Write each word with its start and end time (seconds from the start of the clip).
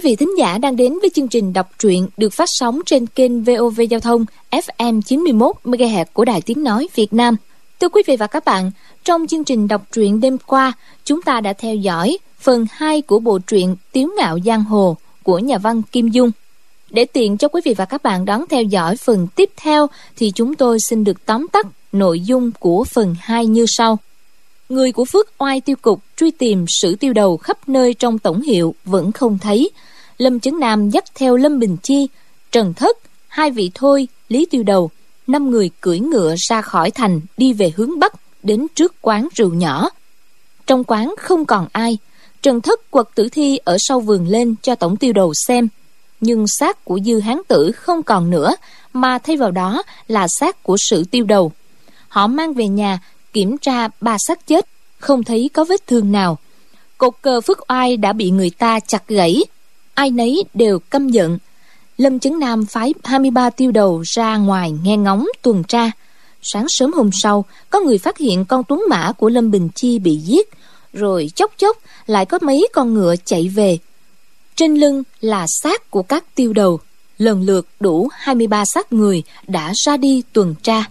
Quý 0.00 0.10
vị 0.10 0.16
thính 0.16 0.38
giả 0.38 0.58
đang 0.58 0.76
đến 0.76 0.98
với 1.00 1.10
chương 1.10 1.28
trình 1.28 1.52
đọc 1.52 1.70
truyện 1.78 2.08
được 2.16 2.32
phát 2.32 2.48
sóng 2.52 2.80
trên 2.86 3.06
kênh 3.06 3.44
VOV 3.44 3.80
Giao 3.90 4.00
thông 4.00 4.24
FM 4.50 5.00
91 5.02 5.56
MHz 5.64 6.04
của 6.12 6.24
Đài 6.24 6.40
Tiếng 6.40 6.62
Nói 6.62 6.88
Việt 6.94 7.12
Nam. 7.12 7.36
Thưa 7.80 7.88
quý 7.88 8.02
vị 8.06 8.16
và 8.16 8.26
các 8.26 8.44
bạn, 8.44 8.70
trong 9.04 9.26
chương 9.26 9.44
trình 9.44 9.68
đọc 9.68 9.82
truyện 9.92 10.20
đêm 10.20 10.38
qua, 10.46 10.72
chúng 11.04 11.22
ta 11.22 11.40
đã 11.40 11.52
theo 11.52 11.74
dõi 11.74 12.18
phần 12.40 12.66
2 12.70 13.02
của 13.02 13.18
bộ 13.18 13.38
truyện 13.38 13.76
Tiếu 13.92 14.08
Ngạo 14.16 14.38
Giang 14.46 14.64
Hồ 14.64 14.96
của 15.22 15.38
nhà 15.38 15.58
văn 15.58 15.82
Kim 15.92 16.08
Dung. 16.08 16.30
Để 16.90 17.04
tiện 17.04 17.36
cho 17.36 17.48
quý 17.48 17.60
vị 17.64 17.74
và 17.74 17.84
các 17.84 18.02
bạn 18.02 18.24
đón 18.24 18.44
theo 18.50 18.62
dõi 18.62 18.96
phần 18.96 19.26
tiếp 19.34 19.50
theo 19.56 19.86
thì 20.16 20.32
chúng 20.34 20.54
tôi 20.54 20.78
xin 20.88 21.04
được 21.04 21.26
tóm 21.26 21.48
tắt 21.48 21.66
nội 21.92 22.20
dung 22.20 22.50
của 22.58 22.84
phần 22.84 23.14
2 23.20 23.46
như 23.46 23.64
sau. 23.68 23.98
Người 24.68 24.92
của 24.92 25.04
Phước 25.04 25.32
Oai 25.38 25.60
Tiêu 25.60 25.76
Cục 25.82 26.00
truy 26.16 26.30
tìm 26.30 26.64
sử 26.68 26.96
tiêu 26.96 27.12
đầu 27.12 27.36
khắp 27.36 27.68
nơi 27.68 27.94
trong 27.94 28.18
tổng 28.18 28.42
hiệu 28.42 28.74
vẫn 28.84 29.12
không 29.12 29.38
thấy. 29.38 29.70
Lâm 30.20 30.40
Chấn 30.40 30.60
Nam 30.60 30.90
dắt 30.90 31.04
theo 31.14 31.36
Lâm 31.36 31.58
Bình 31.58 31.76
Chi, 31.82 32.08
Trần 32.52 32.74
Thất, 32.74 32.98
hai 33.28 33.50
vị 33.50 33.70
thôi, 33.74 34.08
Lý 34.28 34.46
Tiêu 34.50 34.62
Đầu, 34.62 34.90
năm 35.26 35.50
người 35.50 35.70
cưỡi 35.80 35.98
ngựa 35.98 36.34
ra 36.38 36.62
khỏi 36.62 36.90
thành 36.90 37.20
đi 37.36 37.52
về 37.52 37.72
hướng 37.76 37.98
Bắc 37.98 38.12
đến 38.42 38.66
trước 38.74 38.94
quán 39.00 39.28
rượu 39.34 39.54
nhỏ. 39.54 39.90
Trong 40.66 40.84
quán 40.84 41.14
không 41.18 41.44
còn 41.44 41.68
ai, 41.72 41.98
Trần 42.42 42.60
Thất 42.60 42.90
quật 42.90 43.06
tử 43.14 43.28
thi 43.32 43.58
ở 43.64 43.76
sau 43.78 44.00
vườn 44.00 44.28
lên 44.28 44.54
cho 44.62 44.74
tổng 44.74 44.96
tiêu 44.96 45.12
đầu 45.12 45.32
xem. 45.46 45.68
Nhưng 46.20 46.44
xác 46.48 46.84
của 46.84 46.98
dư 47.04 47.20
hán 47.20 47.40
tử 47.48 47.72
không 47.72 48.02
còn 48.02 48.30
nữa, 48.30 48.54
mà 48.92 49.18
thay 49.18 49.36
vào 49.36 49.50
đó 49.50 49.82
là 50.08 50.26
xác 50.28 50.62
của 50.62 50.76
sự 50.90 51.04
tiêu 51.04 51.24
đầu. 51.24 51.52
Họ 52.08 52.26
mang 52.26 52.54
về 52.54 52.68
nhà 52.68 52.98
kiểm 53.32 53.58
tra 53.58 53.88
ba 54.00 54.16
xác 54.18 54.46
chết 54.46 54.66
không 54.98 55.24
thấy 55.24 55.50
có 55.52 55.64
vết 55.64 55.86
thương 55.86 56.12
nào 56.12 56.38
cột 56.98 57.14
cờ 57.22 57.40
phước 57.40 57.70
oai 57.70 57.96
đã 57.96 58.12
bị 58.12 58.30
người 58.30 58.50
ta 58.50 58.80
chặt 58.80 59.08
gãy 59.08 59.44
ai 60.00 60.10
nấy 60.10 60.44
đều 60.54 60.78
căm 60.78 61.08
giận. 61.08 61.38
Lâm 61.98 62.18
chấn 62.18 62.38
nam 62.38 62.66
phái 62.66 62.94
23 63.04 63.50
tiêu 63.50 63.72
đầu 63.72 64.02
ra 64.06 64.36
ngoài 64.36 64.72
nghe 64.82 64.96
ngóng, 64.96 65.26
tuần 65.42 65.64
tra. 65.64 65.90
Sáng 66.42 66.66
sớm 66.68 66.92
hôm 66.92 67.10
sau, 67.12 67.44
có 67.70 67.80
người 67.80 67.98
phát 67.98 68.18
hiện 68.18 68.44
con 68.44 68.64
tuấn 68.64 68.84
mã 68.88 69.12
của 69.12 69.28
lâm 69.28 69.50
bình 69.50 69.68
chi 69.74 69.98
bị 69.98 70.16
giết, 70.16 70.48
rồi 70.92 71.30
chốc 71.34 71.52
chốc 71.58 71.76
lại 72.06 72.26
có 72.26 72.38
mấy 72.42 72.68
con 72.72 72.94
ngựa 72.94 73.14
chạy 73.24 73.48
về. 73.48 73.78
Trên 74.56 74.74
lưng 74.74 75.02
là 75.20 75.46
xác 75.62 75.90
của 75.90 76.02
các 76.02 76.24
tiêu 76.34 76.52
đầu, 76.52 76.80
lần 77.18 77.42
lượt 77.42 77.66
đủ 77.80 78.08
23 78.12 78.64
xác 78.64 78.92
người 78.92 79.22
đã 79.46 79.72
ra 79.74 79.96
đi 79.96 80.22
tuần 80.32 80.54
tra. 80.62 80.84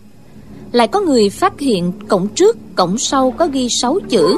Lại 0.72 0.88
có 0.88 1.02
người 1.02 1.30
phát 1.30 1.60
hiện 1.60 1.92
cổng 2.08 2.28
trước, 2.28 2.58
cổng 2.76 2.98
sau 2.98 3.32
có 3.32 3.48
ghi 3.48 3.68
6 3.82 4.00
chữ, 4.10 4.38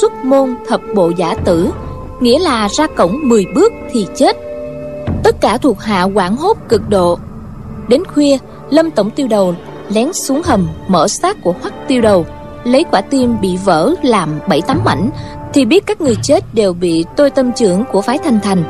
xuất 0.00 0.12
môn 0.24 0.56
thập 0.68 0.80
bộ 0.94 1.12
giả 1.16 1.34
tử 1.44 1.70
nghĩa 2.22 2.38
là 2.38 2.68
ra 2.68 2.86
cổng 2.86 3.28
10 3.28 3.46
bước 3.54 3.72
thì 3.92 4.06
chết. 4.14 4.36
Tất 5.24 5.40
cả 5.40 5.58
thuộc 5.58 5.80
hạ 5.80 6.02
quảng 6.02 6.36
hốt 6.36 6.56
cực 6.68 6.88
độ. 6.88 7.18
Đến 7.88 8.04
khuya, 8.04 8.38
lâm 8.70 8.90
tổng 8.90 9.10
tiêu 9.10 9.28
đầu 9.28 9.54
lén 9.88 10.12
xuống 10.12 10.42
hầm 10.44 10.68
mở 10.88 11.08
xác 11.08 11.42
của 11.42 11.54
hoắc 11.62 11.88
tiêu 11.88 12.00
đầu, 12.00 12.26
lấy 12.64 12.84
quả 12.90 13.00
tim 13.00 13.40
bị 13.40 13.56
vỡ 13.64 13.94
làm 14.02 14.38
bảy 14.48 14.62
tấm 14.66 14.80
mảnh, 14.84 15.10
thì 15.52 15.64
biết 15.64 15.86
các 15.86 16.00
người 16.00 16.16
chết 16.22 16.54
đều 16.54 16.72
bị 16.72 17.04
tôi 17.16 17.30
tâm 17.30 17.52
trưởng 17.52 17.84
của 17.92 18.00
phái 18.00 18.18
thanh 18.18 18.40
thành. 18.40 18.64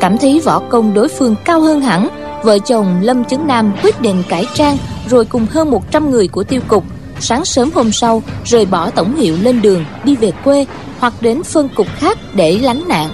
Cảm 0.00 0.18
thấy 0.18 0.40
võ 0.40 0.58
công 0.58 0.94
đối 0.94 1.08
phương 1.08 1.34
cao 1.44 1.60
hơn 1.60 1.80
hẳn, 1.80 2.08
vợ 2.42 2.58
chồng 2.58 3.00
Lâm 3.02 3.24
Chấn 3.24 3.46
Nam 3.46 3.72
quyết 3.82 4.00
định 4.00 4.22
cải 4.28 4.46
trang 4.54 4.76
rồi 5.08 5.24
cùng 5.24 5.46
hơn 5.50 5.70
100 5.70 6.10
người 6.10 6.28
của 6.28 6.44
tiêu 6.44 6.60
cục 6.68 6.84
sáng 7.20 7.44
sớm 7.44 7.70
hôm 7.74 7.92
sau 7.92 8.22
rời 8.44 8.64
bỏ 8.64 8.90
tổng 8.90 9.16
hiệu 9.16 9.36
lên 9.40 9.62
đường 9.62 9.84
đi 10.04 10.16
về 10.16 10.32
quê 10.44 10.66
hoặc 10.98 11.12
đến 11.20 11.42
phân 11.42 11.68
cục 11.68 11.86
khác 11.96 12.18
để 12.34 12.58
lánh 12.58 12.88
nạn. 12.88 13.08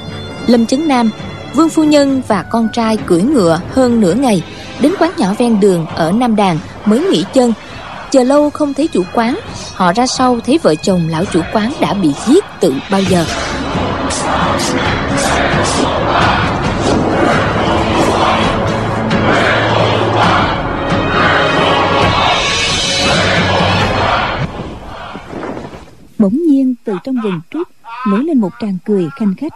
Lâm 0.46 0.66
Chấn 0.66 0.88
Nam, 0.88 1.10
Vương 1.54 1.68
Phu 1.68 1.84
Nhân 1.84 2.22
và 2.28 2.42
con 2.42 2.68
trai 2.72 2.96
cưỡi 2.96 3.22
ngựa 3.22 3.60
hơn 3.72 4.00
nửa 4.00 4.14
ngày 4.14 4.42
đến 4.80 4.92
quán 4.98 5.12
nhỏ 5.18 5.34
ven 5.38 5.60
đường 5.60 5.86
ở 5.86 6.12
Nam 6.12 6.36
Đàn 6.36 6.58
mới 6.84 7.00
nghỉ 7.00 7.24
chân. 7.34 7.52
Chờ 8.10 8.22
lâu 8.22 8.50
không 8.50 8.74
thấy 8.74 8.88
chủ 8.88 9.02
quán, 9.14 9.40
họ 9.74 9.92
ra 9.92 10.06
sau 10.06 10.38
thấy 10.46 10.58
vợ 10.58 10.74
chồng 10.74 11.08
lão 11.08 11.24
chủ 11.24 11.40
quán 11.52 11.72
đã 11.80 11.94
bị 11.94 12.12
giết 12.26 12.44
từ 12.60 12.74
bao 12.90 13.00
giờ. 13.00 13.24
Bỗng 26.20 26.42
nhiên, 26.46 26.74
từ 26.84 26.94
trong 27.04 27.16
rừng 27.16 27.40
trúc 27.50 27.68
nổi 28.08 28.24
lên 28.24 28.38
một 28.38 28.52
tràng 28.60 28.78
cười 28.84 29.08
khanh 29.16 29.34
khách. 29.34 29.52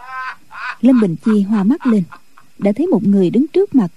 Lâm 0.81 1.01
bình 1.01 1.15
chi 1.25 1.41
hoa 1.41 1.63
mắt 1.63 1.87
lên, 1.87 2.03
đã 2.57 2.71
thấy 2.71 2.87
một 2.87 3.03
người 3.03 3.29
đứng 3.29 3.47
trước 3.47 3.75
mặt. 3.75 3.87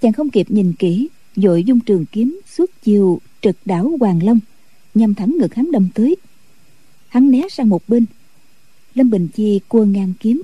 Chàng 0.00 0.12
không 0.12 0.30
kịp 0.30 0.46
nhìn 0.50 0.72
kỹ 0.72 1.08
vội 1.36 1.64
dung 1.64 1.80
trường 1.80 2.06
kiếm 2.06 2.40
suốt 2.46 2.70
chiều 2.82 3.20
trực 3.40 3.56
đảo 3.64 3.96
hoàng 4.00 4.22
long, 4.22 4.40
nhằm 4.94 5.14
thẳng 5.14 5.36
ngực 5.38 5.54
hắn 5.54 5.70
đâm 5.72 5.88
tới. 5.94 6.16
Hắn 7.08 7.30
né 7.30 7.42
sang 7.50 7.68
một 7.68 7.82
bên. 7.88 8.06
Lâm 8.94 9.10
bình 9.10 9.28
chi 9.28 9.60
cua 9.68 9.84
ngang 9.84 10.12
kiếm. 10.20 10.42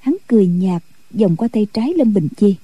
Hắn 0.00 0.16
cười 0.26 0.46
nhạt, 0.46 0.82
vòng 1.12 1.36
qua 1.36 1.48
tay 1.48 1.66
trái 1.72 1.94
lâm 1.96 2.14
bình 2.14 2.28
chi. 2.36 2.56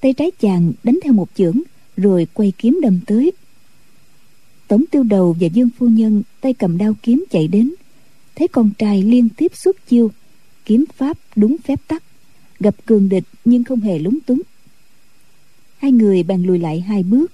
Tay 0.00 0.12
trái 0.12 0.30
chàng 0.40 0.72
đánh 0.82 0.98
theo 1.02 1.12
một 1.12 1.28
chưởng, 1.34 1.62
rồi 1.96 2.26
quay 2.34 2.52
kiếm 2.58 2.78
đâm 2.82 3.00
tới. 3.06 3.32
Tổng 4.68 4.84
tiêu 4.90 5.02
đầu 5.02 5.36
và 5.40 5.46
Dương 5.46 5.68
Phu 5.78 5.88
Nhân 5.88 6.22
tay 6.40 6.54
cầm 6.54 6.78
đao 6.78 6.94
kiếm 7.02 7.24
chạy 7.30 7.48
đến. 7.48 7.74
Thấy 8.34 8.48
con 8.48 8.70
trai 8.78 9.02
liên 9.02 9.28
tiếp 9.36 9.52
xuất 9.54 9.86
chiêu, 9.88 10.10
Kiếm 10.64 10.84
pháp 10.96 11.18
đúng 11.36 11.56
phép 11.64 11.80
tắc, 11.88 12.02
Gặp 12.60 12.74
cường 12.86 13.08
địch 13.08 13.24
nhưng 13.44 13.64
không 13.64 13.80
hề 13.80 13.98
lúng 13.98 14.20
túng. 14.20 14.42
Hai 15.78 15.92
người 15.92 16.22
bàn 16.22 16.46
lùi 16.46 16.58
lại 16.58 16.80
hai 16.80 17.02
bước, 17.02 17.32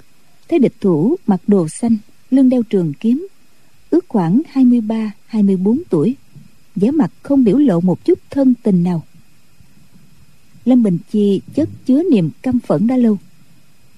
Thấy 0.48 0.58
địch 0.58 0.74
thủ 0.80 1.16
mặc 1.26 1.40
đồ 1.46 1.68
xanh, 1.68 1.96
Lưng 2.30 2.48
đeo 2.48 2.62
trường 2.62 2.92
kiếm, 3.00 3.26
Ước 3.90 4.04
khoảng 4.08 4.42
23-24 4.52 5.78
tuổi, 5.90 6.14
vẻ 6.76 6.90
mặt 6.90 7.12
không 7.22 7.44
biểu 7.44 7.58
lộ 7.58 7.80
một 7.80 8.04
chút 8.04 8.18
thân 8.30 8.54
tình 8.62 8.82
nào. 8.84 9.02
Lâm 10.64 10.82
Bình 10.82 10.98
Chi 11.10 11.40
chất 11.54 11.68
chứa 11.86 12.02
niềm 12.10 12.30
căm 12.42 12.60
phẫn 12.60 12.86
đã 12.86 12.96
lâu, 12.96 13.18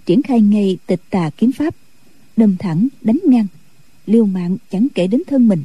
Triển 0.06 0.22
khai 0.22 0.40
ngay 0.40 0.78
tịch 0.86 1.00
tà 1.10 1.30
kiếm 1.36 1.52
pháp 1.52 1.74
đâm 2.36 2.56
thẳng 2.56 2.88
đánh 3.00 3.18
ngang. 3.24 3.46
Liêu 4.06 4.26
mạng 4.26 4.56
chẳng 4.70 4.88
kể 4.94 5.06
đến 5.06 5.22
thân 5.26 5.48
mình. 5.48 5.62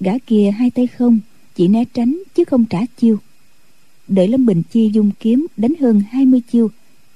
Gã 0.00 0.12
kia 0.26 0.50
hai 0.50 0.70
tay 0.70 0.86
không 0.86 1.18
chỉ 1.54 1.68
né 1.68 1.84
tránh 1.94 2.22
chứ 2.34 2.44
không 2.44 2.64
trả 2.64 2.78
chiêu. 2.96 3.18
Đợi 4.08 4.28
lâm 4.28 4.46
bình 4.46 4.62
chi 4.70 4.90
dung 4.94 5.10
kiếm 5.20 5.46
đánh 5.56 5.74
hơn 5.80 6.02
20 6.10 6.42
chiêu 6.52 6.70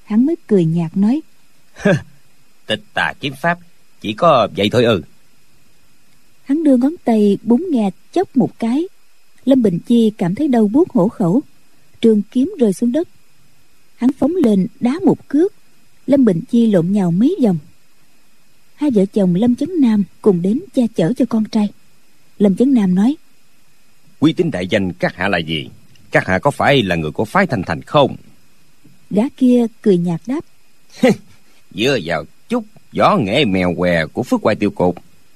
hắn 0.04 0.26
mới 0.26 0.36
cười 0.46 0.64
nhạt 0.64 0.96
nói. 0.96 1.20
Tịch 2.66 2.82
tà 2.94 3.12
kiếm 3.20 3.32
pháp 3.42 3.58
chỉ 4.00 4.12
có 4.12 4.48
vậy 4.56 4.68
thôi 4.72 4.84
ư 4.84 5.02
hắn 6.44 6.64
đưa 6.64 6.76
ngón 6.76 6.94
tay 7.04 7.38
búng 7.42 7.66
nghe 7.70 7.90
chốc 8.12 8.36
một 8.36 8.58
cái. 8.58 8.88
Lâm 9.44 9.62
bình 9.62 9.78
chi 9.86 10.12
cảm 10.18 10.34
thấy 10.34 10.48
đau 10.48 10.68
buốt 10.68 10.90
hổ 10.90 11.08
khẩu. 11.08 11.42
Trường 12.00 12.22
kiếm 12.30 12.54
rơi 12.58 12.72
xuống 12.72 12.92
đất. 12.92 13.08
Hắn 13.96 14.12
phóng 14.12 14.32
lên 14.36 14.66
đá 14.80 14.98
một 15.04 15.28
cước. 15.28 15.52
Lâm 16.06 16.24
bình 16.24 16.40
chi 16.50 16.66
lộn 16.66 16.92
nhào 16.92 17.10
mấy 17.10 17.36
vòng 17.42 17.58
hai 18.74 18.90
vợ 18.90 19.06
chồng 19.06 19.34
lâm 19.34 19.56
chấn 19.56 19.70
nam 19.80 20.04
cùng 20.22 20.42
đến 20.42 20.60
che 20.74 20.86
chở 20.94 21.12
cho 21.16 21.24
con 21.28 21.44
trai. 21.44 21.68
Lâm 22.38 22.56
chấn 22.56 22.74
nam 22.74 22.94
nói 22.94 23.16
uy 24.20 24.32
tín 24.32 24.50
đại 24.50 24.66
danh 24.66 24.93
các 24.93 25.14
hạ 25.14 25.28
là 25.28 25.38
gì? 25.38 25.70
Các 26.10 26.26
hạ 26.26 26.38
có 26.38 26.50
phải 26.50 26.82
là 26.82 26.96
người 26.96 27.10
của 27.10 27.25
phái 27.25 27.46
thanh 27.46 27.62
thành 27.62 27.82
không? 27.82 28.16
Gã 29.10 29.22
kia 29.37 29.66
cười 29.82 29.96
nhạt 29.96 30.20
đáp 30.26 30.40
dựa 31.75 31.99
vào 32.04 32.25
chút 32.49 32.64
gió 32.93 33.16
nghệ 33.16 33.44
mèo 33.44 33.75
què 33.75 34.06
của 34.06 34.22
phước 34.22 34.40
quay 34.43 34.56
tiêu 34.56 34.70
cột 34.70 34.94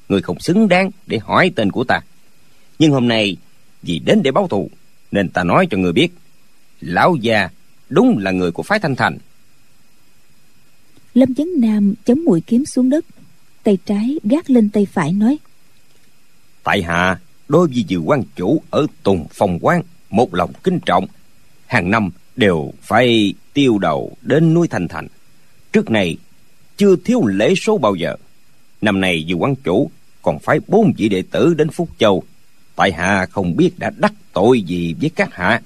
người 0.09 0.23
không 0.23 0.41
xứng 0.41 0.69
đáng 0.69 0.91
để 1.07 1.19
hỏi 1.19 1.53
tên 1.57 1.73
của 1.73 1.85
ta. 1.85 2.01
Nhưng 2.79 2.93
hôm 2.93 3.09
nay 3.09 3.37
vì 3.83 3.99
đến 3.99 4.23
để 4.23 4.31
báo 4.31 4.49
thù 4.49 4.71
nên 5.11 5.29
ta 5.29 5.45
nói 5.45 5.67
cho 5.71 5.79
người 5.79 5.93
biết 5.93 6.09
lão 6.81 7.17
già 7.17 7.49
đúng 7.89 8.19
là 8.19 8.31
người 8.31 8.53
của 8.53 8.63
phái 8.63 8.79
thanh 8.79 8.97
thành. 8.97 9.19
Lâm 11.15 11.35
chấn 11.35 11.49
nam 11.59 11.95
chấm 12.05 12.25
mũi 12.25 12.41
kiếm 12.47 12.65
xuống 12.65 12.91
đất 12.91 13.05
tay 13.63 13.79
trái 13.85 14.19
gác 14.25 14.51
lên 14.51 14.71
tay 14.71 14.87
phải 14.93 15.13
nói 15.13 15.39
tại 16.69 16.83
hạ 16.83 17.19
đối 17.49 17.69
với 17.69 17.85
dư 17.89 17.99
quan 17.99 18.23
chủ 18.37 18.63
ở 18.71 18.87
tùng 19.03 19.27
phong 19.31 19.59
quán 19.61 19.83
một 20.11 20.35
lòng 20.35 20.53
kính 20.63 20.79
trọng. 20.87 21.07
Hàng 21.67 21.91
năm 21.91 22.11
đều 22.37 22.73
phải 22.83 23.35
tiêu 23.53 23.79
đầu 23.79 24.17
đến 24.23 24.55
núi 24.55 24.69
thành 24.69 24.89
thành. 24.89 25.07
Trước 25.73 25.91
này 25.91 26.17
chưa 26.77 26.97
thiếu 27.05 27.27
lễ 27.27 27.55
số 27.55 27.79
bao 27.79 27.95
giờ. 27.95 28.17
Năm 28.81 29.01
nay 29.01 29.25
dư 29.29 29.35
quan 29.35 29.55
chủ 29.57 29.91
còn 30.23 30.39
phải 30.39 30.61
bốn 30.67 30.93
vị 30.97 31.09
đệ 31.09 31.23
tử 31.31 31.55
đến 31.55 31.71
phúc 31.71 31.89
châu. 31.99 32.23
Tại 32.77 32.93
hạ 32.93 33.27
không 33.31 33.57
biết 33.57 33.79
đã 33.79 33.91
đắc 33.97 34.13
tội 34.33 34.63
gì 34.63 34.95
với 35.01 35.11
các 35.11 35.35
hạ. 35.35 35.63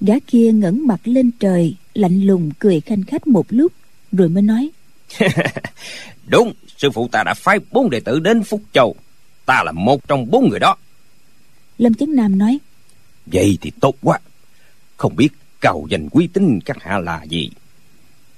Gã 0.00 0.14
kia 0.26 0.52
ngẩng 0.52 0.86
mặt 0.86 1.00
lên 1.04 1.30
trời 1.40 1.74
lạnh 1.94 2.22
lùng 2.22 2.50
cười 2.58 2.80
khanh 2.80 3.02
khách 3.02 3.26
một 3.26 3.46
lúc 3.48 3.72
rồi 4.12 4.28
mới 4.28 4.42
nói 4.42 4.70
đúng 6.26 6.52
sư 6.82 6.90
phụ 6.90 7.08
ta 7.08 7.22
đã 7.24 7.34
phái 7.34 7.58
bốn 7.70 7.90
đệ 7.90 8.00
tử 8.00 8.20
đến 8.20 8.42
phúc 8.42 8.62
châu. 8.72 8.96
Ta 9.46 9.62
là 9.64 9.72
một 9.72 10.08
trong 10.08 10.30
bốn 10.30 10.48
người 10.48 10.60
đó. 10.60 10.76
Lâm 11.78 11.94
chấn 11.94 12.16
nam 12.16 12.38
nói 12.38 12.58
vậy 13.26 13.58
thì 13.60 13.72
tốt 13.80 13.94
quá. 14.02 14.18
Không 14.96 15.16
biết 15.16 15.28
cầu 15.60 15.86
danh 15.90 16.08
quý 16.08 16.26
tính 16.26 16.60
các 16.64 16.82
hạ 16.82 16.98
là 16.98 17.22
gì? 17.24 17.50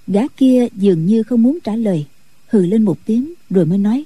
Gã 0.07 0.21
kia 0.37 0.67
dường 0.73 1.07
như 1.07 1.23
không 1.23 1.43
muốn 1.43 1.59
trả 1.65 1.77
lời 1.77 2.07
hừ 2.47 2.67
lên 2.67 2.83
một 2.83 2.97
tiếng 3.05 3.35
rồi 3.51 3.65
mới 3.65 3.79
nói 3.79 4.05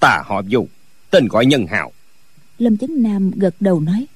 ta 0.00 0.22
họ 0.26 0.42
du 0.42 0.68
tên 1.10 1.28
gọi 1.28 1.46
nhân 1.46 1.66
hào. 1.66 1.92
Lâm 2.58 2.76
chấn 2.76 3.02
nam 3.02 3.30
gật 3.30 3.54
đầu 3.60 3.80
nói 3.80 4.06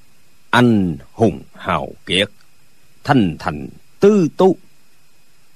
anh 0.50 0.96
hùng 1.12 1.42
hào 1.54 1.88
kiệt 2.06 2.28
thanh 3.04 3.36
thành 3.38 3.68
tư 4.00 4.28
tu 4.36 4.56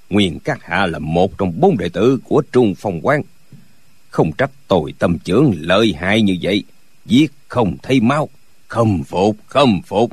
nguyên 0.09 0.39
các 0.39 0.63
hạ 0.63 0.85
là 0.85 0.99
một 0.99 1.37
trong 1.37 1.53
bốn 1.59 1.77
đệ 1.77 1.89
tử 1.89 2.19
của 2.23 2.43
trung 2.51 2.73
phong 2.77 2.99
quan 3.03 3.21
không 4.09 4.31
trách 4.37 4.51
tôi 4.67 4.93
tâm 4.99 5.17
trưởng 5.19 5.53
lợi 5.57 5.93
hại 5.97 6.21
như 6.21 6.37
vậy 6.41 6.63
giết 7.05 7.31
không 7.47 7.77
thấy 7.83 7.99
máu 7.99 8.29
khâm 8.67 9.03
phục 9.03 9.37
khâm 9.47 9.81
phục. 9.81 10.11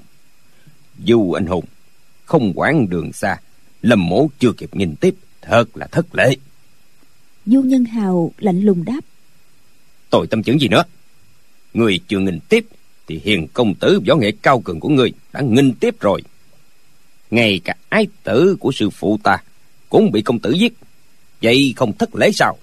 Dù 0.99 1.33
anh 1.33 1.47
hùng 1.47 1.65
không 2.25 2.53
quản 2.55 2.89
đường 2.89 3.13
xa 3.13 3.37
lâm 3.83 4.09
mổ 4.09 4.29
chưa 4.39 4.53
kịp 4.53 4.71
nhìn 4.73 4.97
tiếp 4.97 5.15
thật 5.43 5.77
là 5.77 5.87
thất 5.87 6.15
lễ. 6.15 6.37
Du 7.47 7.63
nhân 7.63 7.85
hào 7.85 8.33
lạnh 8.39 8.61
lùng 8.61 8.85
đáp. 8.85 9.01
Tôi 10.11 10.27
tâm 10.27 10.43
trưởng 10.43 10.61
gì 10.61 10.69
nữa? 10.69 10.85
Người 11.75 12.01
chưa 12.09 12.19
nghìn 12.19 12.39
tiếp 12.49 12.67
thì 13.07 13.21
hiền 13.25 13.49
công 13.49 13.75
tử 13.75 14.01
võ 14.09 14.15
nghệ 14.15 14.33
cao 14.43 14.61
cường 14.61 14.81
của 14.81 14.89
người 14.89 15.13
đã 15.33 15.41
nghìn 15.41 15.73
tiếp 15.73 16.01
rồi. 16.01 16.23
Ngay 17.31 17.61
cả 17.65 17.75
ái 17.89 18.07
tử 18.23 18.57
của 18.61 18.73
sư 18.73 18.91
phụ 18.91 19.19
ta 19.23 19.37
cũng 19.95 20.11
bị 20.11 20.23
công 20.23 20.39
tử 20.39 20.53
giết. 20.53 20.75
Vậy 21.43 21.73
không 21.77 21.93
thất 21.99 22.15
lễ 22.15 22.31
sao? 22.33 22.57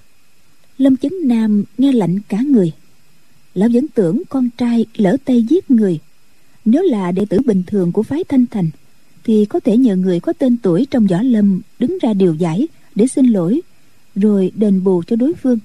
Lâm 0.77 0.97
chấn 0.97 1.11
nam 1.23 1.63
nghe 1.77 1.91
lạnh 1.91 2.19
cả 2.29 2.41
người. 2.41 2.71
Lão 3.53 3.69
vẫn 3.73 3.87
tưởng 3.87 4.21
con 4.29 4.49
trai 4.57 4.85
lỡ 4.95 5.17
tay 5.25 5.43
giết 5.49 5.71
người. 5.71 5.99
Nếu 6.65 6.83
là 6.83 7.11
đệ 7.11 7.25
tử 7.25 7.39
bình 7.45 7.63
thường 7.67 7.91
của 7.91 8.03
phái 8.03 8.23
thanh 8.23 8.45
thành, 8.51 8.69
thì 9.23 9.45
có 9.45 9.59
thể 9.59 9.77
nhờ 9.77 9.95
người 9.95 10.19
có 10.19 10.33
tên 10.33 10.57
tuổi 10.57 10.87
trong 10.91 11.07
võ 11.07 11.21
lâm 11.21 11.61
đứng 11.79 11.97
ra 12.01 12.13
điều 12.13 12.33
giải 12.33 12.67
để 12.95 13.07
xin 13.07 13.25
lỗi, 13.25 13.61
rồi 14.15 14.51
đền 14.55 14.83
bù 14.83 15.03
cho 15.07 15.15
đối 15.15 15.33
phương. 15.33 15.59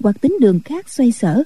Hoặc 0.00 0.20
tính 0.20 0.36
đường 0.40 0.60
khác 0.60 0.88
xoay 0.88 1.12
sở, 1.12 1.42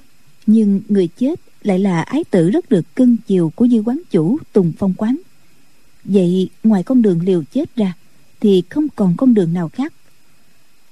nhưng 0.46 0.80
người 0.88 1.08
chết 1.18 1.40
lại 1.62 1.78
là 1.78 2.02
ái 2.02 2.24
tử 2.30 2.50
rất 2.50 2.68
được 2.68 2.96
cưng 2.96 3.16
chiều 3.26 3.52
của 3.56 3.68
dư 3.68 3.78
quán 3.78 4.00
chủ 4.10 4.38
tùng 4.52 4.72
phong 4.78 4.94
quán. 4.96 5.16
Vậy 6.04 6.48
ngoài 6.64 6.82
con 6.82 7.02
đường 7.02 7.20
liều 7.24 7.42
chết 7.52 7.76
ra 7.76 7.94
thì 8.40 8.62
không 8.70 8.86
còn 8.96 9.14
con 9.16 9.34
đường 9.34 9.52
nào 9.52 9.68
khác. 9.68 9.92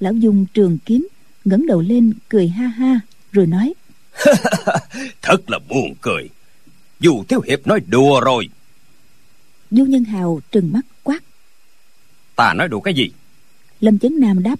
Lão 0.01 0.13
dung 0.13 0.47
trường 0.55 0.79
kiếm 0.85 1.09
ngẩng 1.45 1.67
đầu 1.67 1.81
lên 1.81 2.13
cười 2.29 2.49
ha 2.49 2.67
ha 2.67 3.01
rồi 3.33 3.47
nói. 3.47 3.75
Thật 5.23 5.51
là 5.51 5.59
buồn 5.69 5.95
cười. 6.01 6.29
Dù 7.01 7.25
thiếu 7.29 7.41
hiệp 7.41 7.67
nói 7.67 7.81
đùa 7.87 8.21
rồi. 8.21 8.49
Du 9.71 9.85
nhân 9.85 10.05
hào 10.05 10.41
trừng 10.53 10.73
mắt 10.73 10.87
quát. 11.03 11.23
Ta 12.37 12.55
nói 12.55 12.69
đùa 12.69 12.81
cái 12.81 12.95
gì? 12.95 13.11
Lâm 13.81 13.99
chấn 13.99 14.21
nam 14.21 14.43
đáp. 14.43 14.57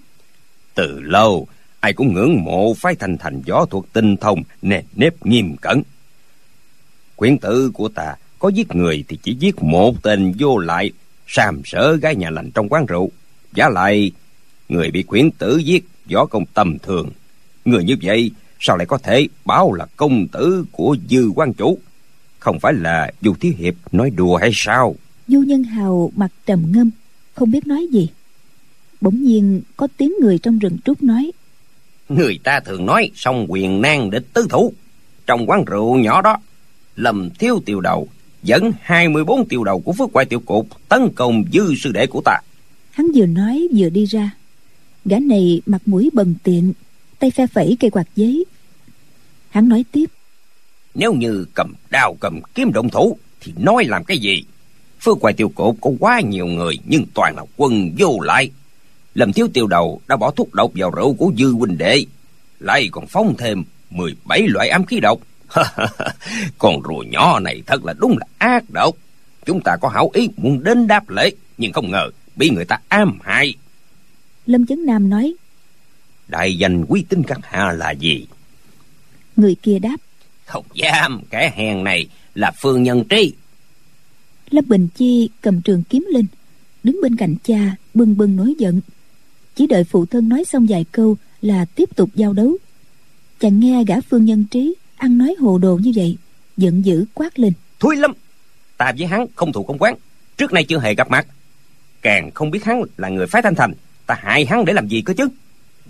Từ 0.75 0.99
lâu 0.99 1.47
ai 1.79 1.93
cũng 1.93 2.13
ngưỡng 2.13 2.43
mộ 2.43 2.73
phái 2.73 2.95
thành 2.95 3.17
thành 3.17 3.41
võ 3.41 3.65
thuật 3.65 3.83
tinh 3.93 4.17
thông 4.17 4.43
nề 4.61 4.81
nếp 4.95 5.25
nghiêm 5.25 5.55
cẩn. 5.57 5.81
Quyển 7.15 7.37
tử 7.37 7.71
của 7.73 7.89
ta 7.89 8.15
có 8.39 8.49
giết 8.49 8.75
người 8.75 9.03
thì 9.07 9.17
chỉ 9.23 9.35
giết 9.39 9.63
một 9.63 10.03
tên 10.03 10.33
vô 10.39 10.57
lại 10.57 10.91
sàm 11.27 11.61
sỡ 11.65 11.95
gái 11.95 12.15
nhà 12.15 12.29
lành 12.29 12.51
trong 12.51 12.69
quán 12.69 12.85
rượu. 12.85 13.11
Giá 13.53 13.69
lại 13.69 14.11
người 14.69 14.91
bị 14.91 15.03
quyển 15.03 15.31
tử 15.31 15.57
giết 15.57 15.85
võ 16.11 16.25
công 16.25 16.45
tầm 16.45 16.79
thường. 16.79 17.09
Người 17.65 17.83
như 17.83 17.95
vậy 18.01 18.31
sao 18.59 18.77
lại 18.77 18.85
có 18.85 18.97
thể 18.97 19.27
báo 19.45 19.73
là 19.73 19.85
công 19.95 20.27
tử 20.27 20.65
của 20.71 20.97
dư 21.09 21.29
quan 21.35 21.53
chủ? 21.53 21.77
Không 22.39 22.59
phải 22.59 22.73
là 22.73 23.11
du 23.21 23.33
thiếu 23.39 23.53
hiệp 23.57 23.73
nói 23.91 24.09
đùa 24.09 24.37
hay 24.37 24.49
sao? 24.53 24.95
Du 25.27 25.39
nhân 25.39 25.63
hào 25.63 26.11
mặt 26.15 26.31
trầm 26.45 26.71
ngâm 26.71 26.89
không 27.33 27.51
biết 27.51 27.67
nói 27.67 27.87
gì. 27.91 28.09
Bỗng 29.01 29.23
nhiên 29.23 29.61
có 29.77 29.87
tiếng 29.97 30.13
người 30.21 30.39
trong 30.39 30.59
rừng 30.59 30.77
trúc 30.85 31.03
nói. 31.03 31.31
Người 32.09 32.39
ta 32.43 32.59
thường 32.59 32.85
nói 32.85 33.11
song 33.15 33.45
quyền 33.49 33.81
nan 33.81 34.09
địch 34.09 34.25
tứ 34.33 34.47
thủ. 34.49 34.73
Trong 35.25 35.49
quán 35.49 35.65
rượu 35.65 35.95
nhỏ 35.95 36.21
đó 36.21 36.37
lầm 36.95 37.29
thiếu 37.29 37.61
tiêu 37.65 37.81
đầu 37.81 38.07
dẫn 38.43 38.71
24 38.81 39.47
tiêu 39.47 39.63
đầu 39.63 39.79
của 39.79 39.93
phước 39.93 40.13
quay 40.13 40.25
tiểu 40.25 40.39
cục 40.39 40.67
tấn 40.89 41.09
công 41.15 41.43
dư 41.53 41.75
sư 41.75 41.91
đệ 41.91 42.07
của 42.07 42.21
ta. 42.25 42.39
Hắn 42.91 43.07
vừa 43.15 43.25
nói 43.25 43.67
vừa 43.75 43.89
đi 43.89 44.05
ra. 44.05 44.31
Gã 45.05 45.19
này 45.19 45.61
mặt 45.65 45.81
mũi 45.85 46.09
bần 46.13 46.35
tiện 46.43 46.73
tay 47.19 47.31
phe 47.31 47.47
phẩy 47.47 47.77
cây 47.79 47.89
quạt 47.89 48.07
giấy. 48.15 48.45
Hắn 49.49 49.69
nói 49.69 49.85
tiếp. 49.91 50.05
Nếu 50.95 51.13
như 51.13 51.45
cầm 51.53 51.73
đao 51.89 52.17
cầm 52.19 52.39
kiếm 52.55 52.71
động 52.73 52.89
thủ 52.89 53.17
thì 53.41 53.53
nói 53.57 53.85
làm 53.85 54.03
cái 54.03 54.17
gì? 54.17 54.43
Phước 54.99 55.17
quay 55.21 55.33
tiêu 55.33 55.49
cục 55.49 55.77
có 55.81 55.91
quá 55.99 56.21
nhiều 56.21 56.45
người 56.45 56.77
nhưng 56.85 57.05
toàn 57.13 57.35
là 57.35 57.43
quân 57.57 57.91
vô 57.97 58.19
lại. 58.19 58.51
Lâm 59.13 59.33
thiếu 59.33 59.47
tiêu 59.53 59.67
đầu 59.67 60.01
đã 60.07 60.15
bỏ 60.15 60.31
thuốc 60.31 60.53
độc 60.53 60.71
vào 60.75 60.91
rượu 60.91 61.13
của 61.13 61.31
dư 61.37 61.51
huynh 61.51 61.77
đệ. 61.77 62.05
Lại 62.59 62.89
còn 62.91 63.07
phóng 63.07 63.35
thêm 63.37 63.63
17 63.89 64.47
loại 64.47 64.69
ám 64.69 64.85
khí 64.85 64.99
độc 64.99 65.19
con 66.57 66.81
rùa 66.83 67.03
nhỏ 67.09 67.39
này 67.39 67.63
thật 67.65 67.85
là 67.85 67.93
đúng 67.93 68.17
là 68.17 68.25
ác 68.37 68.63
độc. 68.69 68.95
Chúng 69.45 69.61
ta 69.61 69.77
có 69.81 69.89
hảo 69.89 70.09
ý 70.13 70.29
muốn 70.37 70.63
đến 70.63 70.87
đáp 70.87 71.09
lễ 71.09 71.31
nhưng 71.57 71.73
không 71.73 71.91
ngờ 71.91 72.09
bị 72.35 72.49
người 72.49 72.65
ta 72.65 72.79
ám 72.87 73.19
hại. 73.23 73.53
Lâm 74.45 74.65
chấn 74.65 74.85
nam 74.85 75.09
nói 75.09 75.33
đại 76.27 76.57
danh 76.57 76.85
quý 76.85 77.05
tính 77.09 77.23
các 77.27 77.39
hạ 77.43 77.71
là 77.71 77.91
gì? 77.91 78.27
Người 79.35 79.55
kia 79.55 79.79
đáp 79.79 79.97
không 80.45 80.65
dám 80.73 81.21
kẻ 81.29 81.53
hèn 81.55 81.83
này 81.83 82.07
là 82.35 82.51
phương 82.51 82.83
nhân 82.83 83.03
tri. 83.09 83.33
Lâm 84.49 84.65
bình 84.67 84.87
chi 84.95 85.29
cầm 85.41 85.61
trường 85.61 85.83
kiếm 85.83 86.05
lên 86.09 86.25
đứng 86.83 86.99
bên 87.01 87.15
cạnh 87.15 87.35
cha 87.43 87.75
bừng 87.93 88.17
bừng 88.17 88.35
nổi 88.35 88.53
giận. 88.59 88.81
Chỉ 89.55 89.67
đợi 89.67 89.83
phụ 89.83 90.05
thân 90.05 90.29
nói 90.29 90.45
xong 90.45 90.65
vài 90.69 90.85
câu 90.91 91.17
là 91.41 91.65
tiếp 91.65 91.89
tục 91.95 92.09
giao 92.15 92.33
đấu. 92.33 92.57
Chàng 93.39 93.59
nghe 93.59 93.83
gã 93.87 94.01
phương 94.01 94.25
nhân 94.25 94.45
trí 94.51 94.75
ăn 94.97 95.17
nói 95.17 95.35
hồ 95.39 95.57
đồ 95.57 95.79
như 95.83 95.91
vậy 95.95 96.17
giận 96.57 96.85
dữ 96.85 97.05
quát 97.13 97.39
lên. 97.39 97.53
Thúi 97.79 97.95
lắm 97.95 98.13
ta 98.77 98.91
với 98.97 99.07
hắn 99.07 99.25
không 99.35 99.53
thù 99.53 99.63
không 99.63 99.77
quán. 99.77 99.95
Trước 100.37 100.53
nay 100.53 100.63
chưa 100.63 100.79
hề 100.79 100.95
gặp 100.95 101.09
mặt. 101.09 101.27
Càng 102.01 102.31
không 102.31 102.51
biết 102.51 102.63
hắn 102.63 102.81
là 102.97 103.09
người 103.09 103.27
phái 103.27 103.41
thanh 103.41 103.55
thành 103.55 103.73
ta 104.05 104.15
hại 104.21 104.45
hắn 104.45 104.65
để 104.65 104.73
làm 104.73 104.87
gì 104.87 105.01
cơ 105.01 105.13
chứ? 105.17 105.27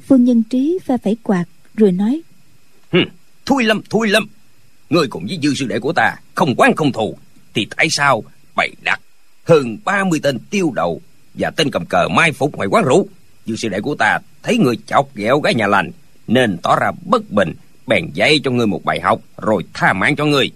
Phương 0.08 0.24
nhân 0.24 0.44
trí 0.44 0.80
pha 0.86 0.98
phải 1.04 1.16
quạt 1.24 1.46
rồi 1.76 1.92
nói 1.92 2.22
Hừ, 2.92 3.00
thui 3.46 3.64
lâm 3.64 3.82
thui 3.90 4.08
lâm. 4.08 4.28
Người 4.90 5.08
cùng 5.08 5.26
với 5.28 5.40
dư 5.44 5.54
sư 5.54 5.66
đệ 5.66 5.80
của 5.80 5.94
ta 5.94 6.16
không 6.36 6.56
quán 6.58 6.76
không 6.76 6.92
thù 6.92 7.18
thì 7.54 7.68
tại 7.78 7.88
sao 7.90 8.24
bày 8.56 8.70
đặt 8.84 9.02
hơn 9.44 9.78
30 9.86 10.20
tên 10.24 10.40
tiêu 10.50 10.72
đầu 10.76 11.02
và 11.34 11.50
tên 11.50 11.72
cầm 11.72 11.86
cờ 11.86 12.08
mai 12.08 12.32
phục 12.32 12.56
ngoài 12.56 12.68
quán 12.72 12.84
rượu? 12.84 13.08
Dư 13.46 13.56
sư 13.56 13.70
đệ 13.70 13.82
của 13.82 13.96
ta 13.96 14.20
thấy 14.44 14.58
người 14.58 14.78
chọc 14.86 15.16
ghẹo 15.16 15.40
gái 15.40 15.54
nhà 15.54 15.68
lành 15.68 15.92
nên 16.28 16.58
tỏ 16.58 16.76
ra 16.76 16.92
bất 17.06 17.32
bình 17.32 17.54
bèn 17.88 18.10
dạy 18.14 18.40
cho 18.44 18.52
ngươi 18.52 18.68
một 18.68 18.86
bài 18.86 19.00
học 19.02 19.22
rồi 19.38 19.64
tha 19.74 19.94
mạng 19.94 20.16
cho 20.16 20.26
ngươi. 20.26 20.52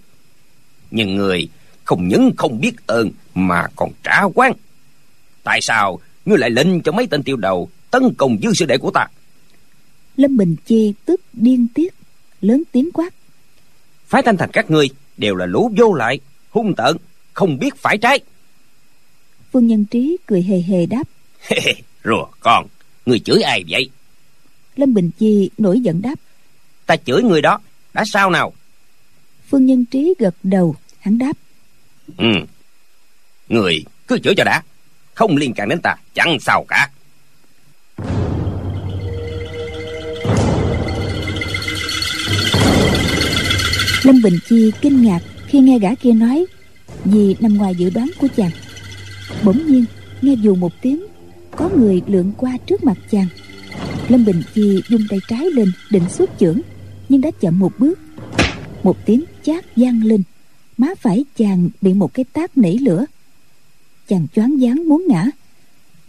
Nhưng 0.90 1.14
người 1.14 1.48
không 1.84 2.08
những 2.08 2.30
không 2.36 2.60
biết 2.60 2.86
ơn 2.86 3.10
mà 3.34 3.66
còn 3.76 3.90
trả 4.02 4.22
quán 4.34 4.52
tại 5.42 5.60
sao 5.62 6.00
ngươi 6.24 6.38
lại 6.38 6.50
lệnh 6.50 6.80
cho 6.82 6.92
mấy 6.92 7.06
tên 7.06 7.22
tiêu 7.22 7.36
đầu 7.36 7.68
tấn 7.90 8.14
công 8.14 8.38
dư 8.42 8.52
sư 8.52 8.64
đệ 8.66 8.78
của 8.78 8.90
ta? 8.90 9.06
Lâm 10.16 10.36
bình 10.36 10.56
chi 10.66 10.94
tức 11.04 11.20
điên 11.32 11.66
tiết 11.74 11.94
lớn 12.40 12.62
tiếng 12.72 12.90
quát. 12.92 13.14
Phái 14.06 14.22
thanh 14.22 14.36
thành 14.36 14.50
các 14.52 14.70
ngươi 14.70 14.90
đều 15.16 15.34
là 15.34 15.46
lũ 15.46 15.70
vô 15.76 15.92
lại 15.92 16.20
hung 16.50 16.74
tợn 16.74 16.96
không 17.32 17.58
biết 17.58 17.76
phải 17.76 17.98
trái. 17.98 18.20
Phương 19.52 19.66
nhân 19.66 19.84
trí 19.84 20.16
cười 20.26 20.42
hề 20.42 20.60
hề 20.60 20.86
đáp. 20.86 21.02
Rùa 22.04 22.26
con 22.40 22.66
người 23.06 23.18
chửi 23.18 23.42
ai 23.42 23.64
vậy? 23.68 23.90
Lâm 24.76 24.94
bình 24.94 25.10
chi 25.18 25.50
nổi 25.58 25.80
giận 25.80 26.02
đáp 26.02 26.14
ta 26.92 26.96
chửi 26.96 27.22
người 27.22 27.42
đó 27.42 27.58
đã 27.94 28.04
sao 28.06 28.30
nào? 28.30 28.52
Phương 29.50 29.66
nhân 29.66 29.84
trí 29.84 30.14
gật 30.18 30.34
đầu 30.42 30.76
hắn 31.00 31.18
đáp. 31.18 31.32
Ừ 32.16 32.26
người 33.48 33.84
cứ 34.08 34.18
chửi 34.18 34.34
cho 34.36 34.44
đã 34.44 34.62
không 35.14 35.36
liên 35.36 35.54
can 35.54 35.68
đến 35.68 35.80
ta 35.82 35.96
chẳng 36.14 36.36
sao 36.40 36.64
cả. 36.68 36.90
Lâm 44.02 44.22
bình 44.22 44.38
chi 44.48 44.70
kinh 44.80 45.02
ngạc 45.02 45.20
khi 45.46 45.60
nghe 45.60 45.78
gã 45.78 45.94
kia 45.94 46.12
nói 46.12 46.46
vì 47.04 47.36
nằm 47.40 47.54
ngoài 47.54 47.74
dự 47.74 47.90
đoán 47.90 48.10
của 48.18 48.28
chàng. 48.36 48.50
Bỗng 49.42 49.66
nhiên 49.66 49.84
nghe 50.22 50.34
dù 50.34 50.54
một 50.54 50.72
tiếng 50.82 51.06
có 51.56 51.70
người 51.76 52.02
lượn 52.06 52.32
qua 52.36 52.56
trước 52.66 52.84
mặt 52.84 52.96
chàng. 53.10 53.26
Lâm 54.08 54.24
bình 54.24 54.42
chi 54.54 54.82
dung 54.88 55.02
tay 55.10 55.18
trái 55.28 55.50
lên 55.50 55.72
định 55.90 56.08
xuất 56.08 56.30
chưởng 56.38 56.60
nhưng 57.12 57.20
đã 57.20 57.30
chậm 57.40 57.58
một 57.58 57.72
bước. 57.78 57.98
Một 58.82 58.96
tiếng 59.06 59.24
chát 59.42 59.64
vang 59.76 60.04
lên. 60.04 60.22
Má 60.78 60.88
phải 61.00 61.24
chàng 61.36 61.68
bị 61.80 61.94
một 61.94 62.14
cái 62.14 62.24
tát 62.32 62.58
nảy 62.58 62.78
lửa. 62.78 63.04
Chàng 64.08 64.26
choáng 64.34 64.56
váng 64.60 64.88
muốn 64.88 65.04
ngã. 65.08 65.26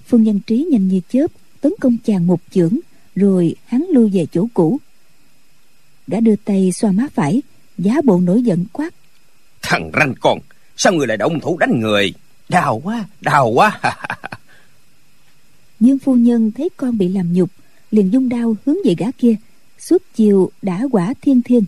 Phương 0.07 0.23
nhân 0.23 0.39
trí 0.39 0.67
nhanh 0.71 0.87
như 0.87 1.01
chớp 1.09 1.27
tấn 1.61 1.73
công 1.79 1.97
chàng 2.05 2.27
một 2.27 2.41
chưởng 2.51 2.79
rồi 3.15 3.55
hắn 3.65 3.85
lưu 3.89 4.09
về 4.13 4.25
chỗ 4.31 4.47
cũ. 4.53 4.79
Đã 6.07 6.19
đưa 6.19 6.35
tay 6.35 6.71
xoa 6.71 6.91
má 6.91 7.07
phải 7.13 7.41
giá 7.77 7.95
bộ 8.03 8.19
nổi 8.19 8.41
giận 8.41 8.65
quát. 8.73 8.93
Thằng 9.61 9.91
ranh 9.93 10.13
con 10.21 10.39
sao 10.77 10.93
người 10.93 11.07
lại 11.07 11.17
động 11.17 11.39
thủ 11.39 11.57
đánh 11.57 11.79
người? 11.79 12.13
Đau 12.49 12.81
quá 12.83 13.05
đau 13.21 13.47
quá. 13.47 13.79
Dương 15.79 15.99
phu 15.99 16.15
nhân 16.15 16.51
thấy 16.51 16.69
con 16.77 16.97
bị 16.97 17.07
làm 17.07 17.33
nhục 17.33 17.49
liền 17.91 18.13
dung 18.13 18.29
đao 18.29 18.55
hướng 18.65 18.77
về 18.85 18.95
gã 18.97 19.11
kia 19.17 19.35
suốt 19.83 20.01
chiều 20.15 20.51
đã 20.61 20.83
quả 20.91 21.13
thiên 21.21 21.41
thiên. 21.41 21.63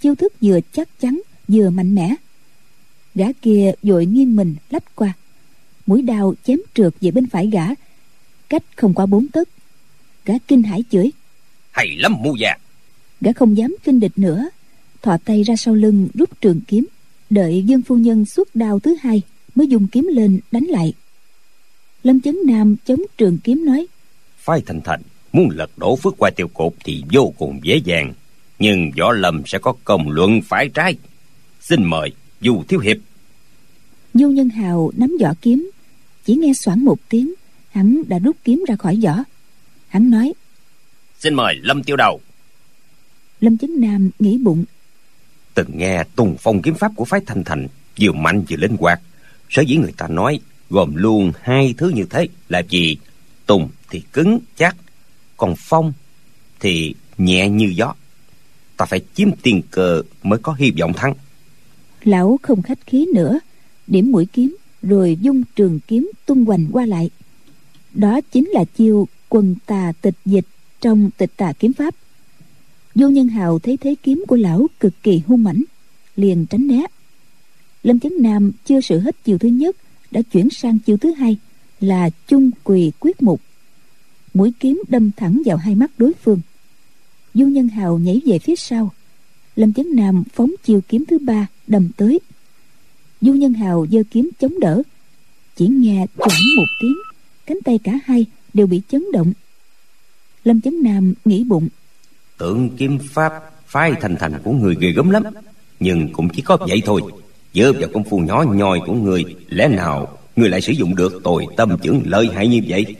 Chiêu 0.00 0.14
thức 0.14 0.32
vừa 0.40 0.60
chắc 0.72 0.88
chắn 1.00 1.20
vừa 1.48 1.70
mạnh 1.70 1.94
mẽ. 1.94 2.14
Gã 3.14 3.26
kia 3.42 3.72
vội 3.82 4.06
nghiêng 4.06 4.36
mình 4.36 4.56
lách 4.70 4.94
qua. 4.94 5.12
Mũi 5.86 6.02
đao 6.02 6.34
chém 6.44 6.58
trượt 6.74 6.94
về 7.00 7.10
bên 7.10 7.26
phải 7.26 7.46
gã. 7.46 7.64
Cách 8.48 8.62
không 8.76 8.94
qua 8.94 9.06
bốn 9.06 9.28
tấc. 9.28 9.48
Gã 10.24 10.34
kinh 10.48 10.62
hãi 10.62 10.84
chửi. 10.90 11.12
Hay 11.70 11.96
lắm 11.96 12.12
mu 12.22 12.36
già 12.36 12.56
gã 13.20 13.32
không 13.32 13.56
dám 13.56 13.76
kinh 13.84 14.00
địch 14.00 14.12
nữa. 14.16 14.48
Thò 15.02 15.16
tay 15.24 15.42
ra 15.42 15.56
sau 15.56 15.74
lưng 15.74 16.08
rút 16.14 16.40
trường 16.40 16.60
kiếm. 16.68 16.86
Đợi 17.30 17.62
dương 17.66 17.82
phu 17.82 17.96
nhân 17.96 18.24
xuất 18.24 18.56
đao 18.56 18.78
thứ 18.78 18.96
hai 19.00 19.22
mới 19.54 19.66
dùng 19.66 19.86
kiếm 19.88 20.08
lên 20.12 20.40
đánh 20.50 20.64
lại. 20.64 20.92
Lâm 22.02 22.20
chấn 22.20 22.36
nam 22.46 22.76
chống 22.84 23.00
trường 23.18 23.38
kiếm 23.38 23.64
nói 23.64 23.86
phái 24.38 24.62
thành 24.66 24.80
thành 24.84 25.02
muốn 25.32 25.48
lật 25.50 25.70
đổ 25.76 25.96
phước 25.96 26.14
qua 26.18 26.30
tiêu 26.36 26.48
cột 26.54 26.72
thì 26.84 27.04
vô 27.12 27.32
cùng 27.38 27.60
dễ 27.62 27.80
dàng. 27.84 28.12
Nhưng 28.58 28.90
võ 28.98 29.12
lâm 29.12 29.42
sẽ 29.46 29.58
có 29.58 29.74
công 29.84 30.10
luận 30.10 30.40
phải 30.42 30.68
trái. 30.74 30.94
Xin 31.60 31.84
mời 31.84 32.12
du 32.40 32.62
thiếu 32.68 32.80
hiệp. 32.80 32.96
Du 34.14 34.28
nhân 34.28 34.48
hào 34.48 34.90
nắm 34.96 35.16
vỏ 35.20 35.34
kiếm. 35.42 35.70
Chỉ 36.24 36.34
nghe 36.34 36.52
xoảng 36.52 36.84
một 36.84 36.98
tiếng 37.08 37.34
hắn 37.70 38.02
đã 38.08 38.18
rút 38.18 38.36
kiếm 38.44 38.64
ra 38.68 38.76
khỏi 38.76 38.98
vỏ. 39.02 39.24
Hắn 39.88 40.10
nói 40.10 40.32
xin 41.18 41.34
mời 41.34 41.54
lâm 41.62 41.82
tiêu 41.82 41.96
đầu. 41.96 42.20
Lâm 43.40 43.58
chấn 43.58 43.80
nam 43.80 44.10
nghĩ 44.18 44.38
bụng. 44.38 44.64
Từng 45.54 45.70
nghe 45.74 46.04
tùng 46.16 46.36
phong 46.38 46.62
kiếm 46.62 46.74
pháp 46.74 46.92
của 46.96 47.04
phái 47.04 47.20
thanh 47.26 47.44
thành 47.44 47.68
vừa 48.00 48.12
mạnh 48.12 48.44
vừa 48.50 48.56
linh 48.56 48.76
hoạt. 48.80 49.00
Sở 49.50 49.62
dĩ 49.62 49.76
người 49.76 49.92
ta 49.96 50.08
nói 50.08 50.40
gồm 50.70 50.94
luôn 50.94 51.32
hai 51.42 51.74
thứ 51.78 51.88
như 51.88 52.04
thế 52.10 52.28
là 52.48 52.62
gì 52.68 52.96
tùng 53.46 53.68
thì 53.90 54.02
cứng 54.12 54.38
chắc 54.56 54.76
còn 55.38 55.54
phong 55.56 55.92
thì 56.60 56.94
nhẹ 57.18 57.48
như 57.48 57.72
gió. 57.76 57.94
Ta 58.76 58.84
phải 58.84 59.00
chiếm 59.14 59.28
tiền 59.42 59.62
cờ 59.70 60.02
mới 60.22 60.38
có 60.38 60.52
hy 60.52 60.72
vọng 60.80 60.92
thắng. 60.96 61.14
Lão 62.04 62.38
không 62.42 62.62
khách 62.62 62.86
khí 62.86 63.06
nữa. 63.14 63.38
Điểm 63.86 64.12
mũi 64.12 64.26
kiếm 64.32 64.56
rồi 64.82 65.18
dung 65.20 65.42
trường 65.56 65.80
kiếm 65.86 66.10
tung 66.26 66.44
hoành 66.44 66.66
qua 66.72 66.86
lại. 66.86 67.10
Đó 67.94 68.20
chính 68.32 68.48
là 68.48 68.64
chiêu 68.64 69.08
quần 69.28 69.54
tà 69.66 69.92
tịch 70.02 70.14
dịch 70.24 70.46
trong 70.80 71.10
tịch 71.18 71.30
tà 71.36 71.52
kiếm 71.52 71.72
pháp. 71.72 71.94
Vô 72.94 73.08
nhân 73.08 73.28
hào 73.28 73.58
thấy 73.58 73.76
thế 73.76 73.94
kiếm 74.02 74.24
của 74.28 74.36
lão 74.36 74.66
cực 74.80 75.02
kỳ 75.02 75.22
hung 75.26 75.44
mãnh, 75.44 75.62
liền 76.16 76.46
tránh 76.46 76.66
né. 76.66 76.82
Lâm 77.82 78.00
chấn 78.00 78.12
nam 78.20 78.52
chưa 78.64 78.80
sự 78.80 79.00
hết 79.00 79.16
chiều 79.24 79.38
thứ 79.38 79.48
nhất, 79.48 79.76
đã 80.10 80.22
chuyển 80.32 80.50
sang 80.50 80.78
chiều 80.78 80.96
thứ 80.96 81.12
hai 81.12 81.36
là 81.80 82.10
chung 82.26 82.50
quỳ 82.64 82.92
quyết 83.00 83.22
mục 83.22 83.40
mũi 84.34 84.52
kiếm 84.60 84.82
đâm 84.88 85.10
thẳng 85.16 85.42
vào 85.44 85.56
hai 85.56 85.74
mắt 85.74 85.90
đối 85.98 86.12
phương. 86.24 86.40
Du 87.34 87.46
nhân 87.46 87.68
hào 87.68 87.98
nhảy 87.98 88.20
về 88.26 88.38
phía 88.38 88.56
sau. 88.56 88.92
Lâm 89.56 89.72
chấn 89.72 89.86
nam 89.96 90.24
phóng 90.34 90.52
chiều 90.64 90.80
kiếm 90.88 91.04
thứ 91.08 91.18
ba 91.18 91.46
đâm 91.66 91.88
tới. 91.96 92.20
Du 93.20 93.32
nhân 93.32 93.52
hào 93.52 93.86
giơ 93.90 94.02
kiếm 94.10 94.30
chống 94.40 94.60
đỡ. 94.60 94.82
Chỉ 95.56 95.66
nghe 95.68 96.06
chuẩn 96.16 96.36
một 96.56 96.66
tiếng, 96.80 96.96
cánh 97.46 97.58
tay 97.64 97.78
cả 97.84 97.92
hai 98.04 98.26
đều 98.54 98.66
bị 98.66 98.82
chấn 98.88 99.04
động. 99.12 99.32
Lâm 100.44 100.60
chấn 100.60 100.82
nam 100.82 101.14
nghĩ 101.24 101.44
bụng. 101.44 101.68
Tượng 102.38 102.76
kim 102.76 102.98
pháp 102.98 103.32
phái 103.66 103.92
thành 104.00 104.16
thành 104.16 104.32
của 104.44 104.52
người 104.52 104.76
ghê 104.80 104.92
gớm 104.92 105.10
lắm, 105.10 105.22
nhưng 105.80 106.12
cũng 106.12 106.28
chỉ 106.28 106.42
có 106.42 106.56
vậy 106.56 106.82
thôi. 106.84 107.02
Dựa 107.54 107.72
vào 107.72 107.88
công 107.92 108.04
phu 108.04 108.18
nhỏ 108.18 108.44
nhoi 108.54 108.80
của 108.86 108.92
người, 108.92 109.24
lẽ 109.48 109.68
nào 109.68 110.18
người 110.36 110.48
lại 110.48 110.60
sử 110.60 110.72
dụng 110.72 110.94
được 110.94 111.20
tồi 111.24 111.46
tâm 111.56 111.78
chưởng 111.82 112.02
lợi 112.04 112.28
hại 112.34 112.48
như 112.48 112.60
vậy? 112.68 112.96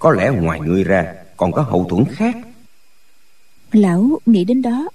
Có 0.00 0.12
lẽ 0.12 0.30
ngoài 0.30 0.60
người 0.60 0.84
ra 0.84 1.14
còn 1.36 1.52
có 1.52 1.62
hậu 1.62 1.86
thuẫn 1.90 2.04
khác. 2.10 2.36
Lão 3.72 4.18
nghĩ 4.26 4.44
đến 4.44 4.62
đó, 4.62 4.88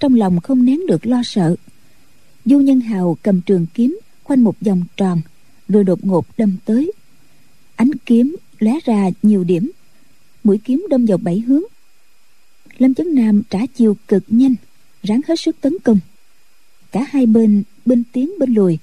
trong 0.00 0.14
lòng 0.14 0.40
không 0.40 0.64
nén 0.64 0.86
được 0.86 1.06
lo 1.06 1.22
sợ. 1.24 1.56
Du 2.44 2.60
nhân 2.60 2.80
hào 2.80 3.16
cầm 3.22 3.40
trường 3.40 3.66
kiếm, 3.74 3.98
khoanh 4.24 4.44
một 4.44 4.54
vòng 4.60 4.82
tròn, 4.96 5.20
rồi 5.68 5.84
đột 5.84 6.04
ngột 6.04 6.26
đâm 6.36 6.56
tới. 6.64 6.92
Ánh 7.76 7.90
kiếm 8.06 8.36
lóe 8.58 8.72
ra 8.84 9.10
nhiều 9.22 9.44
điểm, 9.44 9.70
mũi 10.44 10.60
kiếm 10.64 10.86
đâm 10.90 11.06
vào 11.06 11.18
bảy 11.18 11.38
hướng. 11.38 11.62
Lâm 12.78 12.94
chấn 12.94 13.14
nam 13.14 13.42
trả 13.50 13.58
chiêu 13.74 13.96
cực 14.08 14.24
nhanh, 14.28 14.54
ráng 15.02 15.20
hết 15.28 15.40
sức 15.40 15.56
tấn 15.60 15.76
công. 15.84 15.98
Cả 16.92 17.06
hai 17.10 17.26
bên 17.26 17.62
bên 17.86 18.02
tiến, 18.12 18.30
bên 18.38 18.54
lùi, 18.54 18.78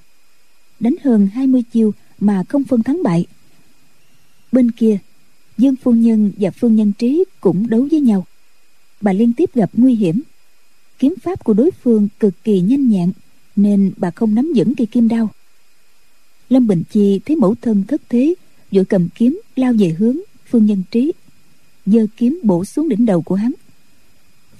đánh 0.79 0.95
hơn 1.03 1.27
20 1.33 1.63
chiêu 1.73 1.91
mà 2.19 2.43
không 2.49 2.63
phân 2.63 2.83
thắng 2.83 3.03
bại. 3.03 3.25
Bên 4.51 4.71
kia 4.71 4.97
dương 5.57 5.75
phu 5.75 5.91
nhân 5.91 6.31
và 6.39 6.51
phương 6.51 6.75
nhân 6.75 6.91
trí 6.97 7.23
cũng 7.39 7.69
đấu 7.69 7.87
với 7.91 7.99
nhau. 7.99 8.25
Bà 9.01 9.13
liên 9.13 9.33
tiếp 9.33 9.49
gặp 9.53 9.69
nguy 9.73 9.95
hiểm. 9.95 10.21
Kiếm 10.99 11.13
pháp 11.21 11.43
của 11.43 11.53
đối 11.53 11.71
phương 11.71 12.07
cực 12.19 12.43
kỳ 12.43 12.59
nhanh 12.59 12.89
nhẹn, 12.89 13.11
nên 13.55 13.91
bà 13.97 14.11
không 14.11 14.35
nắm 14.35 14.53
vững 14.55 14.75
cây 14.75 14.87
kim 14.87 15.07
đao. 15.07 15.29
Lâm 16.49 16.67
bình 16.67 16.83
chi 16.91 17.19
thấy 17.25 17.35
mẫu 17.35 17.55
thân 17.61 17.83
thất 17.87 18.01
thế, 18.09 18.35
vội 18.71 18.85
cầm 18.85 19.09
kiếm 19.15 19.41
lao 19.55 19.73
về 19.79 19.89
hướng 19.89 20.17
phương 20.49 20.65
nhân 20.65 20.83
trí, 20.91 21.11
giơ 21.85 22.05
kiếm 22.17 22.39
bổ 22.43 22.65
xuống 22.65 22.89
đỉnh 22.89 23.05
đầu 23.05 23.21
của 23.21 23.35
hắn. 23.35 23.51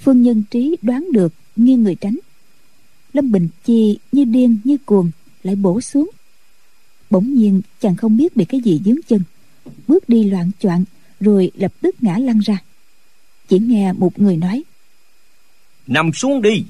Phương 0.03 0.21
nhân 0.21 0.43
trí 0.51 0.75
đoán 0.81 1.07
được, 1.11 1.33
nghiêng 1.55 1.83
người 1.83 1.95
tránh. 1.95 2.17
Lâm 3.13 3.31
bình 3.31 3.47
chi 3.63 3.97
như 4.11 4.25
điên 4.25 4.57
như 4.63 4.77
cuồng 4.85 5.11
lại 5.43 5.55
bổ 5.55 5.81
xuống. 5.81 6.09
Bỗng 7.09 7.33
nhiên 7.33 7.61
chàng 7.81 7.95
không 7.95 8.17
biết 8.17 8.35
bị 8.35 8.45
cái 8.45 8.61
gì 8.61 8.81
dướng 8.85 9.01
chân 9.07 9.21
bước 9.87 10.03
đi 10.09 10.29
loạn 10.31 10.51
choạng 10.59 10.83
rồi 11.19 11.51
lập 11.55 11.71
tức 11.81 11.95
ngã 12.01 12.15
lăn 12.19 12.39
ra. 12.39 12.57
Chỉ 13.47 13.59
nghe 13.59 13.93
một 13.97 14.19
người 14.19 14.37
nói 14.37 14.63
nằm 15.87 16.11
xuống 16.13 16.41
đi. 16.41 16.65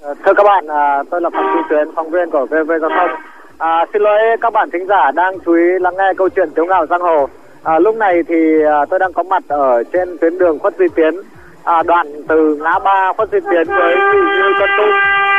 Ờ, 0.00 0.14
thưa 0.24 0.32
các 0.36 0.42
bạn 0.44 0.66
à, 0.68 1.02
tôi 1.10 1.20
là 1.20 1.30
phạm 1.30 1.44
duy 1.54 1.62
tuyến 1.70 1.88
phóng 1.94 2.10
viên 2.10 2.30
của 2.30 2.46
vv 2.46 2.70
giao 2.80 2.90
thông. 2.90 3.10
À, 3.58 3.86
xin 3.92 4.02
lỗi 4.02 4.18
các 4.40 4.52
bạn 4.52 4.70
thính 4.72 4.86
giả 4.88 5.10
đang 5.14 5.38
chú 5.44 5.52
ý 5.52 5.64
lắng 5.80 5.94
nghe 5.96 6.12
câu 6.16 6.28
chuyện 6.28 6.48
tiếu 6.54 6.64
ngạo 6.64 6.86
giang 6.86 7.00
hồ. 7.00 7.28
À, 7.62 7.78
lúc 7.78 7.96
này 7.96 8.22
thì 8.28 8.34
à, 8.66 8.84
tôi 8.90 8.98
đang 8.98 9.12
có 9.12 9.22
mặt 9.22 9.42
ở 9.48 9.82
trên 9.92 10.18
tuyến 10.18 10.38
đường 10.38 10.58
khuất 10.58 10.74
duy 10.78 10.86
tiến. 10.96 11.14
À, 11.62 11.82
đoạn 11.82 12.06
từ 12.28 12.56
ngã 12.62 12.78
ba 12.78 13.12
khuất 13.16 13.30
duy 13.32 13.40
tiến 13.40 13.64
với 13.66 13.94
thị 14.12 14.18
như 14.38 14.52
con 14.58 14.68
tum 14.78 14.90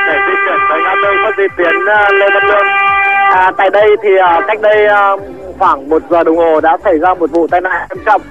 để 0.08 0.18
di 0.28 0.34
chuyển 0.46 0.60
tới 0.70 0.80
ngã 0.84 0.96
tư 1.04 1.10
khuất 1.24 1.38
duy 1.38 1.48
tiến 1.58 1.76
uh, 1.82 2.14
lê 2.14 2.28
văn 2.34 2.44
lương 2.48 2.68
à, 3.32 3.52
tại 3.58 3.70
đây 3.70 3.90
thì 4.04 4.10
à, 4.18 4.42
cách 4.48 4.62
đây 4.62 4.88
à, 4.88 5.12
khoảng 5.60 5.90
một 5.90 6.02
giờ 6.10 6.24
đồng 6.24 6.38
hồ 6.38 6.62
đã 6.62 6.78
xảy 6.84 6.98
ra 6.98 7.14
một 7.14 7.32
vụ 7.32 7.48
tai 7.48 7.62
nạn 7.62 7.88
nghiêm 7.90 8.04
trọng. 8.06 8.22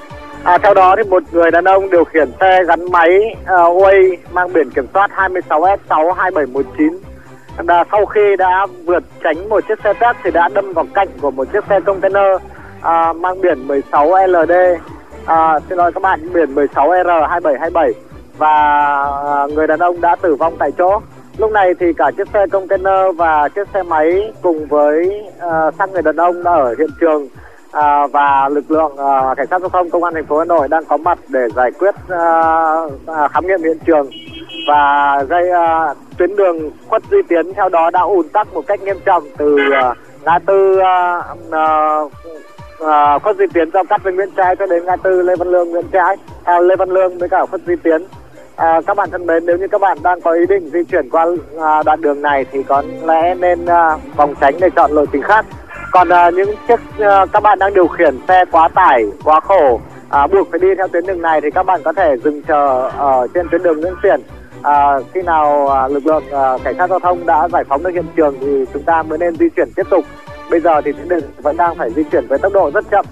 À, 0.42 0.58
theo 0.58 0.74
đó 0.74 0.94
thì 0.96 1.02
một 1.10 1.22
người 1.32 1.50
đàn 1.50 1.64
ông 1.64 1.90
điều 1.90 2.04
khiển 2.04 2.28
xe 2.40 2.64
gắn 2.64 2.92
máy 2.92 3.36
à, 3.44 3.64
uh, 3.64 3.82
Way 3.82 4.16
mang 4.32 4.52
biển 4.52 4.70
kiểm 4.70 4.86
soát 4.94 5.10
26S62719 5.16 6.98
đã, 7.64 7.84
sau 7.90 8.06
khi 8.06 8.36
đã 8.38 8.66
vượt 8.84 9.02
tránh 9.24 9.48
một 9.48 9.68
chiếc 9.68 9.78
xe 9.84 9.92
tét 9.92 10.16
thì 10.24 10.30
đã 10.30 10.48
đâm 10.48 10.72
vào 10.72 10.86
cạnh 10.94 11.08
của 11.20 11.30
một 11.30 11.52
chiếc 11.52 11.64
xe 11.68 11.80
container 11.80 12.34
uh, 12.78 13.16
mang 13.16 13.40
biển 13.40 13.68
16LD 13.68 14.76
à, 15.26 15.60
xin 15.68 15.78
lỗi 15.78 15.92
các 15.92 16.02
bạn 16.02 16.32
biển 16.32 16.54
16R2727 16.54 17.92
và 18.38 18.54
à, 19.24 19.46
người 19.54 19.66
đàn 19.66 19.78
ông 19.78 20.00
đã 20.00 20.16
tử 20.16 20.34
vong 20.34 20.56
tại 20.58 20.72
chỗ. 20.78 21.00
Lúc 21.38 21.52
này 21.52 21.74
thì 21.80 21.92
cả 21.92 22.10
chiếc 22.16 22.28
xe 22.32 22.46
container 22.52 23.16
và 23.16 23.48
chiếc 23.48 23.68
xe 23.74 23.82
máy 23.82 24.32
cùng 24.42 24.66
với 24.66 25.24
uh, 25.78 25.92
người 25.92 26.02
đàn 26.02 26.16
ông 26.16 26.42
đã 26.42 26.52
ở 26.52 26.74
hiện 26.78 26.90
trường 27.00 27.28
à, 27.72 28.06
và 28.06 28.48
lực 28.48 28.70
lượng 28.70 28.92
uh, 28.92 29.36
cảnh 29.36 29.46
sát 29.50 29.60
giao 29.60 29.68
thông 29.68 29.90
công 29.90 30.04
an 30.04 30.14
thành 30.14 30.26
phố 30.26 30.38
Hà 30.38 30.44
Nội 30.44 30.68
đang 30.68 30.84
có 30.84 30.96
mặt 30.96 31.18
để 31.28 31.48
giải 31.56 31.70
quyết 31.78 31.94
uh, 32.12 32.92
uh, 33.10 33.30
khám 33.32 33.46
nghiệm 33.46 33.62
hiện 33.62 33.78
trường. 33.86 34.10
Và 34.68 35.22
gây 35.28 35.50
uh, 35.50 35.96
tuyến 36.18 36.36
đường 36.36 36.70
khuất 36.88 37.02
duy 37.10 37.18
tiến 37.28 37.54
theo 37.54 37.68
đó 37.68 37.90
đã 37.90 38.00
ùn 38.00 38.28
tắc 38.28 38.54
một 38.54 38.66
cách 38.66 38.80
nghiêm 38.82 38.96
trọng 39.04 39.22
từ 39.38 39.54
uh, 39.54 39.96
ngã 40.24 40.38
tư 40.46 40.78
uh, 40.78 41.36
uh, 41.48 43.22
khuất 43.22 43.36
duy 43.36 43.46
tiến 43.54 43.70
giao 43.74 43.84
cắt 43.84 44.00
với 44.04 44.12
nguyễn 44.12 44.30
Trãi 44.36 44.56
cho 44.56 44.66
đến 44.66 44.84
ngã 44.84 44.96
tư 44.96 45.22
lê 45.22 45.36
văn 45.36 45.48
lương 45.48 45.70
nguyễn 45.70 45.86
Trãi 45.92 46.16
theo 46.44 46.62
lê 46.62 46.76
văn 46.76 46.90
lương 46.90 47.18
với 47.18 47.28
cả 47.28 47.46
khuất 47.46 47.60
duy 47.66 47.76
tiến 47.82 48.02
à, 48.56 48.80
các 48.86 48.96
bạn 48.96 49.10
thân 49.10 49.26
mến 49.26 49.46
nếu 49.46 49.58
như 49.58 49.68
các 49.68 49.80
bạn 49.80 49.98
đang 50.02 50.20
có 50.20 50.32
ý 50.32 50.46
định 50.48 50.70
di 50.72 50.84
chuyển 50.84 51.10
qua 51.10 51.26
à, 51.60 51.82
đoạn 51.82 52.00
đường 52.00 52.22
này 52.22 52.44
thì 52.52 52.62
có 52.62 52.82
lẽ 53.04 53.34
nên 53.34 53.66
à, 53.66 53.98
phòng 54.16 54.34
tránh 54.40 54.54
để 54.60 54.70
chọn 54.76 54.92
lộ 54.92 55.06
trình 55.06 55.22
khác. 55.22 55.46
Còn 55.92 56.08
à, 56.08 56.30
những 56.30 56.50
chiếc 56.68 56.80
à, 56.98 57.26
các 57.32 57.42
bạn 57.42 57.58
đang 57.58 57.74
điều 57.74 57.88
khiển 57.88 58.18
xe 58.28 58.44
quá 58.52 58.68
tải 58.68 59.04
quá 59.24 59.40
khổ 59.40 59.80
à, 60.08 60.26
buộc 60.26 60.50
phải 60.50 60.58
đi 60.58 60.68
theo 60.78 60.88
tuyến 60.88 61.06
đường 61.06 61.22
này 61.22 61.40
thì 61.40 61.50
các 61.50 61.62
bạn 61.62 61.80
có 61.84 61.92
thể 61.92 62.16
dừng 62.24 62.42
chờ 62.42 62.90
ở 62.96 63.26
trên 63.34 63.48
tuyến 63.50 63.62
đường 63.62 63.80
nguyễn 63.80 63.94
xiển. 64.02 64.20
À, 64.62 64.98
khi 65.14 65.22
nào 65.22 65.68
à, 65.68 65.88
lực 65.88 66.06
lượng 66.06 66.24
à, 66.32 66.58
cảnh 66.64 66.74
sát 66.78 66.90
giao 66.90 66.98
thông 66.98 67.26
đã 67.26 67.48
giải 67.48 67.64
phóng 67.64 67.82
được 67.82 67.90
hiện 67.90 68.06
trường 68.16 68.34
thì 68.40 68.64
chúng 68.72 68.82
ta 68.82 69.02
mới 69.02 69.18
nên 69.18 69.36
di 69.36 69.48
chuyển 69.56 69.68
tiếp 69.76 69.86
tục. 69.90 70.04
Bây 70.50 70.60
giờ 70.60 70.80
thì 70.80 70.92
tuyến 70.92 71.08
đường 71.08 71.20
vẫn 71.42 71.56
đang 71.56 71.74
phải 71.74 71.90
di 71.90 72.02
chuyển 72.04 72.26
với 72.26 72.38
tốc 72.38 72.52
độ 72.52 72.70
rất 72.74 72.84
chậm. 72.90 73.04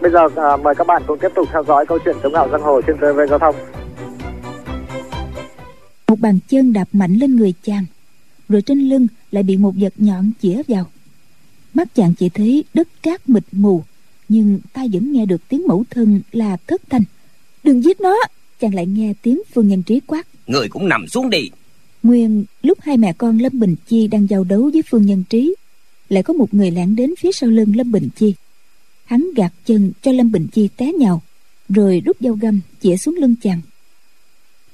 Bây 0.00 0.10
giờ 0.10 0.28
à, 0.36 0.56
mời 0.56 0.74
các 0.74 0.86
bạn 0.86 1.02
cùng 1.06 1.18
tiếp 1.18 1.32
tục 1.34 1.46
theo 1.52 1.64
dõi 1.64 1.86
câu 1.86 1.98
chuyện 2.04 2.16
chống 2.22 2.32
ngạo 2.32 2.48
giang 2.48 2.62
hồ 2.62 2.80
trên 2.80 2.96
TV 2.98 3.20
giao 3.28 3.38
thông 3.38 3.54
một 6.08 6.20
bàn 6.20 6.38
chân 6.48 6.72
đạp 6.72 6.88
mạnh 6.92 7.14
lên 7.14 7.36
người 7.36 7.54
chàng 7.62 7.84
rồi 8.48 8.62
trên 8.62 8.88
lưng 8.88 9.06
lại 9.30 9.42
bị 9.42 9.56
một 9.56 9.74
vật 9.76 9.94
nhọn 9.96 10.30
chĩa 10.42 10.62
vào. 10.68 10.90
Mắt 11.74 11.94
chàng 11.94 12.14
chỉ 12.14 12.28
thấy 12.28 12.64
đất 12.74 12.88
cát 13.02 13.28
mịt 13.28 13.42
mù 13.52 13.84
nhưng 14.28 14.60
tai 14.72 14.88
vẫn 14.92 15.12
nghe 15.12 15.26
được 15.26 15.40
tiếng 15.48 15.66
mẫu 15.66 15.84
thân 15.90 16.20
là 16.32 16.56
thất 16.66 16.82
thanh. 16.90 17.02
Đừng 17.64 17.84
giết 17.84 18.00
nó! 18.00 18.16
Chàng 18.60 18.74
lại 18.74 18.86
nghe 18.86 19.14
tiếng 19.22 19.42
phương 19.54 19.68
nhân 19.68 19.82
trí 19.82 20.00
quát. 20.00 20.26
Người 20.46 20.68
cũng 20.68 20.88
nằm 20.88 21.08
xuống 21.08 21.30
đi. 21.30 21.50
Nguyên 22.02 22.44
lúc 22.62 22.78
hai 22.80 22.96
mẹ 22.96 23.12
con 23.12 23.38
lâm 23.38 23.60
bình 23.60 23.76
chi 23.86 24.08
đang 24.08 24.26
giao 24.30 24.44
đấu 24.44 24.70
với 24.72 24.82
phương 24.90 25.06
nhân 25.06 25.24
trí 25.30 25.54
lại 26.08 26.22
có 26.22 26.32
một 26.32 26.54
người 26.54 26.70
lẻn 26.70 26.96
đến 26.96 27.14
phía 27.18 27.32
sau 27.32 27.50
lưng 27.50 27.76
lâm 27.76 27.92
bình 27.92 28.08
chi. 28.16 28.34
Hắn 29.04 29.28
gạt 29.36 29.52
chân 29.66 29.92
cho 30.02 30.12
lâm 30.12 30.32
bình 30.32 30.46
chi 30.52 30.68
té 30.76 30.92
nhào 30.92 31.22
rồi 31.68 32.02
rút 32.04 32.16
dao 32.20 32.32
găm 32.32 32.60
chĩa 32.80 32.96
xuống 32.96 33.14
lưng 33.14 33.34
chàng 33.42 33.60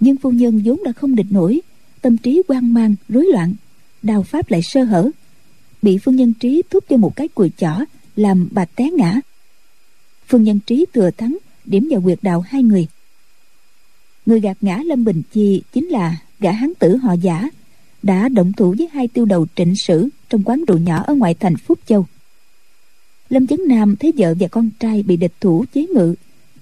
nhưng 0.05 0.17
phu 0.17 0.31
nhân 0.31 0.63
vốn 0.65 0.81
đã 0.85 0.93
không 0.93 1.15
địch 1.15 1.27
nổi, 1.31 1.61
tâm 2.01 2.17
trí 2.17 2.43
hoang 2.49 2.75
mang, 2.75 2.95
rối 3.09 3.27
loạn 3.33 3.55
đào 4.03 4.23
pháp 4.23 4.51
lại 4.51 4.63
sơ 4.63 4.85
hở. 4.85 5.11
Bị 5.83 5.99
phương 5.99 6.17
nhân 6.17 6.33
trí 6.41 6.63
thúc 6.71 6.85
cho 6.89 6.97
một 6.97 7.17
cái 7.17 7.29
cùi 7.29 7.51
chỏ, 7.57 7.85
làm 8.17 8.49
bà 8.51 8.65
té 8.65 8.91
ngã. 8.91 9.21
Phương 10.29 10.43
nhân 10.43 10.61
trí 10.67 10.87
thừa 10.93 11.11
thắng, 11.11 11.39
điểm 11.65 11.89
vào 11.91 12.01
quyệt 12.01 12.19
đạo 12.23 12.41
hai 12.41 12.63
người. 12.63 12.87
Người 14.27 14.41
gạt 14.41 14.57
ngã 14.61 14.81
lâm 14.85 15.05
bình 15.05 15.23
chi 15.33 15.63
chính 15.73 15.89
là 15.89 16.17
gã 16.41 16.53
hán 16.53 16.73
tử 16.79 16.97
họ 16.97 17.13
giả, 17.13 17.49
đã 18.03 18.29
động 18.29 18.53
thủ 18.53 18.75
với 18.79 18.89
hai 18.93 19.09
tiêu 19.09 19.25
đầu 19.25 19.47
trịnh 19.57 19.77
sử 19.77 20.09
trong 20.29 20.43
quán 20.45 20.65
rượu 20.65 20.79
nhỏ 20.79 21.03
ở 21.07 21.15
ngoại 21.15 21.35
thành 21.35 21.57
phúc 21.57 21.79
châu. 21.87 22.07
Lâm 23.29 23.47
chấn 23.47 23.61
nam 23.69 23.97
thấy 23.97 24.13
vợ 24.17 24.35
và 24.41 24.49
con 24.49 24.71
trai 24.81 25.03
bị 25.03 25.17
địch 25.17 25.33
thủ 25.41 25.65
chế 25.75 25.87
ngự, 25.87 26.15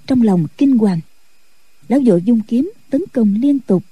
trong 0.07 0.23
lòng 0.23 0.47
kinh 0.59 0.79
hoàng 0.79 1.01
lão 1.93 2.01
vội 2.05 2.23
dung 2.23 2.41
kiếm 2.49 2.73
tấn 2.91 3.03
công 3.13 3.35
liên 3.43 3.59
tục. 3.61 3.83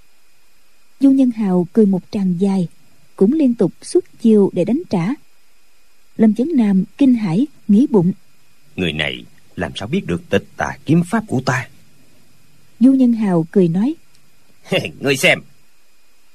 Du 1.00 1.10
nhân 1.10 1.30
hào 1.30 1.66
cười 1.72 1.86
một 1.86 2.02
tràng 2.10 2.34
dài 2.40 2.68
cũng 3.16 3.32
liên 3.32 3.54
tục 3.54 3.72
xuất 3.82 4.04
chiêu 4.20 4.50
để 4.52 4.64
đánh 4.64 4.82
trả. 4.90 5.08
Lâm 6.16 6.34
chấn 6.34 6.48
nam 6.56 6.84
kinh 6.98 7.14
hãi 7.14 7.46
nghĩ 7.68 7.86
bụng. 7.90 8.12
Người 8.76 8.92
này 8.92 9.24
làm 9.56 9.72
sao 9.74 9.88
biết 9.88 10.06
được 10.06 10.22
tịch 10.30 10.44
tà 10.56 10.78
kiếm 10.84 11.02
pháp 11.10 11.24
của 11.26 11.40
ta? 11.46 11.68
Du 12.80 12.92
nhân 12.92 13.12
hào 13.12 13.46
cười 13.50 13.68
nói 13.68 13.94
người 15.00 15.16
xem 15.16 15.40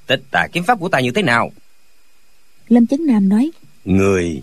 tịch 0.06 0.22
tà 0.30 0.46
kiếm 0.52 0.64
pháp 0.64 0.80
của 0.80 0.88
ta 0.88 1.00
như 1.00 1.10
thế 1.14 1.22
nào? 1.22 1.52
Lâm 2.68 2.86
chấn 2.86 3.06
nam 3.06 3.28
nói 3.28 3.50
người 3.84 4.42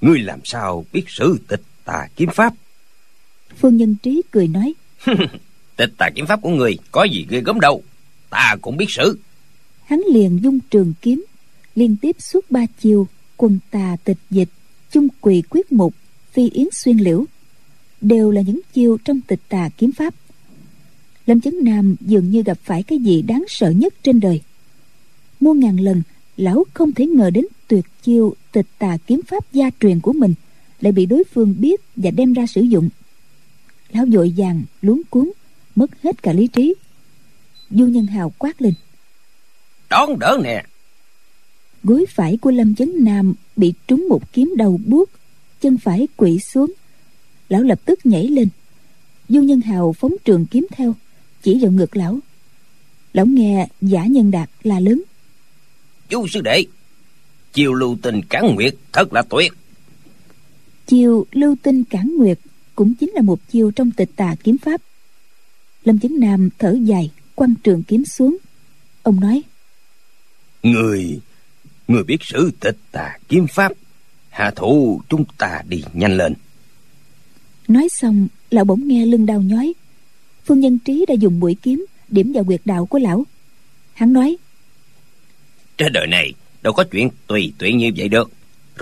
ngươi 0.00 0.18
làm 0.18 0.40
sao 0.44 0.84
biết 0.92 1.04
sử 1.08 1.38
tịch 1.48 1.62
tà 1.84 2.08
kiếm 2.16 2.28
pháp? 2.34 2.54
Phương 3.58 3.76
nhân 3.76 3.96
trí 4.02 4.22
cười 4.30 4.48
nói 4.48 4.74
tịch 5.86 5.98
tà 5.98 6.10
kiếm 6.14 6.26
pháp 6.26 6.42
của 6.42 6.50
người 6.50 6.78
có 6.92 7.04
gì 7.04 7.26
ghê 7.28 7.40
gớm 7.44 7.60
đâu. 7.60 7.82
Ta 8.30 8.56
cũng 8.62 8.76
biết 8.76 8.90
xử 8.90 9.18
hắn 9.84 10.02
liền 10.12 10.38
dung 10.42 10.58
trường 10.70 10.92
kiếm, 11.02 11.24
liên 11.74 11.96
tiếp 11.96 12.16
suốt 12.18 12.50
ba 12.50 12.66
chiều 12.80 13.08
quân 13.36 13.58
tà 13.70 13.96
tịch 14.04 14.18
dịch, 14.30 14.48
chung 14.90 15.08
quỳ 15.20 15.42
quyết 15.50 15.72
mục, 15.72 15.94
phi 16.32 16.50
yến 16.50 16.66
xuyên 16.72 16.96
liễu, 16.96 17.24
đều 18.00 18.30
là 18.30 18.40
những 18.40 18.60
chiêu 18.72 18.98
trong 19.04 19.20
tịch 19.20 19.40
tà 19.48 19.68
kiếm 19.78 19.92
pháp. 19.92 20.14
Lâm 21.26 21.40
chấn 21.40 21.54
nam 21.62 21.96
dường 22.00 22.30
như 22.30 22.42
gặp 22.42 22.58
phải 22.64 22.82
cái 22.82 22.98
gì 22.98 23.22
đáng 23.22 23.44
sợ 23.48 23.70
nhất 23.70 23.94
trên 24.02 24.20
đời. 24.20 24.40
Muôn 25.40 25.60
ngàn 25.60 25.76
lần, 25.80 26.02
lão 26.36 26.64
không 26.74 26.92
thể 26.92 27.06
ngờ 27.06 27.30
đến 27.30 27.44
tuyệt 27.68 27.84
chiêu 28.02 28.34
tịch 28.52 28.66
tà 28.78 28.96
kiếm 29.06 29.20
pháp 29.26 29.52
gia 29.52 29.70
truyền 29.80 30.00
của 30.00 30.12
mình, 30.12 30.34
lại 30.80 30.92
bị 30.92 31.06
đối 31.06 31.24
phương 31.34 31.54
biết 31.58 31.80
và 31.96 32.10
đem 32.10 32.32
ra 32.32 32.46
sử 32.46 32.60
dụng. 32.60 32.88
Lão 33.92 34.06
vội 34.12 34.32
vàng, 34.36 34.62
luống 34.82 35.02
cuốn 35.10 35.30
mất 35.74 36.02
hết 36.02 36.22
cả 36.22 36.32
lý 36.32 36.46
trí. 36.46 36.74
Du 37.70 37.86
nhân 37.86 38.06
hào 38.06 38.32
quát 38.38 38.62
lên. 38.62 38.74
Đón 39.90 40.18
đỡ 40.18 40.38
nè. 40.44 40.64
Gối 41.82 42.06
phải 42.08 42.36
của 42.36 42.50
lâm 42.50 42.74
chấn 42.74 42.92
nam 43.04 43.34
bị 43.56 43.74
trúng 43.86 44.08
một 44.08 44.32
kiếm 44.32 44.54
đầu 44.56 44.80
buốt 44.86 45.10
chân 45.60 45.78
phải 45.78 46.08
quỵ 46.16 46.38
xuống. 46.38 46.72
Lão 47.48 47.62
lập 47.62 47.80
tức 47.84 48.06
nhảy 48.06 48.28
lên. 48.28 48.48
Du 49.28 49.42
nhân 49.42 49.60
hào 49.60 49.92
phóng 49.92 50.14
trường 50.24 50.46
kiếm 50.46 50.66
theo 50.70 50.94
chỉ 51.42 51.58
vào 51.62 51.72
ngực 51.72 51.96
lão. 51.96 52.18
Lão 53.12 53.26
nghe 53.26 53.68
giả 53.80 54.06
nhân 54.06 54.30
đạt 54.30 54.50
la 54.62 54.80
lớn. 54.80 55.02
Chú 56.08 56.26
sư 56.28 56.40
đệ 56.40 56.64
chiều 57.52 57.74
lưu 57.74 57.96
tình 58.02 58.20
cản 58.28 58.54
nguyệt 58.54 58.74
thật 58.92 59.12
là 59.12 59.22
tuyệt. 59.22 59.52
Chiều 60.86 61.26
lưu 61.32 61.56
tinh 61.62 61.84
cản 61.84 62.16
nguyệt 62.18 62.38
cũng 62.74 62.94
chính 62.94 63.10
là 63.10 63.22
một 63.22 63.48
chiêu 63.48 63.70
trong 63.70 63.90
tịch 63.90 64.10
tà 64.16 64.34
kiếm 64.44 64.58
pháp 64.58 64.80
lâm 65.84 65.98
chấn 65.98 66.20
nam 66.20 66.48
thở 66.58 66.76
dài 66.82 67.10
quăng 67.34 67.54
trường 67.64 67.82
kiếm 67.82 68.04
xuống. 68.04 68.36
Ông 69.02 69.20
nói 69.20 69.42
người 70.62 71.20
người 71.88 72.04
biết 72.04 72.16
sử 72.20 72.50
tịch 72.60 72.76
tà 72.92 73.18
kiếm 73.28 73.46
pháp 73.46 73.72
hạ 74.28 74.50
thủ 74.56 75.00
chúng 75.08 75.24
ta 75.38 75.62
đi 75.68 75.84
nhanh 75.92 76.16
lên. 76.16 76.34
Nói 77.68 77.88
xong 77.88 78.28
lão 78.50 78.64
bỗng 78.64 78.88
nghe 78.88 79.06
lưng 79.06 79.26
đau 79.26 79.40
nhói. 79.40 79.72
Phương 80.44 80.60
nhân 80.60 80.78
trí 80.78 81.04
đã 81.08 81.14
dùng 81.14 81.40
mũi 81.40 81.56
kiếm 81.62 81.86
điểm 82.08 82.32
vào 82.32 82.44
quyệt 82.44 82.60
đạo 82.64 82.86
của 82.86 82.98
lão. 82.98 83.24
Hắn 83.94 84.12
nói 84.12 84.36
trên 85.78 85.92
đời 85.92 86.06
này 86.06 86.32
đâu 86.62 86.72
có 86.72 86.84
chuyện 86.84 87.08
tùy 87.26 87.52
tiện 87.58 87.78
như 87.78 87.90
vậy 87.96 88.08
được. 88.08 88.30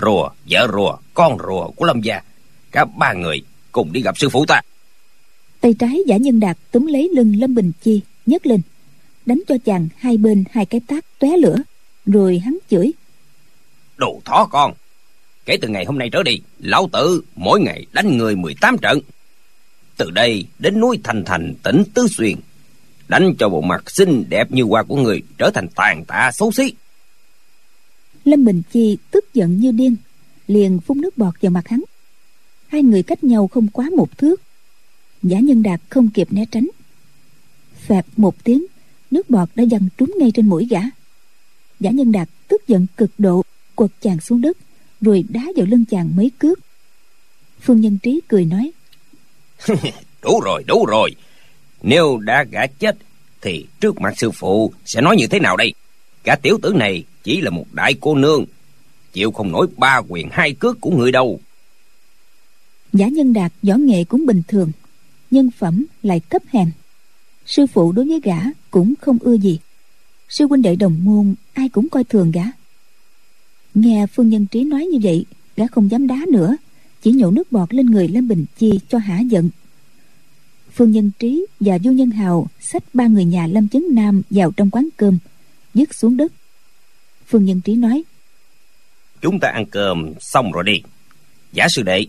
Rùa 0.01 0.29
vợ 0.49 0.67
rùa 0.73 0.97
con 1.13 1.37
rùa 1.47 1.71
của 1.71 1.85
lâm 1.85 2.01
gia 2.01 2.21
cả 2.71 2.85
ba 2.85 3.13
người 3.13 3.41
cùng 3.71 3.93
đi 3.93 4.01
gặp 4.01 4.17
sư 4.17 4.29
phụ 4.29 4.45
ta 4.45 4.61
tay 5.61 5.73
trái 5.79 5.99
giả 6.07 6.17
nhân 6.17 6.39
đạt 6.39 6.57
túm 6.71 6.85
lấy 6.85 7.09
lưng 7.13 7.35
lâm 7.39 7.55
bình 7.55 7.71
chi 7.81 8.01
nhấc 8.25 8.45
lên. 8.45 8.61
Đánh 9.25 9.41
cho 9.47 9.55
chàng 9.65 9.87
hai 9.97 10.17
bên 10.17 10.43
hai 10.51 10.65
cái 10.65 10.81
tác 10.87 11.05
tóe 11.19 11.37
lửa 11.37 11.55
rồi 12.05 12.39
hắn 12.39 12.57
chửi. 12.69 12.91
Đồ 13.97 14.21
thó 14.25 14.45
con 14.51 14.73
kể 15.45 15.57
từ 15.61 15.67
ngày 15.67 15.85
hôm 15.85 15.97
nay 15.97 16.09
trở 16.11 16.23
đi 16.23 16.41
lão 16.59 16.89
tử 16.93 17.23
mỗi 17.35 17.59
ngày 17.59 17.85
đánh 17.93 18.17
người 18.17 18.35
18 18.35 18.77
trận. 18.77 18.99
Từ 19.97 20.11
đây 20.11 20.45
đến 20.59 20.79
núi 20.79 20.99
thành 21.03 21.23
thành 21.25 21.53
tỉnh 21.63 21.83
tứ 21.93 22.07
xuyên 22.17 22.35
đánh 23.07 23.35
cho 23.39 23.49
bộ 23.49 23.61
mặt 23.61 23.91
xinh 23.91 24.25
đẹp 24.29 24.51
như 24.51 24.63
hoa 24.63 24.83
của 24.83 24.95
người 24.95 25.21
trở 25.37 25.51
thành 25.53 25.67
tàn 25.75 26.05
tạ 26.05 26.31
xấu 26.33 26.51
xí. 26.51 26.73
Lâm 28.25 28.45
bình 28.45 28.61
chi 28.71 28.97
tức 29.11 29.33
giận 29.33 29.59
như 29.59 29.71
điên 29.71 29.95
liền 30.47 30.79
phun 30.79 31.01
nước 31.01 31.17
bọt 31.17 31.33
vào 31.41 31.49
mặt 31.49 31.67
hắn. 31.67 31.83
Hai 32.67 32.83
người 32.83 33.03
cách 33.03 33.23
nhau 33.23 33.47
không 33.47 33.67
quá 33.67 33.89
một 33.97 34.17
thước 34.17 34.41
giả 35.23 35.39
nhân 35.39 35.63
đạt 35.63 35.81
không 35.89 36.09
kịp 36.09 36.27
né 36.31 36.45
tránh. 36.51 36.67
Phạt 37.75 38.05
một 38.17 38.43
tiếng 38.43 38.65
nước 39.11 39.29
bọt 39.29 39.49
đã 39.55 39.63
dằn 39.63 39.81
trúng 39.97 40.13
ngay 40.19 40.31
trên 40.31 40.49
mũi 40.49 40.67
gã. 40.69 40.81
Giả 41.79 41.91
nhân 41.91 42.11
đạt 42.11 42.29
tức 42.47 42.67
giận 42.67 42.85
cực 42.97 43.11
độ 43.17 43.43
quật 43.75 43.91
chàng 44.01 44.19
xuống 44.19 44.41
đất 44.41 44.57
rồi 45.01 45.23
đá 45.29 45.41
vào 45.55 45.65
lưng 45.65 45.85
chàng 45.85 46.15
mấy 46.15 46.31
cước. 46.39 46.59
Phương 47.61 47.81
nhân 47.81 47.97
trí 48.03 48.21
cười 48.27 48.45
nói 48.45 48.71
đủ 50.21 50.39
rồi 50.39 50.63
đủ 50.67 50.85
rồi. 50.85 51.15
Nếu 51.81 52.17
đã 52.17 52.45
gã 52.51 52.67
chết 52.67 52.97
thì 53.41 53.65
trước 53.79 54.01
mặt 54.01 54.13
sư 54.17 54.31
phụ 54.31 54.73
sẽ 54.85 55.01
nói 55.01 55.15
như 55.17 55.27
thế 55.27 55.39
nào 55.39 55.57
đây? 55.57 55.73
Cả 56.23 56.35
tiểu 56.41 56.59
tử 56.61 56.73
này 56.75 57.03
chỉ 57.23 57.41
là 57.41 57.49
một 57.49 57.65
đại 57.73 57.95
cô 58.01 58.15
nương 58.15 58.45
chịu 59.13 59.31
không 59.31 59.51
nổi 59.51 59.67
ba 59.77 60.01
quyền 60.07 60.29
hai 60.31 60.53
cước 60.53 60.81
của 60.81 60.91
người 60.91 61.11
đâu. 61.11 61.39
Giả 62.93 63.07
nhân 63.07 63.33
đạt 63.33 63.51
võ 63.63 63.75
nghệ 63.75 64.03
cũng 64.03 64.25
bình 64.25 64.41
thường 64.47 64.71
nhân 65.31 65.51
phẩm 65.51 65.85
lại 66.03 66.21
thấp 66.29 66.41
hèn. 66.47 66.71
Sư 67.45 67.67
phụ 67.67 67.91
đối 67.91 68.07
với 68.07 68.19
gã 68.23 68.37
cũng 68.71 68.93
không 69.01 69.17
ưa 69.21 69.37
gì. 69.37 69.59
Sư 70.29 70.47
huynh 70.47 70.61
đệ 70.61 70.75
đồng 70.75 70.97
môn 71.03 71.35
ai 71.53 71.69
cũng 71.69 71.89
coi 71.89 72.03
thường 72.03 72.31
gã. 72.31 72.43
Nghe 73.73 74.05
phương 74.07 74.29
nhân 74.29 74.45
trí 74.51 74.63
nói 74.63 74.85
như 74.85 74.99
vậy, 75.03 75.25
gã 75.55 75.67
không 75.67 75.91
dám 75.91 76.07
đá 76.07 76.19
nữa, 76.31 76.57
chỉ 77.01 77.11
nhổ 77.11 77.31
nước 77.31 77.51
bọt 77.51 77.73
lên 77.73 77.85
người 77.85 78.07
lâm 78.07 78.27
bình 78.27 78.45
chi 78.57 78.79
cho 78.89 78.97
hả 78.97 79.19
giận. 79.19 79.49
Phương 80.73 80.91
nhân 80.91 81.11
trí 81.19 81.45
và 81.59 81.79
du 81.79 81.91
nhân 81.91 82.09
hào 82.09 82.47
xách 82.59 82.83
ba 82.93 83.07
người 83.07 83.25
nhà 83.25 83.47
lâm 83.47 83.67
chấn 83.67 83.83
nam 83.91 84.21
vào 84.29 84.51
trong 84.51 84.69
quán 84.69 84.89
cơm, 84.97 85.17
dứt 85.73 85.95
xuống 85.95 86.17
đất. 86.17 86.31
Phương 87.27 87.45
nhân 87.45 87.61
trí 87.61 87.75
nói, 87.75 88.03
chúng 89.21 89.39
ta 89.39 89.47
ăn 89.47 89.65
cơm 89.65 90.13
xong 90.19 90.51
rồi 90.51 90.63
đi. 90.63 90.81
Giả 91.53 91.67
sư 91.69 91.81
đệ, 91.81 92.05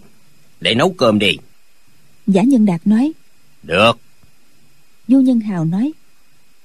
để 0.60 0.74
nấu 0.74 0.94
cơm 0.98 1.18
đi 1.18 1.36
giả 2.26 2.42
nhân 2.42 2.66
đạt 2.66 2.80
nói. 2.84 3.12
Được. 3.62 3.98
Du 5.08 5.20
nhân 5.20 5.40
hào 5.40 5.64
nói. 5.64 5.92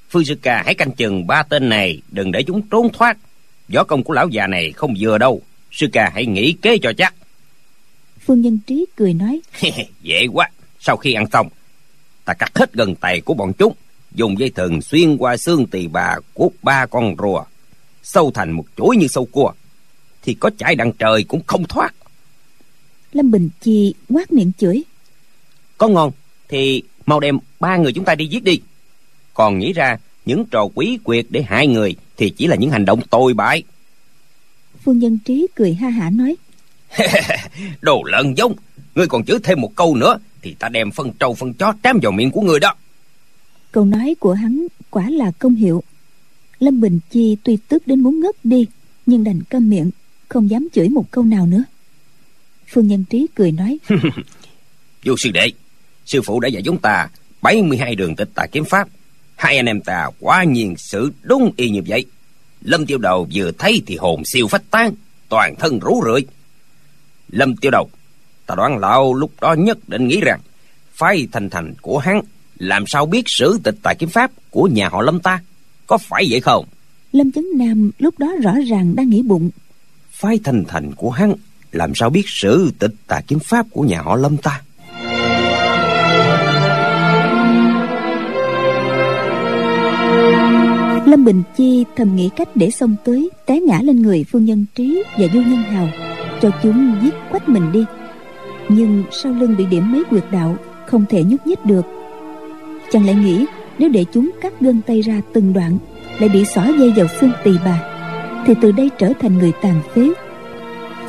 Phương 0.10 0.26
sư 0.26 0.36
ca 0.42 0.64
hãy 0.66 0.76
canh 0.76 0.92
chừng 0.92 1.28
ba 1.28 1.44
tên 1.44 1.70
này 1.70 2.02
đừng 2.12 2.32
để 2.32 2.44
chúng 2.44 2.62
trốn 2.62 2.90
thoát. 2.94 3.18
Võ 3.74 3.84
công 3.84 4.04
của 4.04 4.14
lão 4.14 4.28
già 4.28 4.48
này 4.48 4.72
không 4.72 4.94
vừa 5.00 5.18
đâu. 5.18 5.42
Sư 5.72 5.88
ca 5.94 6.12
hãy 6.14 6.26
nghĩ 6.26 6.54
kế 6.62 6.78
cho 6.78 6.94
chắc. 6.98 7.16
Phương 8.26 8.42
nhân 8.42 8.60
trí 8.68 8.86
cười 8.96 9.14
nói. 9.14 9.42
Dễ 10.02 10.28
quá. 10.34 10.50
Sau 10.80 10.98
khi 10.98 11.14
ăn 11.14 11.26
xong 11.34 11.50
ta 12.28 12.34
cắt 12.34 12.58
hết 12.58 12.74
gần 12.74 12.96
tay 12.96 13.22
của 13.22 13.34
bọn 13.34 13.54
chúng 13.54 13.74
dùng 14.12 14.40
dây 14.40 14.50
thừng 14.50 14.82
xuyên 14.82 15.18
qua 15.18 15.38
xương 15.38 15.68
tỳ 15.68 15.88
bà 15.88 16.16
của 16.34 16.50
ba 16.64 16.86
con 16.86 17.16
rùa 17.18 17.44
sâu 18.04 18.32
thành 18.34 18.52
một 18.52 18.66
chuỗi 18.78 18.98
như 18.98 19.08
sâu 19.08 19.26
cua 19.32 19.52
thì 20.22 20.34
có 20.34 20.50
chải 20.58 20.76
đằng 20.76 20.92
trời 20.92 21.24
cũng 21.24 21.42
không 21.48 21.66
thoát. 21.66 21.96
Lâm 23.14 23.32
bình 23.32 23.50
chi 23.62 23.94
ngoác 24.10 24.32
miệng 24.32 24.52
chửi 24.58 24.84
có 25.78 25.88
ngon 25.88 26.12
thì 26.50 26.84
mau 27.06 27.20
đem 27.20 27.40
ba 27.60 27.78
người 27.78 27.94
chúng 27.94 28.06
ta 28.06 28.16
đi 28.16 28.28
giết 28.28 28.44
đi. 28.44 28.62
Còn 29.34 29.60
nghĩ 29.60 29.74
ra 29.74 29.98
những 30.26 30.46
trò 30.46 30.68
quý 30.76 31.00
quyệt 31.04 31.26
để 31.30 31.42
hại 31.42 31.68
người 31.68 31.96
thì 32.18 32.30
chỉ 32.30 32.48
là 32.48 32.56
những 32.56 32.72
hành 32.72 32.86
động 32.86 33.02
tồi 33.10 33.34
bại. 33.34 33.64
Phương 34.84 35.00
nhân 35.00 35.18
trí 35.26 35.48
cười 35.56 35.74
ha 35.74 35.90
hả 35.90 36.10
nói. 36.10 36.36
Đồ 37.82 38.04
lợn 38.04 38.34
giống 38.34 38.56
ngươi 38.96 39.08
còn 39.08 39.26
chửi 39.26 39.40
thêm 39.44 39.62
một 39.62 39.76
câu 39.76 39.96
nữa 39.96 40.20
thì 40.42 40.56
ta 40.60 40.70
đem 40.70 40.92
phân 40.92 41.12
trâu 41.20 41.34
phân 41.34 41.54
chó 41.54 41.74
trám 41.84 42.00
vào 42.02 42.12
miệng 42.12 42.32
của 42.32 42.42
ngươi 42.42 42.60
đó. 42.60 42.76
Câu 43.72 43.86
nói 43.86 44.16
của 44.20 44.34
hắn 44.34 44.68
quả 44.90 45.10
là 45.10 45.32
công 45.40 45.56
hiệu. 45.56 45.84
Lâm 46.60 46.82
bình 46.82 47.00
chi 47.10 47.38
tuy 47.44 47.58
tức 47.68 47.88
đến 47.88 48.00
muốn 48.00 48.20
ngất 48.20 48.36
đi 48.44 48.66
nhưng 49.06 49.24
đành 49.24 49.42
câm 49.50 49.70
miệng 49.70 49.92
không 50.30 50.50
dám 50.50 50.68
chửi 50.74 50.90
một 50.90 51.12
câu 51.12 51.24
nào 51.24 51.48
nữa. 51.48 51.64
Phương 52.68 52.88
nhân 52.88 53.04
trí 53.10 53.28
cười 53.36 53.52
nói. 53.52 53.80
Vô 55.06 55.16
sư 55.18 55.30
đệ 55.34 55.52
sư 56.08 56.22
phụ 56.22 56.40
đã 56.40 56.48
dạy 56.48 56.62
chúng 56.66 56.78
ta 56.78 57.10
72 57.42 57.96
đường 57.96 58.16
tịch 58.16 58.30
tà 58.36 58.46
kiếm 58.52 58.66
pháp. 58.66 58.88
Hai 59.36 59.58
anh 59.58 59.66
em 59.66 59.82
ta 59.82 60.10
quả 60.20 60.44
nhiên 60.44 60.76
sự 60.78 61.12
đúng 61.22 61.52
y 61.58 61.70
như 61.70 61.82
vậy. 61.88 62.06
Lâm 62.62 62.86
tiêu 62.86 62.98
đầu 62.98 63.28
vừa 63.34 63.52
thấy 63.52 63.82
thì 63.86 63.98
hồn 63.98 64.26
siêu 64.26 64.48
phách 64.48 64.64
tan 64.72 64.94
toàn 65.30 65.56
thân 65.56 65.80
rú 65.80 66.02
rượi. 66.06 66.26
Lâm 67.30 67.56
tiêu 67.56 67.72
đầu 67.72 67.90
ta 68.46 68.56
đoán 68.56 68.78
lão 68.78 69.14
lúc 69.14 69.32
đó 69.42 69.54
nhất 69.54 69.90
định 69.90 70.08
nghĩ 70.08 70.22
rằng 70.22 70.40
phái 70.92 71.28
thành 71.32 71.50
thành 71.50 71.74
của 71.82 71.98
hắn 71.98 72.22
làm 72.58 72.88
sao 72.88 73.06
biết 73.06 73.24
sử 73.26 73.60
tịch 73.64 73.76
tài 73.84 73.96
kiếm 73.96 74.10
pháp 74.10 74.32
của 74.50 74.64
nhà 74.64 74.90
họ 74.90 75.02
lâm 75.02 75.20
ta? 75.20 75.42
Có 75.88 75.98
phải 75.98 76.26
vậy 76.30 76.40
không? 76.40 76.66
Lâm 77.12 77.32
chấn 77.32 77.46
nam 77.56 77.92
lúc 78.00 78.20
đó 78.20 78.34
rõ 78.44 78.54
ràng 78.68 78.96
đang 78.96 79.10
nghĩ 79.10 79.22
bụng. 79.22 79.50
Phái 80.12 80.40
thành 80.44 80.64
thành 80.68 80.92
của 80.96 81.10
hắn 81.10 81.34
làm 81.72 81.96
sao 81.96 82.10
biết 82.10 82.24
sử 82.26 82.72
tịch 82.80 82.94
tà 83.08 83.22
kiếm 83.28 83.40
pháp 83.40 83.66
của 83.72 83.82
nhà 83.82 84.02
họ 84.02 84.16
lâm 84.16 84.38
ta 84.38 84.62
lâm 91.08 91.26
bình 91.26 91.44
chi 91.58 91.86
thầm 91.96 92.16
nghĩ 92.16 92.30
cách 92.36 92.56
để 92.56 92.70
xông 92.70 92.96
tới, 93.06 93.30
té 93.46 93.60
ngã 93.60 93.80
lên 93.84 94.02
người 94.02 94.26
phương 94.32 94.46
nhân 94.46 94.66
trí 94.76 95.04
và 95.18 95.28
du 95.34 95.42
nhân 95.42 95.64
hào, 95.64 95.90
cho 96.42 96.52
chúng 96.64 96.96
giết 97.04 97.14
quách 97.32 97.50
mình 97.50 97.72
đi. 97.72 97.86
Nhưng 98.70 99.04
sau 99.12 99.32
lưng 99.32 99.56
bị 99.58 99.66
điểm 99.66 99.92
mấy 99.92 100.04
quyệt 100.04 100.24
đạo, 100.32 100.56
không 100.86 101.06
thể 101.10 101.24
nhúc 101.24 101.48
nhích 101.48 101.66
được. 101.66 101.86
Chàng 102.92 103.06
lại 103.06 103.16
nghĩ, 103.16 103.46
nếu 103.80 103.90
để 103.90 104.06
chúng 104.14 104.30
cắt 104.42 104.54
gân 104.62 104.82
tay 104.82 105.02
ra 105.02 105.22
từng 105.34 105.54
đoạn, 105.54 105.78
lại 106.20 106.30
bị 106.30 106.46
xỏ 106.46 106.68
dây 106.80 106.92
vào 106.96 107.08
xương 107.22 107.32
tỳ 107.44 107.52
bà, 107.66 107.82
thì 108.46 108.54
từ 108.62 108.72
đây 108.72 108.90
trở 108.98 109.14
thành 109.20 109.38
người 109.38 109.52
tàn 109.62 109.82
phế. 109.94 110.10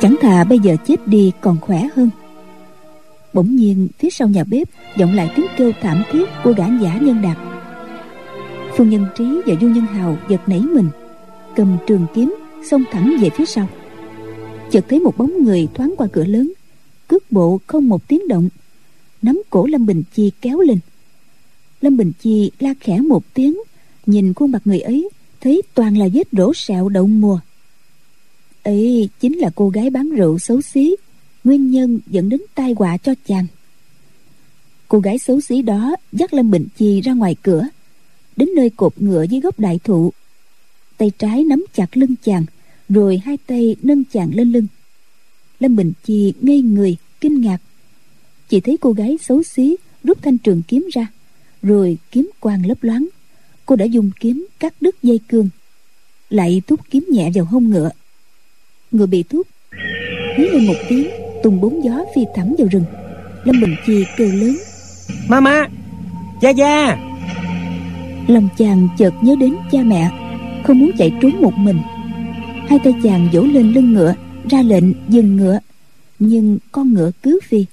Chẳng 0.01 0.15
thà 0.21 0.43
bây 0.43 0.59
giờ 0.59 0.75
chết 0.87 1.07
đi 1.07 1.31
còn 1.41 1.57
khỏe 1.61 1.87
hơn. 1.95 2.09
Bỗng 3.33 3.55
nhiên, 3.55 3.87
phía 3.99 4.09
sau 4.09 4.27
nhà 4.27 4.43
bếp 4.43 4.67
vọng 4.97 5.15
lại 5.15 5.31
tiếng 5.35 5.45
kêu 5.57 5.71
thảm 5.81 6.03
thiết 6.11 6.29
của 6.43 6.51
gã 6.51 6.65
giả 6.81 6.97
nhân 7.01 7.21
đạt 7.21 7.37
phu 8.79 8.85
nhân 8.85 9.05
trí 9.17 9.23
và 9.45 9.55
du 9.61 9.67
nhân 9.67 9.85
hào 9.85 10.17
giật 10.29 10.41
nảy 10.47 10.59
mình, 10.59 10.89
cầm 11.55 11.77
trường 11.87 12.05
kiếm, 12.15 12.35
xông 12.69 12.83
thẳng 12.91 13.17
về 13.21 13.29
phía 13.29 13.45
sau. 13.45 13.69
Chợt 14.71 14.85
thấy 14.89 14.99
một 14.99 15.17
bóng 15.17 15.43
người 15.43 15.67
thoáng 15.73 15.93
qua 15.97 16.07
cửa 16.11 16.23
lớn, 16.23 16.53
cước 17.07 17.31
bộ 17.31 17.59
không 17.67 17.89
một 17.89 18.07
tiếng 18.07 18.27
động, 18.27 18.49
nắm 19.21 19.41
cổ 19.49 19.65
lâm 19.65 19.85
bình 19.85 20.03
chi 20.13 20.31
kéo 20.41 20.59
lên. 20.59 20.79
Lâm 21.81 21.97
bình 21.97 22.11
chi 22.21 22.51
la 22.59 22.73
khẽ 22.79 22.99
một 22.99 23.23
tiếng, 23.33 23.57
nhìn 24.05 24.33
khuôn 24.33 24.51
mặt 24.51 24.61
người 24.65 24.79
ấy, 24.79 25.09
thấy 25.41 25.61
toàn 25.73 25.97
là 25.97 26.07
vết 26.13 26.33
đổ 26.33 26.53
sẹo 26.53 26.89
đậu 26.89 27.07
mùa. 27.07 27.39
Ấy 28.63 29.09
chính 29.19 29.37
là 29.37 29.49
cô 29.55 29.69
gái 29.69 29.89
bán 29.89 30.09
rượu 30.09 30.39
xấu 30.39 30.61
xí, 30.61 30.95
nguyên 31.43 31.71
nhân 31.71 31.99
dẫn 32.07 32.29
đến 32.29 32.41
tai 32.55 32.75
họa 32.77 32.97
cho 32.97 33.13
chàng. 33.27 33.45
Cô 34.87 34.99
gái 34.99 35.17
xấu 35.17 35.41
xí 35.41 35.61
đó 35.61 35.95
dắt 36.11 36.33
lâm 36.33 36.51
bình 36.51 36.67
chi 36.77 37.01
ra 37.01 37.13
ngoài 37.13 37.35
cửa 37.41 37.67
đến 38.39 38.49
nơi 38.55 38.69
cột 38.69 38.93
ngựa 39.01 39.23
dưới 39.23 39.41
gốc 39.41 39.59
đại 39.59 39.79
thụ. 39.83 40.13
Tay 40.97 41.11
trái 41.17 41.43
nắm 41.43 41.65
chặt 41.73 41.97
lưng 41.97 42.15
chàng, 42.23 42.45
rồi 42.89 43.21
hai 43.25 43.37
tay 43.47 43.75
nâng 43.81 44.03
chàng 44.13 44.29
lên 44.33 44.51
lưng. 44.51 44.67
Lâm 45.59 45.75
bình 45.75 45.91
chi 46.03 46.33
ngây 46.41 46.61
người, 46.61 46.97
kinh 47.21 47.41
ngạc. 47.41 47.57
Chỉ 48.49 48.59
thấy 48.59 48.77
cô 48.81 48.91
gái 48.91 49.17
xấu 49.21 49.43
xí, 49.43 49.75
rút 50.03 50.17
thanh 50.21 50.37
trường 50.37 50.61
kiếm 50.67 50.87
ra, 50.93 51.07
rồi 51.61 51.97
kiếm 52.11 52.29
quang 52.39 52.65
lấp 52.65 52.77
loáng. 52.81 53.07
Cô 53.65 53.75
đã 53.75 53.85
dùng 53.85 54.11
kiếm 54.19 54.47
cắt 54.59 54.73
đứt 54.81 54.95
dây 55.03 55.19
cương, 55.27 55.49
lại 56.29 56.61
thúc 56.67 56.79
kiếm 56.89 57.05
nhẹ 57.11 57.31
vào 57.35 57.45
hông 57.45 57.69
ngựa. 57.69 57.89
Ngựa 58.91 59.05
bị 59.05 59.23
thúc, 59.23 59.47
hí 60.37 60.43
lên 60.43 60.67
một 60.67 60.77
tiếng, 60.89 61.07
tung 61.43 61.61
bốn 61.61 61.83
gió 61.83 62.05
phi 62.15 62.21
thẳng 62.35 62.55
vào 62.57 62.67
rừng. 62.71 62.85
Lâm 63.43 63.61
bình 63.61 63.75
chi 63.85 64.03
kêu 64.17 64.31
lớn. 64.31 64.57
Mama! 65.27 65.67
Gia 66.41 66.49
gia! 66.49 67.08
Lòng 68.29 68.49
chàng 68.57 68.87
chợt 68.97 69.13
nhớ 69.21 69.35
đến 69.35 69.55
cha 69.71 69.83
mẹ, 69.83 70.09
không 70.63 70.79
muốn 70.79 70.91
chạy 70.97 71.11
trốn 71.21 71.41
một 71.41 71.53
mình. 71.57 71.77
Hai 72.67 72.79
tay 72.83 72.93
chàng 73.03 73.29
vỗ 73.33 73.41
lên 73.41 73.73
lưng 73.73 73.93
ngựa, 73.93 74.15
ra 74.49 74.61
lệnh 74.61 74.83
dừng 75.09 75.35
ngựa, 75.35 75.59
nhưng 76.19 76.57
con 76.71 76.93
ngựa 76.93 77.11
cứ 77.23 77.39
phi 77.43 77.65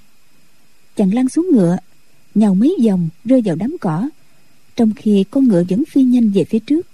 chàng 0.97 1.14
lăn 1.14 1.29
xuống 1.29 1.51
ngựa, 1.53 1.77
nhào 2.35 2.55
mấy 2.55 2.77
vòng 2.87 3.09
rơi 3.25 3.42
vào 3.45 3.57
đám 3.57 3.77
cỏ, 3.81 4.09
trong 4.77 4.92
khi 4.97 5.25
con 5.31 5.49
ngựa 5.49 5.64
vẫn 5.69 5.83
phi 5.88 6.03
nhanh 6.03 6.31
về 6.31 6.45
phía 6.45 6.59
trước. 6.59 6.87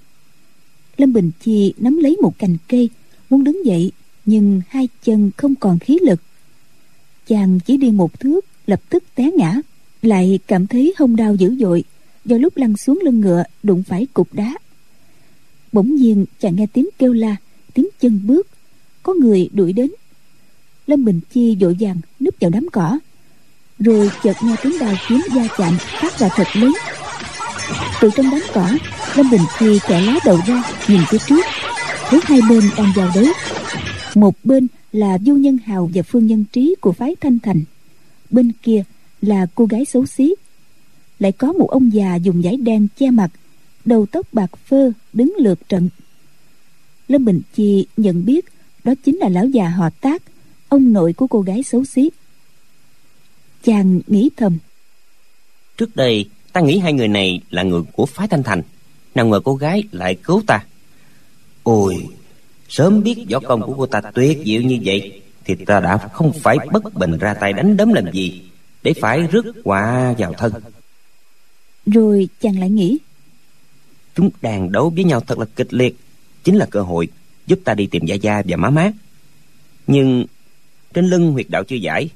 Lâm 0.97 1.13
bình 1.13 1.31
chi 1.41 1.75
nắm 1.79 1.97
lấy 1.97 2.17
một 2.23 2.39
cành 2.39 2.57
cây, 2.69 2.91
muốn 3.31 3.45
đứng 3.45 3.67
dậy, 3.67 3.93
nhưng 4.25 4.61
hai 4.69 4.89
chân 5.05 5.31
không 5.37 5.55
còn 5.55 5.79
khí 5.79 5.99
lực. 6.03 6.21
Chàng 7.27 7.61
chỉ 7.61 7.77
đi 7.77 7.91
một 7.91 8.21
thước, 8.21 8.41
lập 8.67 8.81
tức 8.89 9.05
té 9.15 9.31
ngã, 9.37 9.57
lại 10.03 10.39
cảm 10.47 10.67
thấy 10.67 10.95
hông 10.99 11.17
đau 11.17 11.35
dữ 11.35 11.57
dội 11.61 11.85
do 12.25 12.37
lúc 12.37 12.57
lăn 12.57 12.77
xuống 12.77 13.01
lưng 13.03 13.21
ngựa, 13.21 13.45
đụng 13.63 13.83
phải 13.83 14.07
cục 14.15 14.35
đá. 14.35 14.55
Bỗng 15.73 15.95
nhiên, 15.95 16.27
chàng 16.41 16.57
nghe 16.57 16.67
tiếng 16.73 16.89
kêu 16.99 17.13
la, 17.13 17.37
tiếng 17.75 17.89
chân 18.01 18.21
bước. 18.25 18.47
Có 19.03 19.15
người 19.15 19.49
đuổi 19.53 19.73
đến. 19.73 19.91
Lâm 20.87 21.05
bình 21.05 21.21
chi 21.33 21.57
vội 21.61 21.77
vàng 21.81 22.01
núp 22.21 22.35
vào 22.41 22.51
đám 22.51 22.67
cỏ. 22.73 22.99
Rồi 23.79 24.11
chợt 24.23 24.37
nghe 24.43 24.57
tiếng 24.63 24.79
đào 24.79 24.95
kiếm 25.09 25.21
da 25.35 25.49
chạm, 25.59 25.77
phát 25.79 26.19
ra 26.19 26.29
thật 26.29 26.47
lớn. 26.55 26.73
Từ 28.01 28.11
trong 28.17 28.31
đám 28.31 28.41
cỏ, 28.55 28.69
lâm 29.17 29.31
bình 29.31 29.41
chi 29.59 29.79
chạy 29.89 30.03
lá 30.03 30.19
đầu 30.25 30.39
ra, 30.47 30.63
nhìn 30.89 31.01
phía 31.09 31.19
trước. 31.19 31.45
Thấy 32.09 32.21
hai 32.25 32.41
bên 32.51 32.63
đang 32.77 32.93
giao 32.97 33.11
đấu. 33.15 33.25
Một 34.15 34.35
bên 34.45 34.69
là 34.93 35.19
du 35.27 35.35
nhân 35.35 35.59
hào 35.65 35.91
và 35.95 36.03
phương 36.03 36.27
nhân 36.27 36.45
trí 36.53 36.75
của 36.81 36.93
phái 36.93 37.17
thanh 37.21 37.39
thành. 37.39 37.63
Bên 38.31 38.53
kia 38.63 38.83
là 39.23 39.47
cô 39.55 39.65
gái 39.65 39.85
xấu 39.85 40.07
xí 40.07 40.35
lại 41.23 41.33
có 41.33 41.53
một 41.53 41.71
ông 41.71 41.93
già 41.93 42.15
dùng 42.15 42.45
giấy 42.45 42.57
đen 42.57 42.89
che 42.97 43.11
mặt, 43.11 43.31
đầu 43.85 44.07
tóc 44.07 44.27
bạc 44.33 44.51
phơ, 44.67 44.93
đứng 45.13 45.35
lượt 45.39 45.59
trận. 45.69 45.89
Lâm 47.09 47.25
bình 47.25 47.41
chi 47.55 47.87
nhận 47.97 48.25
biết 48.25 48.45
đó 48.85 48.93
chính 49.05 49.17
là 49.17 49.29
lão 49.29 49.47
già 49.47 49.69
họ 49.69 49.91
tác, 50.01 50.23
ông 50.69 50.93
nội 50.93 51.13
của 51.13 51.27
cô 51.27 51.41
gái 51.41 51.63
xấu 51.63 51.85
xí. 51.85 52.11
Chàng 53.65 54.01
nghĩ 54.07 54.31
thầm, 54.37 54.59
trước 55.77 55.97
đây, 55.97 56.29
ta 56.53 56.61
nghĩ 56.61 56.79
hai 56.79 56.93
người 56.93 57.09
này 57.09 57.41
là 57.51 57.63
người 57.63 57.83
của 57.93 58.07
phái 58.07 58.29
thanh 58.29 58.43
thành, 58.43 58.63
nào 59.15 59.27
ngờ 59.27 59.41
cô 59.45 59.55
gái 59.55 59.83
lại 59.93 60.15
cứu 60.15 60.43
ta. 60.47 60.65
Ôi, 61.63 62.07
sớm 62.69 63.03
biết 63.03 63.27
võ 63.31 63.41
công 63.41 63.63
của 63.63 63.75
cô 63.79 63.87
ta 63.87 64.01
tuyệt 64.01 64.39
diệu 64.45 64.61
như 64.61 64.79
vậy, 64.85 65.23
thì 65.45 65.55
ta 65.55 65.81
đã 65.81 65.97
không 65.97 66.33
phải 66.33 66.57
bất 66.73 66.95
bình 66.95 67.19
ra 67.19 67.35
tay 67.35 67.53
đánh 67.53 67.77
đấm 67.77 67.93
làm 67.93 68.13
gì, 68.13 68.43
để 68.83 68.93
phải 69.01 69.23
rước 69.23 69.47
quả 69.65 70.15
vào 70.19 70.33
thân 70.39 70.53
rồi 71.87 72.29
chàng 72.41 72.61
lại 72.61 72.71
nghĩ. 72.71 72.99
Chúng 74.15 74.31
đang 74.43 74.73
đấu 74.73 74.93
với 74.95 75.05
nhau 75.05 75.21
thật 75.21 75.39
là 75.39 75.45
kịch 75.57 75.75
liệt. 75.75 75.97
Chính 76.45 76.57
là 76.57 76.67
cơ 76.71 76.83
hội 76.83 77.09
giúp 77.47 77.61
ta 77.65 77.75
đi 77.75 77.87
tìm 77.87 78.07
gia 78.07 78.15
gia 78.15 78.43
và 78.49 78.57
má 78.57 78.71
má. 78.71 78.93
Nhưng 79.87 80.27
trên 80.95 81.07
lưng 81.07 81.33
huyệt 81.33 81.47
đạo 81.49 81.65
chưa 81.65 81.77
giải 81.77 82.11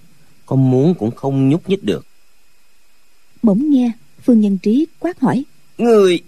con 0.47 0.71
muốn 0.71 0.95
cũng 0.95 1.11
không 1.11 1.49
nhúc 1.49 1.71
nhích 1.71 1.85
được. 1.85 2.07
Bỗng 3.43 3.71
nghe 3.71 3.93
phương 4.23 4.41
nhân 4.41 4.59
trí 4.59 4.87
quát 4.99 5.21
hỏi. 5.21 5.45
Người 5.79 6.21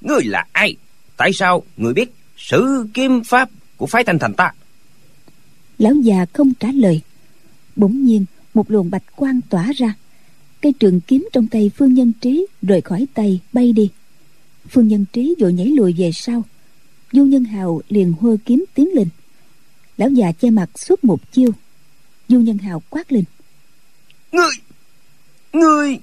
người 0.00 0.24
là 0.24 0.46
ai? 0.52 0.76
Tại 1.16 1.30
sao 1.32 1.62
người 1.76 1.94
biết 1.94 2.10
sử 2.36 2.86
kiếm 2.94 3.24
pháp 3.24 3.50
của 3.76 3.86
phái 3.86 4.04
thanh 4.04 4.18
thành 4.18 4.34
ta? 4.34 4.52
Lão 5.78 5.94
già 5.94 6.26
không 6.32 6.54
trả 6.54 6.68
lời. 6.74 7.00
Bỗng 7.76 8.04
nhiên 8.04 8.24
một 8.54 8.70
luồng 8.70 8.90
bạch 8.90 9.16
quang 9.16 9.40
tỏa 9.40 9.72
ra 9.76 9.94
cây 10.66 10.72
trường 10.72 11.00
kiếm 11.00 11.28
trong 11.32 11.46
tay 11.46 11.70
phương 11.76 11.94
nhân 11.94 12.12
trí 12.20 12.46
rời 12.62 12.80
khỏi 12.80 13.06
tay 13.14 13.40
bay 13.52 13.72
đi. 13.72 13.90
Phương 14.68 14.88
nhân 14.88 15.04
trí 15.12 15.34
vội 15.38 15.52
nhảy 15.52 15.66
lùi 15.66 15.92
về 15.92 16.10
sau. 16.14 16.42
Du 17.12 17.24
nhân 17.24 17.44
hào 17.44 17.80
liền 17.88 18.12
hô 18.12 18.36
kiếm 18.44 18.64
tiến 18.74 18.88
lên. 18.94 19.08
Lão 19.96 20.10
già 20.10 20.32
che 20.32 20.50
mặt 20.50 20.70
suốt 20.78 21.04
một 21.04 21.32
chiêu. 21.32 21.50
Du 22.28 22.40
nhân 22.40 22.58
hào 22.58 22.82
quát 22.90 23.12
lên. 23.12 23.24
Ngươi! 24.32 24.50
Ngươi! 25.52 25.98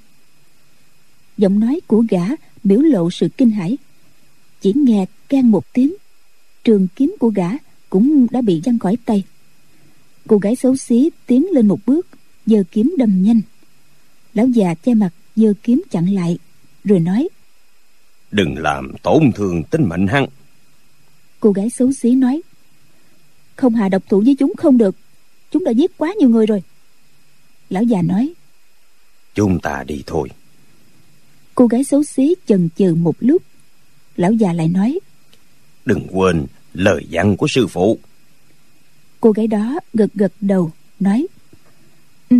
Giọng 1.37 1.59
nói 1.59 1.79
của 1.87 2.03
gã 2.09 2.23
biểu 2.63 2.79
lộ 2.79 3.11
sự 3.11 3.27
kinh 3.37 3.51
hãi. 3.51 3.77
Chỉ 4.61 4.73
nghe 4.75 5.05
can 5.29 5.51
một 5.51 5.73
tiếng 5.73 5.93
trường 6.63 6.87
kiếm 6.95 7.15
của 7.19 7.29
gã 7.29 7.49
cũng 7.89 8.27
đã 8.31 8.41
bị 8.41 8.61
văng 8.65 8.79
khỏi 8.79 8.97
tay. 9.05 9.23
Cô 10.27 10.37
gái 10.37 10.55
xấu 10.55 10.75
xí 10.75 11.09
tiến 11.25 11.45
lên 11.51 11.67
một 11.67 11.79
bước 11.85 12.07
giơ 12.45 12.63
kiếm 12.71 12.95
đâm 12.97 13.23
nhanh 13.23 13.41
lão 14.33 14.47
già 14.47 14.73
che 14.73 14.93
mặt 14.93 15.09
giơ 15.35 15.53
kiếm 15.63 15.83
chặn 15.91 16.13
lại 16.13 16.37
rồi 16.83 16.99
nói 16.99 17.29
đừng 18.33 18.57
làm 18.57 18.91
tổn 19.03 19.31
thương 19.35 19.63
tính 19.63 19.83
mệnh 19.89 20.07
hắn. 20.07 20.25
Cô 21.39 21.51
gái 21.51 21.69
xấu 21.69 21.91
xí 21.91 22.15
nói 22.15 22.41
không 23.55 23.75
hạ 23.75 23.89
độc 23.89 24.03
thủ 24.09 24.21
với 24.25 24.35
chúng 24.39 24.53
không 24.57 24.77
được 24.77 24.95
chúng 25.51 25.63
đã 25.63 25.71
giết 25.71 25.97
quá 25.97 26.13
nhiều 26.19 26.29
người 26.29 26.45
rồi. 26.45 26.63
Lão 27.69 27.83
già 27.83 28.01
nói 28.01 28.33
chúng 29.35 29.59
ta 29.59 29.83
đi 29.87 30.03
thôi. 30.05 30.29
Cô 31.55 31.67
gái 31.67 31.83
xấu 31.83 32.03
xí 32.03 32.35
chần 32.45 32.69
chừ 32.75 32.95
một 32.95 33.15
lúc 33.19 33.41
lão 34.15 34.31
già 34.31 34.53
lại 34.53 34.67
nói 34.67 34.99
đừng 35.85 36.07
quên 36.11 36.45
lời 36.73 37.05
dặn 37.09 37.37
của 37.37 37.47
sư 37.47 37.67
phụ. 37.67 37.99
Cô 39.19 39.31
gái 39.31 39.47
đó 39.47 39.79
gật 39.93 40.13
gật 40.13 40.33
đầu 40.41 40.71
nói 40.99 41.27
ừ 42.29 42.37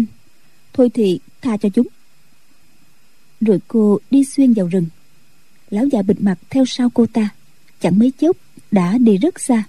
thôi 0.74 0.90
thì 0.94 1.20
tha 1.44 1.58
cho 1.58 1.70
chúng. 1.70 1.88
Rồi 3.42 3.60
cô 3.68 4.00
đi 4.12 4.24
xuyên 4.24 4.54
vào 4.54 4.68
rừng. 4.68 4.88
Lão 5.70 5.86
già 5.86 6.02
bịt 6.02 6.22
mặt 6.22 6.36
theo 6.50 6.66
sau 6.66 6.90
cô 6.94 7.06
ta. 7.06 7.30
Chẳng 7.80 8.00
mấy 8.00 8.12
chốc 8.12 8.38
đã 8.72 8.98
đi 8.98 9.18
rất 9.18 9.40
xa. 9.40 9.64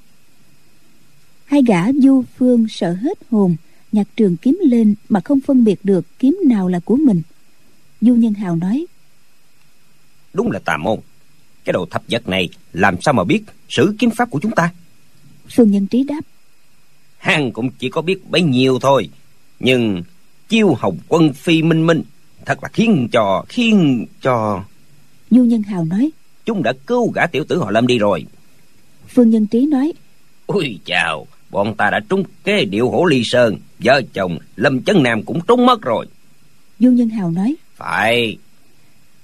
Hai 1.44 1.62
gã 1.66 1.92
du 1.92 2.24
phương 2.36 2.66
sợ 2.68 2.92
hết 2.92 3.18
hồn 3.30 3.56
nhặt 3.92 4.06
trường 4.16 4.36
kiếm 4.36 4.58
lên 4.62 4.94
mà 5.08 5.20
không 5.20 5.40
phân 5.40 5.64
biệt 5.64 5.80
được 5.84 6.18
kiếm 6.18 6.38
nào 6.44 6.68
là 6.68 6.80
của 6.84 6.96
mình. 6.96 7.22
Du 8.00 8.14
nhân 8.14 8.34
hào 8.34 8.56
nói 8.56 8.86
đúng 10.32 10.50
là 10.50 10.58
tà 10.58 10.76
môn. 10.76 10.98
Cái 11.64 11.72
đồ 11.72 11.86
thập 11.90 12.02
vật 12.08 12.28
này 12.28 12.48
làm 12.72 13.00
sao 13.00 13.14
mà 13.14 13.24
biết 13.24 13.42
sử 13.68 13.94
kiếm 13.98 14.10
pháp 14.10 14.30
của 14.30 14.40
chúng 14.42 14.52
ta? 14.52 14.70
Phương 15.48 15.70
nhân 15.70 15.86
trí 15.86 16.04
đáp 16.04 16.20
hắn 17.24 17.52
cũng 17.52 17.70
chỉ 17.78 17.88
có 17.88 18.02
biết 18.02 18.30
bấy 18.30 18.42
nhiêu 18.42 18.78
thôi 18.78 19.08
nhưng 19.60 20.02
chiêu 20.54 20.74
hồng 20.74 20.98
quân 21.08 21.32
phi 21.32 21.62
minh 21.62 21.86
minh. 21.86 22.02
Thật 22.46 22.62
là 22.62 22.68
khiến 22.72 23.08
cho 23.12 23.44
khiến 23.48 24.06
cho. 24.22 24.64
Du 25.30 25.44
nhân 25.44 25.62
hào 25.62 25.84
nói 25.84 26.10
chúng 26.44 26.62
đã 26.62 26.72
cứu 26.86 27.12
gã 27.14 27.26
tiểu 27.26 27.44
tử 27.44 27.58
họ 27.58 27.70
lâm 27.70 27.86
đi 27.86 27.98
rồi. 27.98 28.26
Phương 29.08 29.30
nhân 29.30 29.46
trí 29.46 29.66
nói 29.66 29.92
ui 30.46 30.78
chào 30.84 31.26
bọn 31.50 31.74
ta 31.74 31.90
đã 31.90 32.00
trúng 32.08 32.24
kế 32.44 32.64
điệu 32.64 32.90
hổ 32.90 33.04
ly 33.04 33.22
sơn. 33.24 33.56
Vợ 33.78 34.02
chồng 34.12 34.38
lâm 34.56 34.82
chấn 34.82 35.02
nam 35.02 35.22
cũng 35.22 35.40
trúng 35.48 35.66
mất 35.66 35.82
rồi. 35.82 36.06
Du 36.78 36.90
nhân 36.90 37.08
hào 37.08 37.30
nói 37.30 37.54
phải. 37.76 38.36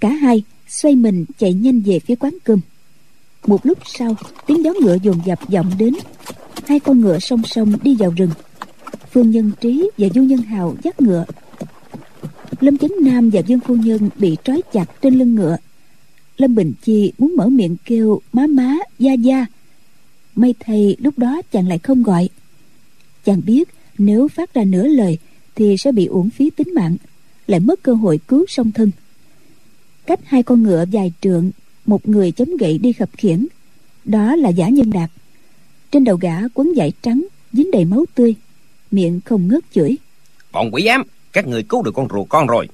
Cả 0.00 0.08
hai 0.08 0.42
xoay 0.68 0.94
mình 0.94 1.24
chạy 1.38 1.52
nhanh 1.52 1.80
về 1.80 1.98
phía 1.98 2.14
quán 2.14 2.34
cơm. 2.44 2.60
Một 3.46 3.66
lúc 3.66 3.78
sau 3.84 4.16
tiếng 4.46 4.64
gió 4.64 4.70
ngựa 4.82 4.96
dồn 5.02 5.20
dập 5.24 5.38
vọng 5.48 5.70
đến. 5.78 5.94
Hai 6.68 6.80
con 6.80 7.00
ngựa 7.00 7.18
song 7.18 7.42
song 7.44 7.72
đi 7.82 7.96
vào 7.98 8.10
rừng 8.16 8.30
phương 9.12 9.30
nhân 9.30 9.52
trí 9.60 9.90
và 9.98 10.08
du 10.14 10.22
nhân 10.22 10.42
hào 10.42 10.76
dắt 10.82 11.00
ngựa. 11.00 11.24
Lâm 12.60 12.78
chấn 12.78 12.90
nam 13.02 13.30
và 13.30 13.40
dương 13.40 13.60
phu 13.60 13.74
nhân 13.74 14.08
bị 14.18 14.36
trói 14.44 14.62
chặt 14.72 14.84
trên 15.02 15.14
lưng 15.14 15.34
ngựa. 15.34 15.56
Lâm 16.36 16.54
bình 16.54 16.72
chi 16.82 17.12
muốn 17.18 17.36
mở 17.36 17.46
miệng 17.46 17.76
kêu, 17.84 18.20
má 18.32 18.46
má, 18.46 18.76
gia 18.98 19.12
gia. 19.12 19.46
May 20.34 20.54
thầy 20.60 20.96
lúc 20.98 21.18
đó 21.18 21.42
chàng 21.52 21.68
lại 21.68 21.78
không 21.78 22.02
gọi. 22.02 22.28
Chàng 23.24 23.40
biết 23.46 23.68
nếu 23.98 24.28
phát 24.28 24.54
ra 24.54 24.64
nửa 24.64 24.86
lời 24.86 25.18
thì 25.54 25.76
sẽ 25.76 25.92
bị 25.92 26.06
uổng 26.06 26.30
phí 26.30 26.50
tính 26.50 26.74
mạng, 26.74 26.96
lại 27.46 27.60
mất 27.60 27.82
cơ 27.82 27.94
hội 27.94 28.20
cứu 28.28 28.44
song 28.48 28.72
thân. 28.72 28.90
Cách 30.06 30.20
hai 30.24 30.42
con 30.42 30.62
ngựa 30.62 30.84
dài 30.90 31.12
trượng, 31.20 31.50
một 31.86 32.08
người 32.08 32.32
chống 32.32 32.56
gậy 32.56 32.78
đi 32.78 32.92
khập 32.92 33.10
khiễng, 33.16 33.46
đó 34.04 34.36
là 34.36 34.48
giả 34.48 34.68
nhân 34.68 34.90
đạt. 34.90 35.10
Trên 35.92 36.04
đầu 36.04 36.16
gã 36.16 36.48
quấn 36.54 36.72
vải 36.76 36.92
trắng, 37.02 37.26
dính 37.52 37.70
đầy 37.70 37.84
máu 37.84 38.04
tươi 38.14 38.34
miệng 38.90 39.20
không 39.24 39.48
ngớt 39.48 39.64
chửi. 39.74 39.96
Bọn 40.52 40.74
quỷ 40.74 40.86
ám 40.86 41.02
các 41.32 41.46
người 41.46 41.62
cứu 41.62 41.82
được 41.82 41.92
con 41.94 42.08
rùa 42.08 42.24
con 42.24 42.46
rồi. 42.46 42.68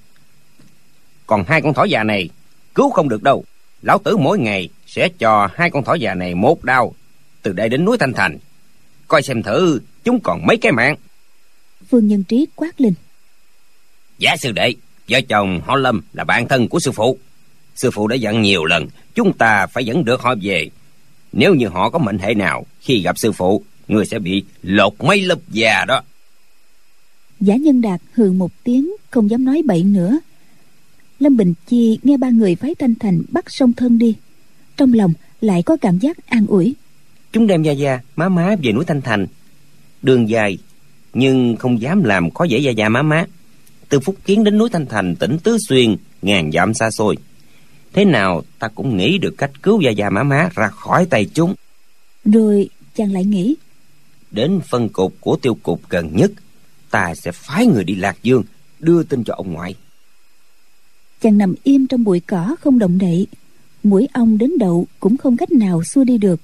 Còn 1.26 1.44
hai 1.48 1.62
con 1.62 1.74
thỏ 1.74 1.84
già 1.84 2.02
này 2.02 2.28
cứu 2.74 2.90
không 2.90 3.08
được 3.08 3.22
đâu. 3.22 3.44
Lão 3.82 3.98
tử 3.98 4.16
mỗi 4.16 4.38
ngày 4.38 4.68
sẽ 4.86 5.08
cho 5.18 5.48
hai 5.54 5.70
con 5.70 5.84
thỏ 5.84 5.94
già 5.94 6.14
này 6.14 6.34
một 6.34 6.64
đao 6.64 6.94
từ 7.42 7.52
đây 7.52 7.68
đến 7.68 7.84
núi 7.84 7.98
thanh 7.98 8.12
thành. 8.12 8.38
Coi 9.08 9.22
xem 9.22 9.42
thử 9.42 9.80
chúng 10.04 10.20
còn 10.20 10.46
mấy 10.46 10.56
cái 10.56 10.72
mạng. 10.72 10.96
Phương 11.88 12.08
nhân 12.08 12.24
trí 12.24 12.46
quát 12.56 12.80
lên. 12.80 12.94
Giả 14.18 14.36
sư 14.36 14.52
đệ 14.52 14.74
vợ 15.08 15.20
chồng 15.28 15.60
họ 15.64 15.76
lâm 15.76 16.02
là 16.12 16.24
bạn 16.24 16.48
thân 16.48 16.68
của 16.68 16.80
sư 16.80 16.92
phụ. 16.92 17.18
Sư 17.74 17.90
phụ 17.90 18.08
đã 18.08 18.16
dặn 18.16 18.42
nhiều 18.42 18.64
lần 18.64 18.88
chúng 19.14 19.32
ta 19.32 19.66
phải 19.66 19.84
dẫn 19.84 20.04
được 20.04 20.20
họ 20.20 20.34
về. 20.42 20.70
Nếu 21.32 21.54
như 21.54 21.68
họ 21.68 21.90
có 21.90 21.98
mệnh 21.98 22.18
hệ 22.18 22.34
nào 22.34 22.66
khi 22.80 23.02
gặp 23.02 23.18
sư 23.18 23.32
phụ 23.32 23.64
người 23.88 24.06
sẽ 24.06 24.18
bị 24.18 24.44
lột 24.62 24.94
mấy 25.04 25.22
lớp 25.22 25.38
già 25.48 25.84
đó. 25.88 26.02
Giả 27.40 27.56
nhân 27.56 27.80
đạt 27.80 28.00
hừ 28.12 28.32
một 28.32 28.50
tiếng 28.64 28.90
không 29.10 29.30
dám 29.30 29.44
nói 29.44 29.62
bậy 29.64 29.82
nữa. 29.82 30.18
Lâm 31.18 31.36
bình 31.36 31.54
chi 31.66 31.98
nghe 32.02 32.16
ba 32.16 32.30
người 32.30 32.54
phái 32.54 32.74
thanh 32.74 32.94
thành 32.94 33.22
bắt 33.28 33.50
song 33.50 33.72
thân 33.72 33.98
đi. 33.98 34.14
Trong 34.76 34.92
lòng 34.92 35.12
lại 35.40 35.62
có 35.62 35.76
cảm 35.76 35.98
giác 35.98 36.26
an 36.26 36.46
ủi. 36.46 36.74
Chúng 37.32 37.46
đem 37.46 37.62
gia 37.62 37.72
gia 37.72 38.00
má 38.16 38.28
má 38.28 38.56
về 38.62 38.72
núi 38.72 38.84
thanh 38.84 39.02
thành. 39.02 39.26
Đường 40.02 40.28
dài 40.28 40.58
nhưng 41.14 41.56
không 41.56 41.80
dám 41.80 42.04
làm 42.04 42.30
khó 42.30 42.44
dễ 42.44 42.58
gia 42.58 42.70
gia 42.70 42.88
má 42.88 43.02
má. 43.02 43.26
Từ 43.88 44.00
phúc 44.00 44.16
kiến 44.24 44.44
đến 44.44 44.58
núi 44.58 44.68
thanh 44.72 44.86
thành 44.86 45.16
tỉnh 45.16 45.38
tứ 45.38 45.58
xuyên 45.68 45.96
ngàn 46.22 46.52
dặm 46.52 46.74
xa 46.74 46.90
xôi. 46.90 47.16
Thế 47.92 48.04
nào 48.04 48.42
ta 48.58 48.68
cũng 48.68 48.96
nghĩ 48.96 49.18
được 49.18 49.34
cách 49.38 49.50
cứu 49.62 49.80
gia 49.80 49.90
gia 49.90 50.10
má 50.10 50.22
má 50.22 50.48
ra 50.54 50.68
khỏi 50.68 51.06
tay 51.10 51.26
chúng. 51.34 51.54
Rồi 52.24 52.68
chàng 52.94 53.12
lại 53.12 53.24
nghĩ 53.24 53.54
đến 54.36 54.60
phân 54.68 54.88
cục 54.88 55.14
của 55.20 55.36
tiêu 55.36 55.54
cục 55.62 55.88
gần 55.88 56.16
nhất 56.16 56.32
ta 56.90 57.14
sẽ 57.14 57.32
phái 57.32 57.66
người 57.66 57.84
đi 57.84 57.94
lạc 57.94 58.16
dương 58.22 58.42
đưa 58.78 59.02
tin 59.02 59.24
cho 59.24 59.34
ông 59.34 59.52
ngoại. 59.52 59.74
Chàng 61.20 61.38
nằm 61.38 61.54
im 61.62 61.86
trong 61.86 62.04
bụi 62.04 62.20
cỏ 62.20 62.56
không 62.60 62.78
động 62.78 62.98
đậy. 62.98 63.26
Mũi 63.82 64.08
ong 64.12 64.38
đến 64.38 64.50
đậu 64.58 64.86
cũng 65.00 65.16
không 65.16 65.36
cách 65.36 65.52
nào 65.52 65.84
xua 65.84 66.04
đi 66.04 66.18
được. 66.18 66.40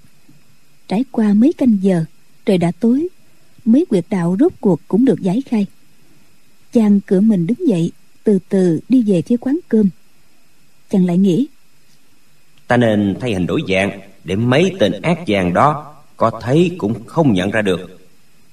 Trải 0.88 1.04
qua 1.10 1.34
mấy 1.34 1.52
canh 1.52 1.76
giờ 1.82 2.04
trời 2.46 2.58
đã 2.58 2.72
tối. 2.80 3.08
Mấy 3.64 3.84
quyệt 3.84 4.04
đạo 4.10 4.36
rốt 4.40 4.52
cuộc 4.60 4.80
cũng 4.88 5.04
được 5.04 5.20
giải 5.20 5.42
khai. 5.46 5.66
Chàng 6.72 7.00
cửa 7.06 7.20
mình 7.20 7.46
đứng 7.46 7.68
dậy 7.68 7.92
từ 8.24 8.38
từ 8.48 8.80
đi 8.88 9.02
về 9.02 9.22
phía 9.22 9.36
quán 9.36 9.58
cơm. 9.68 9.88
Chàng 10.90 11.06
lại 11.06 11.18
nghĩ 11.18 11.46
ta 12.72 12.76
nên 12.76 13.16
thay 13.20 13.32
hình 13.32 13.46
đổi 13.46 13.60
dạng 13.68 14.00
để 14.24 14.36
mấy 14.36 14.72
tên 14.78 14.92
ác 15.02 15.18
vàng 15.26 15.54
đó 15.54 15.91
có 16.16 16.40
thấy 16.42 16.74
cũng 16.78 17.06
không 17.06 17.32
nhận 17.32 17.50
ra 17.50 17.62
được. 17.62 18.00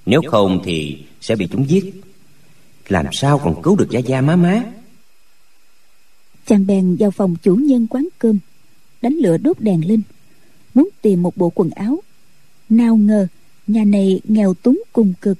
Nếu 0.05 0.21
không 0.27 0.61
thì 0.63 0.97
sẽ 1.21 1.35
bị 1.35 1.47
chúng 1.51 1.69
giết. 1.69 2.01
Làm 2.87 3.05
sao 3.11 3.39
còn 3.43 3.61
cứu 3.61 3.75
được 3.75 3.87
gia 3.89 3.99
gia 3.99 4.21
má 4.21 4.35
má? 4.35 4.63
Chàng 6.45 6.67
bèn 6.67 6.95
vào 6.95 7.11
phòng 7.11 7.35
chủ 7.35 7.55
nhân 7.55 7.87
quán 7.87 8.07
cơm, 8.19 8.39
đánh 9.01 9.13
lửa 9.13 9.37
đốt 9.37 9.59
đèn 9.59 9.87
lên, 9.87 10.01
muốn 10.73 10.89
tìm 11.01 11.21
một 11.23 11.37
bộ 11.37 11.51
quần 11.55 11.69
áo. 11.69 11.99
Nào 12.69 12.95
ngờ, 12.95 13.27
nhà 13.67 13.83
này 13.83 14.21
nghèo 14.23 14.53
túng 14.53 14.83
cùng 14.93 15.13
cực, 15.21 15.37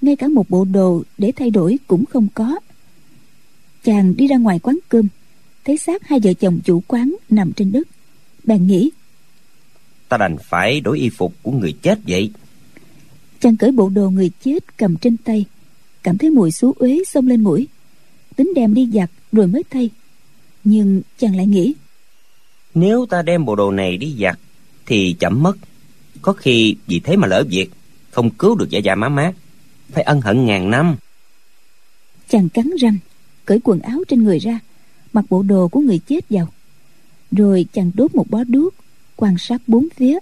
ngay 0.00 0.16
cả 0.16 0.28
một 0.28 0.50
bộ 0.50 0.64
đồ 0.64 1.02
để 1.18 1.32
thay 1.36 1.50
đổi 1.50 1.78
cũng 1.86 2.04
không 2.06 2.28
có. 2.34 2.58
Chàng 3.84 4.16
đi 4.16 4.26
ra 4.26 4.36
ngoài 4.36 4.58
quán 4.58 4.78
cơm, 4.88 5.08
thấy 5.64 5.76
xác 5.76 6.08
hai 6.08 6.20
vợ 6.20 6.32
chồng 6.32 6.60
chủ 6.64 6.82
quán 6.86 7.16
nằm 7.28 7.52
trên 7.52 7.72
đất. 7.72 7.88
Bèn 8.44 8.66
nghĩ 8.66 8.90
ta 10.10 10.16
đành 10.16 10.36
phải 10.38 10.80
đổi 10.80 10.98
y 10.98 11.10
phục 11.10 11.34
của 11.42 11.52
người 11.52 11.74
chết 11.82 11.98
vậy. 12.06 12.30
Chàng 13.40 13.56
cởi 13.56 13.72
bộ 13.72 13.88
đồ 13.88 14.10
người 14.10 14.30
chết 14.44 14.76
cầm 14.76 14.96
trên 14.96 15.16
tay 15.16 15.44
cảm 16.02 16.18
thấy 16.18 16.30
mùi 16.30 16.50
xú 16.50 16.72
uế 16.78 17.02
xông 17.06 17.26
lên 17.26 17.40
mũi. 17.40 17.68
Tính 18.36 18.52
đem 18.54 18.74
đi 18.74 18.90
giặt 18.94 19.10
rồi 19.32 19.46
mới 19.46 19.62
thay. 19.70 19.90
Nhưng 20.64 21.02
chàng 21.18 21.36
lại 21.36 21.46
nghĩ 21.46 21.74
nếu 22.74 23.06
ta 23.06 23.22
đem 23.22 23.44
bộ 23.44 23.56
đồ 23.56 23.70
này 23.70 23.96
đi 23.96 24.16
giặt 24.20 24.38
thì 24.86 25.16
chậm 25.18 25.42
mất. 25.42 25.56
Có 26.22 26.32
khi 26.32 26.76
vì 26.86 27.00
thế 27.00 27.16
mà 27.16 27.28
lỡ 27.28 27.44
việc 27.48 27.70
không 28.10 28.30
cứu 28.30 28.54
được 28.54 28.70
gia 28.70 28.78
gia 28.78 28.94
má 28.94 29.08
má. 29.08 29.32
Phải 29.90 30.02
ân 30.02 30.20
hận 30.20 30.44
ngàn 30.44 30.70
năm. 30.70 30.96
chàng 32.28 32.48
cắn 32.48 32.70
răng 32.80 32.98
cởi 33.44 33.60
quần 33.64 33.80
áo 33.80 33.98
trên 34.08 34.24
người 34.24 34.38
ra 34.38 34.60
mặc 35.12 35.24
bộ 35.30 35.42
đồ 35.42 35.68
của 35.68 35.80
người 35.80 35.98
chết 35.98 36.24
vào. 36.30 36.48
Rồi 37.32 37.66
chàng 37.72 37.90
đốt 37.94 38.14
một 38.14 38.30
bó 38.30 38.44
đuốc 38.48 38.74
quan 39.20 39.38
sát 39.38 39.62
bốn 39.66 39.88
phía. 39.96 40.18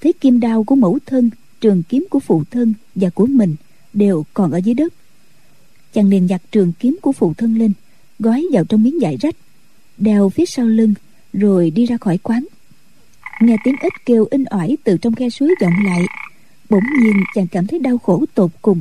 Thấy 0.00 0.12
kim 0.12 0.40
đao 0.40 0.64
của 0.64 0.74
mẫu 0.74 0.98
thân, 1.06 1.30
trường 1.60 1.82
kiếm 1.82 2.06
của 2.10 2.20
phụ 2.20 2.44
thân 2.50 2.74
và 2.94 3.10
của 3.10 3.26
mình 3.26 3.56
đều 3.92 4.24
còn 4.34 4.52
ở 4.52 4.58
dưới 4.58 4.74
đất. 4.74 4.92
Chàng 5.92 6.08
liền 6.08 6.28
giặt 6.28 6.42
trường 6.52 6.72
kiếm 6.72 6.96
của 7.02 7.12
phụ 7.12 7.34
thân 7.34 7.58
lên, 7.58 7.72
gói 8.18 8.46
vào 8.52 8.64
trong 8.64 8.82
miếng 8.82 8.98
vải 9.00 9.16
rách, 9.16 9.34
đeo 9.98 10.28
phía 10.28 10.46
sau 10.46 10.66
lưng, 10.66 10.94
rồi 11.32 11.70
đi 11.70 11.86
ra 11.86 11.96
khỏi 11.96 12.18
quán. 12.18 12.46
Nghe 13.40 13.56
tiếng 13.64 13.76
ếch 13.80 13.92
kêu 14.06 14.26
in 14.30 14.44
ỏi 14.44 14.76
từ 14.84 14.96
trong 14.96 15.14
khe 15.14 15.30
suối 15.30 15.54
vọng 15.60 15.84
lại, 15.84 16.02
bỗng 16.70 16.84
nhiên 17.00 17.16
chàng 17.34 17.46
cảm 17.46 17.66
thấy 17.66 17.78
đau 17.78 17.98
khổ 17.98 18.24
tột 18.34 18.50
cùng, 18.62 18.80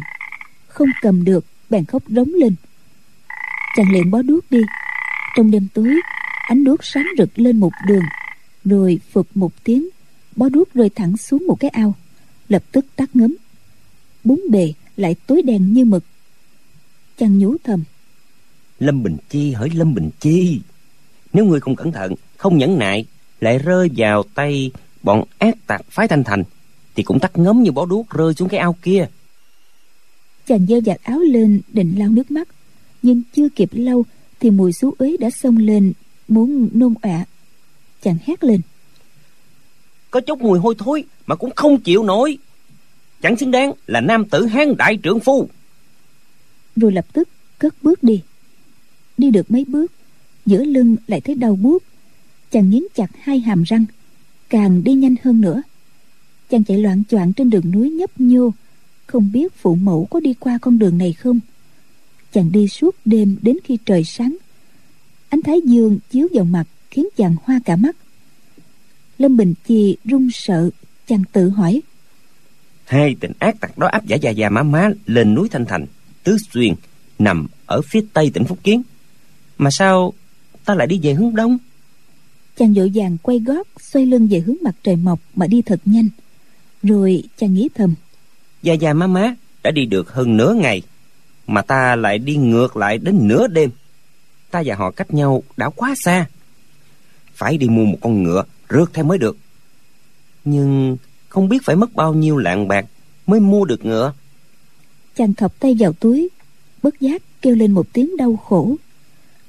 không 0.68 0.90
cầm 1.02 1.24
được, 1.24 1.46
bèn 1.70 1.86
khóc 1.86 2.04
rống 2.08 2.30
lên. 2.34 2.56
Chàng 3.76 3.92
liền 3.92 4.12
bó 4.12 4.22
đuốc 4.22 4.52
đi. 4.52 4.62
Trong 5.36 5.52
đêm 5.52 5.68
tối, 5.74 5.96
ánh 6.48 6.64
đuốc 6.64 6.80
sáng 6.84 7.08
rực 7.18 7.40
lên 7.40 7.60
một 7.60 7.72
đường 7.88 8.04
rồi 8.66 9.00
phụt 9.12 9.28
một 9.36 9.52
tiếng 9.64 9.90
bó 10.36 10.50
đuốc 10.50 10.74
rơi 10.74 10.90
thẳng 10.90 11.18
xuống 11.18 11.48
một 11.48 11.60
cái 11.60 11.70
ao 11.70 11.96
lập 12.50 12.64
tức 12.72 12.86
tắt 12.96 13.10
ngấm. 13.14 13.36
Bốn 14.24 14.40
bề 14.50 14.74
lại 14.98 15.16
tối 15.28 15.42
đen 15.42 15.74
như 15.74 15.86
mực. 15.86 16.04
Chàng 17.18 17.40
nhủ 17.40 17.56
thầm 17.64 17.84
lâm 18.82 19.04
bình 19.04 19.18
chi 19.30 19.52
hỡi 19.52 19.70
lâm 19.70 19.94
bình 19.94 20.10
chi 20.20 20.62
nếu 21.34 21.46
ngươi 21.46 21.60
không 21.60 21.76
cẩn 21.76 21.92
thận 21.92 22.14
không 22.38 22.58
nhẫn 22.58 22.80
nại 22.80 23.06
lại 23.40 23.58
rơi 23.58 23.90
vào 23.96 24.24
tay 24.36 24.72
bọn 25.04 25.24
ác 25.38 25.56
tặc 25.68 25.82
phái 25.90 26.08
thanh 26.08 26.24
thành 26.24 26.44
thì 26.96 27.04
cũng 27.04 27.20
tắt 27.20 27.38
ngấm 27.38 27.64
như 27.64 27.72
bó 27.72 27.86
đuốc 27.86 28.10
rơi 28.10 28.34
xuống 28.34 28.50
cái 28.50 28.60
ao 28.60 28.76
kia. 28.82 29.08
Chàng 30.48 30.66
giơ 30.68 30.80
vạt 30.86 30.98
áo 31.04 31.20
lên 31.20 31.62
định 31.74 31.96
lau 31.98 32.10
nước 32.10 32.32
mắt 32.32 32.48
nhưng 33.02 33.22
chưa 33.36 33.50
kịp 33.50 33.70
lau 33.72 34.06
thì 34.40 34.50
mùi 34.50 34.74
xú 34.74 34.94
uế 34.98 35.18
đã 35.20 35.30
xông 35.30 35.58
lên 35.58 35.94
muốn 36.28 36.70
nôn 36.74 36.94
ọa 37.02 37.26
chàng 38.02 38.18
hét 38.26 38.44
lên. 38.44 38.62
Có 40.12 40.22
chút 40.22 40.42
mùi 40.42 40.60
hôi 40.60 40.76
thối 40.78 41.04
mà 41.26 41.36
cũng 41.36 41.56
không 41.56 41.80
chịu 41.80 42.04
nổi. 42.04 42.38
Chẳng 43.22 43.38
xứng 43.38 43.52
đáng 43.52 43.72
là 43.88 44.02
nam 44.02 44.26
tử 44.26 44.46
hán 44.46 44.78
đại 44.78 44.98
trưởng 44.98 45.20
phu. 45.20 45.50
Rồi 46.76 46.92
lập 46.92 47.06
tức 47.14 47.30
cất 47.60 47.76
bước 47.82 48.04
đi. 48.04 48.22
Đi 49.18 49.32
được 49.32 49.52
mấy 49.52 49.66
bước 49.66 49.92
giữa 50.46 50.64
lưng 50.64 50.96
lại 51.08 51.22
thấy 51.22 51.36
đau 51.36 51.56
buốt. 51.56 51.84
Chàng 52.52 52.70
nghiến 52.70 52.84
chặt 52.96 53.12
hai 53.22 53.40
hàm 53.40 53.64
răng 53.64 53.86
càng 54.50 54.84
đi 54.84 54.94
nhanh 54.94 55.16
hơn 55.24 55.42
nữa. 55.42 55.62
Chàng 56.50 56.64
chạy 56.64 56.78
loạn 56.78 57.04
choạng 57.10 57.34
trên 57.34 57.50
đường 57.50 57.72
núi 57.72 57.90
nhấp 57.90 58.10
nhô 58.18 58.52
không 59.08 59.32
biết 59.32 59.54
phụ 59.56 59.76
mẫu 59.76 60.08
có 60.10 60.20
đi 60.20 60.34
qua 60.34 60.58
con 60.62 60.80
đường 60.80 60.98
này 60.98 61.14
không. 61.14 61.40
Chàng 62.34 62.52
đi 62.52 62.68
suốt 62.68 62.96
đêm 63.06 63.38
đến 63.42 63.58
khi 63.64 63.78
trời 63.86 64.04
sáng. 64.04 64.38
Ánh 65.30 65.42
thái 65.42 65.62
dương 65.66 66.00
chiếu 66.10 66.28
vào 66.34 66.46
mặt 66.46 66.64
khiến 66.92 67.08
chàng 67.18 67.36
hoa 67.44 67.60
cả 67.66 67.76
mắt. 67.76 67.96
Lâm 69.18 69.38
bình 69.38 69.54
chi 69.66 69.98
run 70.06 70.30
sợ 70.34 70.70
chàng 71.08 71.24
tự 71.32 71.50
hỏi. 71.50 71.82
Hai 72.86 73.16
tình 73.20 73.32
ác 73.40 73.60
tặc 73.60 73.78
đó 73.78 73.88
áp 73.88 74.06
giả 74.06 74.16
già 74.16 74.30
già 74.30 74.50
má 74.50 74.64
má 74.64 74.90
lên 75.06 75.36
núi 75.36 75.50
thanh 75.50 75.66
thành 75.66 75.86
tứ 76.24 76.38
xuyên 76.52 76.74
nằm 77.20 77.48
ở 77.66 77.82
phía 77.82 78.02
tây 78.14 78.32
tỉnh 78.34 78.46
phúc 78.46 78.60
kiến. 78.64 78.82
Mà 79.58 79.70
sao 79.72 80.14
ta 80.66 80.76
lại 80.76 80.88
đi 80.88 81.00
về 81.04 81.14
hướng 81.14 81.36
đông? 81.36 81.58
Chàng 82.58 82.74
vội 82.74 82.92
vàng 82.94 83.18
quay 83.22 83.40
gót 83.40 83.68
xoay 83.80 84.06
lưng 84.06 84.28
về 84.28 84.40
hướng 84.40 84.58
mặt 84.62 84.76
trời 84.84 84.96
mọc 84.96 85.20
mà 85.36 85.48
đi 85.48 85.62
thật 85.62 85.80
nhanh. 85.86 86.10
Rồi 86.84 87.24
chàng 87.38 87.54
nghĩ 87.54 87.70
thầm. 87.76 87.94
Gia 88.64 88.74
Gia 88.74 88.94
má 88.94 89.08
má 89.08 89.36
đã 89.64 89.72
đi 89.72 89.86
được 89.86 90.14
hơn 90.14 90.38
nửa 90.38 90.54
ngày 90.54 90.82
Mà 91.48 91.62
ta 91.62 91.96
lại 91.96 92.18
đi 92.18 92.36
ngược 92.36 92.78
lại 92.78 92.98
đến 92.98 93.28
nửa 93.28 93.48
đêm. 93.48 93.70
Ta 94.52 94.64
và 94.66 94.76
họ 94.76 94.92
cách 94.92 95.14
nhau 95.14 95.44
đã 95.58 95.70
quá 95.70 95.94
xa 96.04 96.28
phải 97.42 97.58
đi 97.58 97.70
mua 97.70 97.86
một 97.86 97.98
con 98.02 98.24
ngựa 98.24 98.44
rước 98.70 98.94
theo 98.94 99.06
mới 99.06 99.18
được. 99.18 99.38
Nhưng 100.46 100.98
không 101.30 101.50
biết 101.50 101.64
phải 101.64 101.76
mất 101.76 101.96
bao 101.96 102.14
nhiêu 102.14 102.38
lạng 102.38 102.68
bạc 102.68 102.86
Mới 103.28 103.40
mua 103.40 103.66
được 103.66 103.86
ngựa. 103.86 104.14
Chàng 105.16 105.34
thọc 105.34 105.60
tay 105.60 105.76
vào 105.80 105.94
túi, 105.94 106.30
Bất 106.84 107.00
giác 107.00 107.22
kêu 107.42 107.56
lên 107.56 107.72
một 107.72 107.94
tiếng 107.94 108.18
đau 108.18 108.36
khổ. 108.36 108.76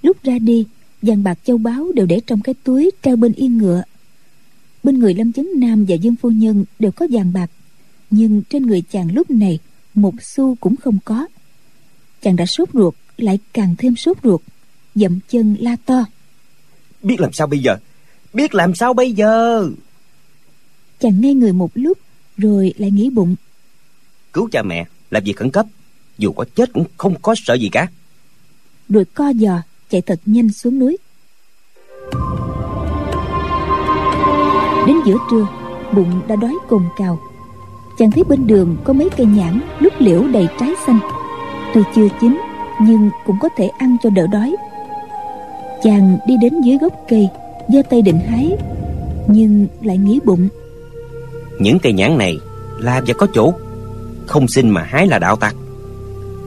Lúc 0.03 0.17
ra 0.23 0.39
đi, 0.39 0.67
vàng 1.03 1.23
bạc 1.23 1.39
châu 1.45 1.59
báu 1.59 1.93
đều 1.95 2.07
để 2.07 2.21
trong 2.27 2.41
cái 2.41 2.55
túi 2.65 2.91
treo 3.03 3.17
bên 3.17 3.33
yên 3.33 3.59
ngựa. 3.59 3.83
Bên 4.83 4.99
người 4.99 5.15
lâm 5.15 5.33
chấn 5.33 5.49
nam 5.57 5.85
và 5.89 5.95
dương 5.95 6.17
phu 6.17 6.31
nhân 6.31 6.65
đều 6.79 6.93
có 6.93 7.07
vàng 7.11 7.33
bạc, 7.33 7.51
nhưng 8.11 8.43
trên 8.43 8.67
người 8.67 8.83
chàng 8.91 9.15
lúc 9.15 9.31
này 9.31 9.59
một 9.95 10.15
xu 10.23 10.55
cũng 10.55 10.77
không 10.77 10.99
có. 11.05 11.27
Chàng 12.23 12.37
đã 12.37 12.47
sốt 12.47 12.69
ruột, 12.73 12.95
lại 13.17 13.39
càng 13.53 13.75
thêm 13.79 13.97
sốt 13.97 14.17
ruột, 14.23 14.41
dậm 14.95 15.19
chân 15.29 15.57
la 15.61 15.77
to 15.87 16.05
biết 17.03 17.21
làm 17.21 17.33
sao 17.33 17.47
bây 17.47 17.59
giờ? 17.59 17.77
Biết 18.33 18.55
làm 18.55 18.75
sao 18.75 18.95
bây 18.95 19.13
giờ? 19.13 19.69
Chàng 21.01 21.21
nghe 21.21 21.35
người 21.35 21.53
một 21.53 21.71
lúc 21.75 21.99
rồi 22.39 22.75
lại 22.79 22.91
nghĩ 22.91 23.11
bụng. 23.11 23.37
Cứu 24.33 24.49
cha 24.53 24.63
mẹ 24.63 24.87
là 25.11 25.21
việc 25.21 25.37
khẩn 25.37 25.51
cấp. 25.51 25.67
Dù 26.19 26.33
có 26.33 26.45
chết 26.55 26.73
cũng 26.73 26.85
không 26.97 27.15
có 27.23 27.35
sợ 27.37 27.55
gì 27.55 27.69
cả. 27.73 27.89
Rồi 28.89 29.05
co 29.15 29.33
giò 29.33 29.63
chạy 29.91 30.03
thật 30.03 30.21
nhanh 30.27 30.53
xuống 30.53 30.79
núi. 30.79 30.97
Đến 34.87 34.97
giữa 35.07 35.17
trưa 35.31 35.47
bụng 35.95 36.21
đã 36.29 36.37
đói 36.37 36.55
cồn 36.69 36.83
cào. 36.99 37.21
Chàng 37.99 38.11
thấy 38.11 38.25
bên 38.25 38.47
đường 38.47 38.77
có 38.85 38.93
mấy 38.93 39.09
cây 39.17 39.27
nhãn 39.27 39.61
lúc 39.81 39.93
liễu 39.99 40.29
đầy 40.29 40.49
trái 40.61 40.71
xanh. 40.87 41.01
Tuy 41.75 41.81
chưa 41.95 42.09
chín 42.21 42.41
nhưng 42.81 43.11
cũng 43.27 43.39
có 43.41 43.49
thể 43.57 43.69
ăn 43.69 43.97
cho 44.03 44.11
đỡ 44.11 44.27
đói 44.27 44.57
chàng 45.83 46.19
đi 46.27 46.35
đến 46.43 46.61
dưới 46.61 46.79
gốc 46.79 46.93
cây, 47.09 47.29
giơ 47.69 47.83
tay 47.91 48.03
định 48.03 48.21
hái, 48.29 48.57
nhưng 49.27 49.67
lại 49.83 49.99
nghĩ 49.99 50.21
bụng. 50.25 50.49
Những 51.59 51.79
cây 51.79 51.93
nhãn 51.93 52.19
này 52.19 52.39
là 52.79 53.03
và 53.07 53.15
có 53.15 53.27
chủ 53.27 53.55
không 54.27 54.49
xin 54.49 54.71
mà 54.71 54.83
hái 54.83 55.07
là 55.07 55.19
đạo 55.19 55.37
tặc. 55.37 55.55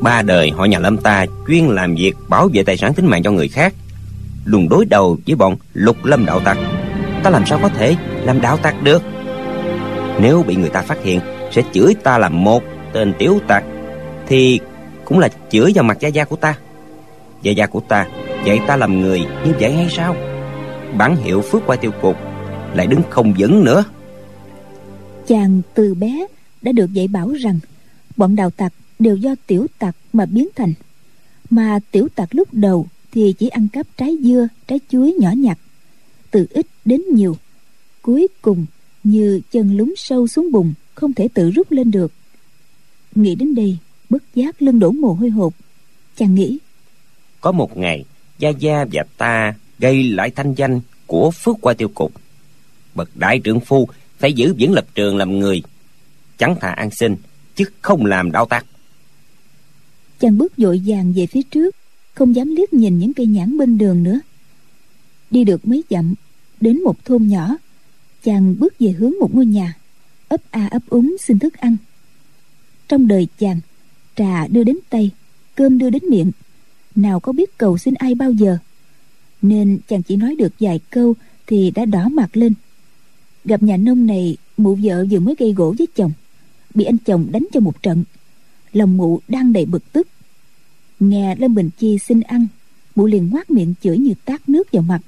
Ba 0.01 0.21
đời 0.21 0.51
họ 0.51 0.65
nhà 0.65 0.79
lâm 0.79 0.97
ta 0.97 1.25
chuyên 1.47 1.65
làm 1.65 1.95
việc 1.95 2.13
bảo 2.29 2.49
vệ 2.53 2.63
tài 2.63 2.77
sản 2.77 2.93
tính 2.93 3.05
mạng 3.05 3.23
cho 3.23 3.31
người 3.31 3.47
khác, 3.47 3.73
luôn 4.45 4.69
đối 4.69 4.85
đầu 4.85 5.17
với 5.27 5.35
bọn 5.35 5.55
lục 5.73 6.05
lâm 6.05 6.25
đạo 6.25 6.39
tặc. 6.39 6.57
Ta 7.23 7.29
làm 7.29 7.45
sao 7.45 7.59
có 7.61 7.69
thể 7.69 7.95
làm 8.23 8.41
đạo 8.41 8.57
tặc 8.57 8.83
được? 8.83 9.01
Nếu 10.21 10.43
bị 10.47 10.55
người 10.55 10.69
ta 10.69 10.81
phát 10.81 11.03
hiện 11.03 11.19
sẽ 11.51 11.61
chửi 11.73 11.93
ta 12.03 12.17
là 12.17 12.29
một 12.29 12.63
tên 12.93 13.13
tiểu 13.19 13.39
tặc, 13.47 13.63
thì 14.27 14.59
cũng 15.05 15.19
là 15.19 15.29
chửi 15.49 15.71
vào 15.75 15.83
mặt 15.83 15.97
gia 15.99 16.09
gia 16.09 16.25
của 16.25 16.35
ta. 16.35 16.55
Gia 17.41 17.51
gia 17.51 17.65
của 17.65 17.79
ta 17.79 18.05
dạy 18.45 18.59
ta 18.67 18.75
làm 18.75 19.01
người 19.01 19.19
như 19.19 19.53
vậy 19.59 19.73
hay 19.73 19.87
sao? 19.89 20.15
Bản 20.97 21.15
hiệu 21.15 21.41
phước 21.41 21.61
qua 21.65 21.75
tiêu 21.75 21.91
cục 22.01 22.15
lại 22.73 22.87
đứng 22.87 23.01
không 23.09 23.33
vững 23.39 23.63
nữa. 23.63 23.83
Chàng 25.27 25.61
từ 25.73 25.93
bé 25.93 26.27
đã 26.61 26.71
được 26.71 26.93
dạy 26.93 27.07
bảo 27.07 27.31
rằng 27.31 27.59
bọn 28.17 28.35
đạo 28.35 28.49
tặc 28.49 28.73
đều 28.99 29.15
do 29.15 29.35
tiểu 29.47 29.67
tặc 29.79 29.95
mà 30.13 30.25
biến 30.25 30.47
thành. 30.55 30.73
Mà 31.49 31.79
tiểu 31.91 32.07
tặc 32.15 32.35
lúc 32.35 32.47
đầu 32.51 32.87
thì 33.11 33.33
chỉ 33.37 33.47
ăn 33.47 33.67
cắp 33.73 33.87
trái 33.97 34.17
dưa 34.21 34.47
trái 34.67 34.79
chuối 34.89 35.13
nhỏ 35.19 35.29
nhặt 35.37 35.57
từ 36.31 36.47
ít 36.49 36.67
đến 36.85 37.01
nhiều. 37.13 37.37
Cuối 38.01 38.27
cùng 38.41 38.65
như 39.03 39.41
chân 39.51 39.77
lún 39.77 39.93
sâu 39.97 40.27
xuống 40.27 40.51
bùn 40.51 40.73
không 40.95 41.13
thể 41.13 41.27
tự 41.33 41.51
rút 41.51 41.71
lên 41.71 41.91
được. 41.91 42.11
Nghĩ 43.15 43.35
đến 43.35 43.55
đây 43.55 43.77
bất 44.09 44.23
giác 44.35 44.61
lưng 44.61 44.79
đổ 44.79 44.91
mồ 44.91 45.13
hôi 45.13 45.29
hột. 45.29 45.53
Chàng 46.15 46.35
nghĩ 46.35 46.57
có 47.41 47.51
một 47.51 47.77
ngày 47.77 48.05
gia 48.39 48.49
gia 48.49 48.85
và 48.91 49.03
ta 49.17 49.53
gây 49.79 50.03
lại 50.03 50.29
thanh 50.29 50.53
danh 50.53 50.81
của 51.07 51.31
phước 51.31 51.55
qua 51.61 51.73
tiêu 51.73 51.87
cục. 51.95 52.11
Bậc 52.95 53.09
đại 53.15 53.39
trưởng 53.39 53.59
phu 53.59 53.87
phải 54.17 54.33
giữ 54.33 54.55
vững 54.59 54.73
lập 54.73 54.85
trường 54.95 55.17
làm 55.17 55.39
người. 55.39 55.63
Chẳng 56.37 56.55
thà 56.61 56.69
an 56.69 56.91
sinh, 56.91 57.15
chứ 57.55 57.65
không 57.81 58.05
làm 58.05 58.31
đau 58.31 58.45
tác. 58.45 58.65
Chàng 60.19 60.37
bước 60.37 60.57
vội 60.57 60.81
vàng 60.85 61.13
về 61.13 61.25
phía 61.25 61.41
trước, 61.41 61.75
không 62.13 62.35
dám 62.35 62.55
liếc 62.55 62.73
nhìn 62.73 62.99
những 62.99 63.13
cây 63.13 63.25
nhãn 63.25 63.57
bên 63.57 63.77
đường 63.77 64.03
nữa. 64.03 64.19
Đi 65.31 65.43
được 65.43 65.67
mấy 65.67 65.83
dặm, 65.89 66.13
đến 66.61 66.83
một 66.83 67.05
thôn 67.05 67.27
nhỏ, 67.27 67.57
chàng 68.23 68.55
bước 68.59 68.73
về 68.79 68.91
hướng 68.91 69.13
một 69.19 69.35
ngôi 69.35 69.45
nhà. 69.45 69.73
Ấp 70.27 70.41
a 70.51 70.67
ấp 70.71 70.81
úng 70.89 71.15
xin 71.19 71.39
thức 71.39 71.53
ăn. 71.53 71.77
Trong 72.87 73.07
đời 73.07 73.27
chàng, 73.39 73.59
trà 74.15 74.47
đưa 74.47 74.63
đến 74.63 74.77
tay, 74.89 75.11
cơm 75.55 75.77
đưa 75.77 75.89
đến 75.89 76.03
miệng 76.09 76.31
nào 76.95 77.19
có 77.19 77.31
biết 77.31 77.57
cầu 77.57 77.77
xin 77.77 77.93
ai 77.93 78.15
bao 78.15 78.31
giờ. 78.31 78.57
Nên 79.41 79.79
chàng 79.87 80.03
chỉ 80.03 80.15
nói 80.15 80.35
được 80.35 80.53
vài 80.59 80.79
câu 80.89 81.13
thì 81.47 81.71
đã 81.71 81.85
đỏ 81.85 82.07
mặt 82.09 82.37
lên. 82.37 82.53
Gặp 83.45 83.63
nhà 83.63 83.77
nông 83.77 84.05
này, 84.05 84.37
mụ 84.57 84.77
vợ 84.83 85.05
vừa 85.11 85.19
mới 85.19 85.35
gây 85.39 85.53
gỗ 85.53 85.75
với 85.77 85.87
chồng, 85.95 86.11
bị 86.73 86.83
anh 86.83 86.97
chồng 86.97 87.27
đánh 87.31 87.45
cho 87.53 87.59
một 87.59 87.83
trận. 87.83 88.03
Lòng 88.73 88.97
mụ 88.97 89.19
đang 89.27 89.53
đầy 89.53 89.65
bực 89.65 89.91
tức. 89.91 90.07
Nghe 90.99 91.35
lâm 91.35 91.55
bình 91.55 91.69
chi 91.77 91.97
xin 91.97 92.21
ăn, 92.21 92.47
mụ 92.95 93.05
liền 93.05 93.29
ngoác 93.29 93.51
miệng 93.51 93.73
chửi 93.81 93.97
như 93.97 94.13
tát 94.25 94.49
nước 94.49 94.71
vào 94.71 94.83
mặt, 94.83 94.99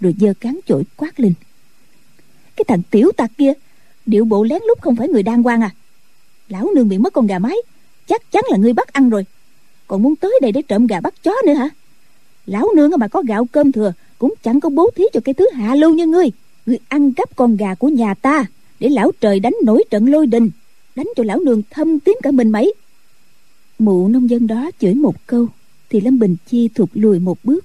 rồi 0.00 0.14
giơ 0.20 0.34
cán 0.40 0.60
chổi 0.66 0.84
quát 0.96 1.20
lên. 1.20 1.34
Cái 2.56 2.64
thằng 2.68 2.82
tiểu 2.90 3.10
tặc 3.16 3.30
kia, 3.38 3.52
điệu 4.06 4.24
bộ 4.24 4.44
lén 4.44 4.62
lút 4.68 4.80
không 4.80 4.96
phải 4.96 5.08
người 5.08 5.22
đang 5.22 5.46
quan 5.46 5.60
à. 5.60 5.70
Lão 6.48 6.68
nương 6.74 6.88
bị 6.88 6.98
mất 6.98 7.12
con 7.12 7.26
gà 7.26 7.38
mái, 7.38 7.56
chắc 8.06 8.32
chắn 8.32 8.44
là 8.50 8.56
ngươi 8.56 8.72
bắt 8.72 8.92
ăn 8.92 9.10
rồi 9.10 9.24
còn 9.90 10.02
muốn 10.02 10.16
tới 10.16 10.38
đây 10.42 10.52
để 10.52 10.62
trộm 10.62 10.86
gà 10.86 11.00
bắt 11.00 11.14
chó 11.22 11.32
nữa 11.46 11.52
hả? 11.52 11.68
Lão 12.46 12.68
nương 12.76 12.90
mà 12.98 13.08
có 13.08 13.22
gạo 13.26 13.46
cơm 13.52 13.72
thừa, 13.72 13.92
cũng 14.18 14.34
chẳng 14.42 14.60
có 14.60 14.68
bố 14.68 14.90
thí 14.96 15.04
cho 15.12 15.20
cái 15.24 15.34
thứ 15.34 15.46
hạ 15.54 15.74
lưu 15.74 15.94
như 15.94 16.06
ngươi. 16.06 16.30
Ngươi 16.66 16.78
ăn 16.88 17.12
cắp 17.12 17.36
con 17.36 17.56
gà 17.56 17.74
của 17.74 17.88
nhà 17.88 18.14
ta, 18.14 18.44
để 18.80 18.88
lão 18.88 19.12
trời 19.20 19.40
đánh 19.40 19.52
nổi 19.64 19.84
trận 19.90 20.06
lôi 20.06 20.26
đình, 20.26 20.50
đánh 20.96 21.06
cho 21.16 21.24
lão 21.24 21.38
nương 21.38 21.62
thâm 21.70 22.00
tím 22.00 22.16
cả 22.22 22.30
mình 22.30 22.50
mấy. 22.50 22.74
Mụ 23.78 24.08
nông 24.08 24.30
dân 24.30 24.46
đó 24.46 24.70
chửi 24.80 24.94
một 24.94 25.26
câu, 25.26 25.46
thì 25.88 26.00
lâm 26.00 26.18
bình 26.18 26.36
chi 26.46 26.68
thụt 26.74 26.88
lùi 26.94 27.18
một 27.18 27.38
bước. 27.44 27.64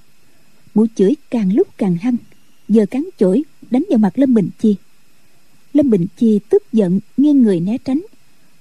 Mụ 0.74 0.86
chửi 0.96 1.16
càng 1.30 1.54
lúc 1.54 1.68
càng 1.78 1.96
hăng, 1.96 2.18
giờ 2.70 2.86
cắn 2.92 3.06
chổi, 3.18 3.44
đánh 3.72 3.84
vào 3.90 3.98
mặt 3.98 4.20
lâm 4.20 4.34
bình 4.34 4.50
chi. 4.60 4.76
Lâm 5.74 5.90
bình 5.90 6.08
chi 6.18 6.40
tức 6.50 6.64
giận, 6.74 7.00
nghiêng 7.18 7.42
người 7.42 7.60
né 7.60 7.78
tránh, 7.86 8.02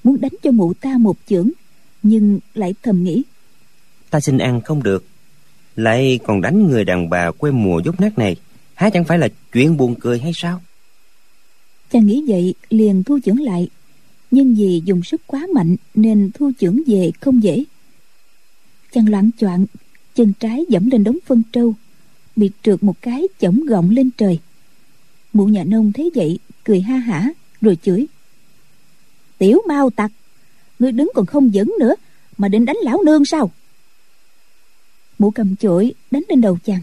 muốn 0.05 0.21
đánh 0.21 0.33
cho 0.43 0.51
mụ 0.51 0.75
ta 0.75 0.99
một 0.99 1.17
chưởng, 1.29 1.51
nhưng 2.03 2.39
lại 2.55 2.75
thầm 2.83 3.05
nghĩ 3.05 3.23
ta 4.15 4.21
xin 4.21 4.39
ăn 4.39 4.61
không 4.61 4.83
được. 4.83 5.05
Lại 5.77 6.21
còn 6.27 6.41
đánh 6.41 6.69
người 6.69 6.85
đàn 6.85 7.11
bà 7.11 7.31
quê 7.31 7.51
mùa 7.51 7.81
dốt 7.85 8.01
nát 8.01 8.19
này, 8.19 8.37
há 8.75 8.91
chẳng 8.91 9.05
phải 9.05 9.19
là 9.19 9.29
chuyện 9.53 9.77
buồn 9.77 9.95
cười 10.01 10.19
hay 10.19 10.33
sao? 10.35 10.63
Chàng 11.91 12.07
nghĩ 12.07 12.25
vậy, 12.29 12.55
liền 12.71 13.05
thu 13.05 13.19
chưởng 13.25 13.41
lại. 13.41 13.69
Nhưng 14.31 14.55
vì 14.55 14.83
dùng 14.85 15.03
sức 15.03 15.21
quá 15.27 15.47
mạnh 15.55 15.77
nên 15.95 16.31
thu 16.35 16.51
chưởng 16.61 16.79
về 16.87 17.11
không 17.21 17.43
dễ. 17.43 17.65
Chàng 18.93 19.09
loạn 19.09 19.31
choạng, 19.41 19.67
chân 20.15 20.33
trái 20.41 20.65
dẫm 20.69 20.91
lên 20.91 21.05
đống 21.05 21.19
phân 21.27 21.43
trâu 21.53 21.75
bị 22.37 22.51
trượt 22.63 22.83
một 22.83 22.97
cái 23.01 23.23
chổng 23.41 23.67
gọng 23.67 23.91
lên 23.91 24.11
trời. 24.19 24.39
Mụ 25.33 25.47
nhà 25.47 25.65
nông 25.65 25.93
thấy 25.93 26.11
vậy, 26.15 26.39
cười 26.65 26.81
ha 26.81 26.97
hả, 26.97 27.29
rồi 27.61 27.77
chửi. 27.83 28.07
Tiểu 29.39 29.63
mau 29.69 29.91
tặc, 29.91 30.13
ngươi 30.79 30.93
đứng 30.93 31.11
còn 31.15 31.27
không 31.27 31.51
vững 31.55 31.75
nữa, 31.81 31.95
mà 32.39 32.49
định 32.49 32.65
đánh 32.65 32.77
lão 32.83 33.03
nương 33.03 33.25
sao? 33.25 33.51
Mụ 35.19 35.31
cầm 35.31 35.57
chổi, 35.57 35.95
đánh 36.11 36.23
lên 36.29 36.41
đầu 36.41 36.59
chàng. 36.65 36.83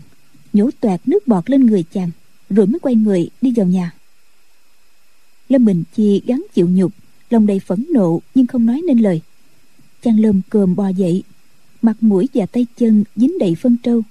Nhổ 0.53 0.69
toẹt 0.79 1.07
nước 1.07 1.27
bọt 1.27 1.49
lên 1.49 1.65
người 1.65 1.83
chàng, 1.93 2.11
rồi 2.49 2.67
mới 2.67 2.79
quay 2.79 2.95
người 2.95 3.29
đi 3.41 3.53
vào 3.55 3.65
nhà. 3.65 3.91
Lâm 5.49 5.65
bình 5.65 5.83
chi 5.95 6.21
gắng 6.25 6.45
chịu 6.53 6.69
nhục, 6.69 6.91
lòng 7.29 7.45
đầy 7.45 7.59
phẫn 7.59 7.85
nộ 7.89 8.21
nhưng 8.35 8.47
không 8.47 8.65
nói 8.65 8.81
nên 8.87 8.97
lời. 8.97 9.21
Chàng 10.01 10.19
lơm 10.19 10.41
cơm 10.49 10.75
bò 10.75 10.87
dậy, 10.87 11.23
mặt 11.81 11.97
mũi 12.01 12.29
và 12.33 12.45
tay 12.45 12.65
chân 12.77 13.03
dính 13.15 13.37
đầy 13.39 13.55
phân 13.55 13.77
trâu. 13.83 14.01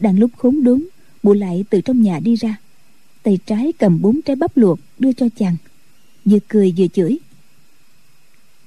Đang 0.00 0.18
lúc 0.18 0.30
khốn 0.36 0.64
đốn 0.64 0.84
mụ 1.22 1.32
lại 1.32 1.64
từ 1.70 1.80
trong 1.80 2.02
nhà 2.02 2.20
đi 2.20 2.36
ra. 2.36 2.56
Tay 3.22 3.38
trái 3.46 3.72
cầm 3.78 4.00
bốn 4.00 4.22
trái 4.22 4.36
bắp 4.36 4.56
luộc 4.56 4.78
đưa 4.98 5.12
cho 5.12 5.26
chàng. 5.36 5.56
Vừa 6.24 6.38
cười 6.48 6.74
vừa 6.76 6.86
chửi. 6.86 7.18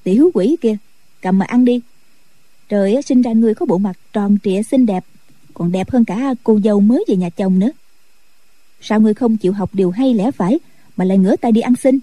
Tiểu 0.03 0.31
quỷ 0.33 0.55
kia, 0.61 0.77
cầm 1.21 1.37
mà 1.37 1.45
ăn 1.45 1.65
đi 1.65 1.81
trời 2.69 3.01
sinh 3.01 3.21
ra 3.21 3.31
người 3.31 3.55
có 3.55 3.65
bộ 3.65 3.77
mặt 3.77 3.97
tròn 4.13 4.37
trịa, 4.43 4.63
xinh 4.63 4.85
đẹp, 4.85 5.05
còn 5.53 5.71
đẹp 5.71 5.89
hơn 5.89 6.05
cả 6.05 6.33
cô 6.43 6.59
dâu 6.63 6.79
mới 6.79 7.05
về 7.07 7.15
nhà 7.15 7.29
chồng 7.29 7.59
nữa. 7.59 7.71
Sao 8.81 9.01
ngươi 9.01 9.13
không 9.13 9.37
chịu 9.37 9.53
học 9.53 9.69
điều 9.73 9.91
hay 9.91 10.13
lẽ 10.13 10.31
phải 10.31 10.59
mà 10.97 11.05
lại 11.05 11.17
ngửa 11.17 11.35
tay 11.35 11.51
đi 11.51 11.61
ăn 11.61 11.75
xin? 11.75 11.99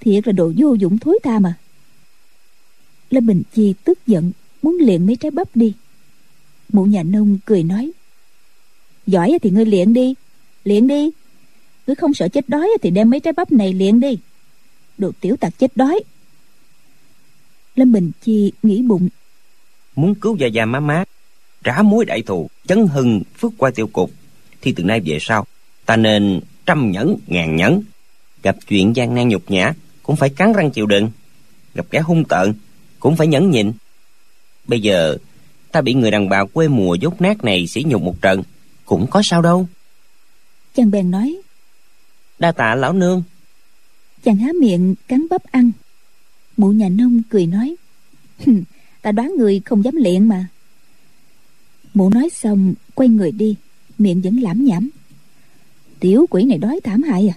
Thiệt 0.00 0.26
là 0.26 0.32
đồ 0.32 0.52
vô 0.56 0.74
dụng 0.74 0.98
thối 0.98 1.18
tha 1.22 1.38
mà. 1.38 1.54
Lâm 3.10 3.26
bình 3.26 3.42
chi 3.54 3.74
tức 3.84 4.06
giận, 4.06 4.32
muốn 4.62 4.76
liền 4.80 5.06
mấy 5.06 5.16
trái 5.16 5.30
bắp 5.30 5.56
đi. 5.56 5.72
Mụ 6.72 6.84
nhà 6.84 7.02
nông 7.02 7.38
cười 7.44 7.62
nói, 7.62 7.92
giỏi 9.06 9.38
thì 9.42 9.50
ngươi 9.50 9.66
liền 9.66 9.92
đi 9.92 10.14
liền 10.64 10.86
đi. 10.86 11.10
Ngươi 11.86 11.96
không 11.96 12.14
sợ 12.14 12.28
chết 12.28 12.48
đói 12.48 12.68
thì 12.82 12.90
đem 12.90 13.10
mấy 13.10 13.20
trái 13.20 13.32
bắp 13.32 13.52
này 13.52 13.72
liền 13.72 14.00
đi. 14.00 14.18
Đồ 14.98 15.12
tiểu 15.20 15.36
tặc 15.36 15.58
chết 15.58 15.76
đói. 15.76 16.00
Lâm 17.76 17.92
bình 17.92 18.10
chi 18.22 18.52
nghĩ 18.62 18.82
bụng 18.82 19.08
muốn 19.96 20.14
cứu 20.14 20.36
già 20.36 20.46
già 20.46 20.64
má 20.64 20.80
má 20.80 21.04
trả 21.64 21.82
mối 21.82 22.04
đại 22.04 22.22
thù 22.22 22.50
chấn 22.66 22.86
hưng 22.86 23.22
phước 23.38 23.52
qua 23.58 23.70
tiêu 23.74 23.86
cục 23.86 24.10
thì 24.62 24.72
từ 24.72 24.84
nay 24.84 25.00
về 25.04 25.18
sau 25.20 25.46
ta 25.86 25.96
nên 25.96 26.40
trăm 26.66 26.90
nhẫn 26.90 27.16
ngàn 27.26 27.56
nhẫn. 27.56 27.82
Gặp 28.42 28.56
chuyện 28.66 28.96
gian 28.96 29.14
nan 29.14 29.28
nhục 29.28 29.50
nhã 29.50 29.72
cũng 30.02 30.16
phải 30.16 30.30
cắn 30.30 30.52
răng 30.52 30.70
chịu 30.70 30.86
đựng. 30.86 31.10
Gặp 31.74 31.86
kẻ 31.90 32.00
hung 32.00 32.24
tợn 32.24 32.54
cũng 33.00 33.16
phải 33.16 33.26
nhẫn 33.26 33.50
nhịn. 33.50 33.72
Bây 34.66 34.80
giờ 34.80 35.16
ta 35.72 35.80
bị 35.80 35.94
người 35.94 36.10
đàn 36.10 36.28
bà 36.28 36.44
quê 36.44 36.68
mùa 36.68 36.94
dốt 36.94 37.20
nát 37.20 37.44
này 37.44 37.66
sỉ 37.66 37.84
nhục 37.86 38.02
một 38.02 38.22
trận 38.22 38.42
cũng 38.84 39.06
có 39.10 39.22
sao 39.24 39.42
đâu. 39.42 39.68
Chàng 40.74 40.90
bèn 40.90 41.10
nói 41.10 41.36
đa 42.38 42.52
tạ 42.52 42.74
lão 42.74 42.92
nương. 42.92 43.22
Chàng 44.24 44.36
há 44.36 44.48
miệng 44.60 44.94
cắn 45.08 45.26
bắp 45.30 45.42
ăn. 45.44 45.70
Mụ 46.56 46.68
nhà 46.68 46.88
nông 46.88 47.22
cười 47.30 47.46
nói 47.46 47.76
ta 49.04 49.12
đoán 49.12 49.34
người 49.38 49.60
không 49.64 49.84
dám 49.84 49.96
liện 49.96 50.28
mà. 50.28 50.46
Mụ 51.94 52.10
nói 52.10 52.28
xong, 52.30 52.74
quay 52.94 53.08
người 53.08 53.32
đi, 53.32 53.56
miệng 53.98 54.20
vẫn 54.22 54.36
lãm 54.36 54.64
nhảm. 54.64 54.90
Tiểu 56.00 56.26
quỷ 56.30 56.44
này 56.44 56.58
đói 56.58 56.80
thảm 56.84 57.02
hại 57.02 57.28
à. 57.28 57.36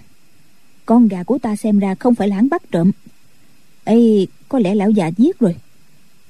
Con 0.86 1.08
gà 1.08 1.22
của 1.22 1.38
ta 1.38 1.56
xem 1.56 1.78
ra 1.78 1.94
không 1.94 2.14
phải 2.14 2.28
là 2.28 2.36
hắn 2.36 2.48
bắt 2.48 2.62
trộm. 2.70 2.90
Ây 3.84 4.28
có 4.48 4.58
lẽ 4.58 4.74
lão 4.74 4.90
già 4.90 5.06
giết 5.06 5.38
rồi. 5.38 5.56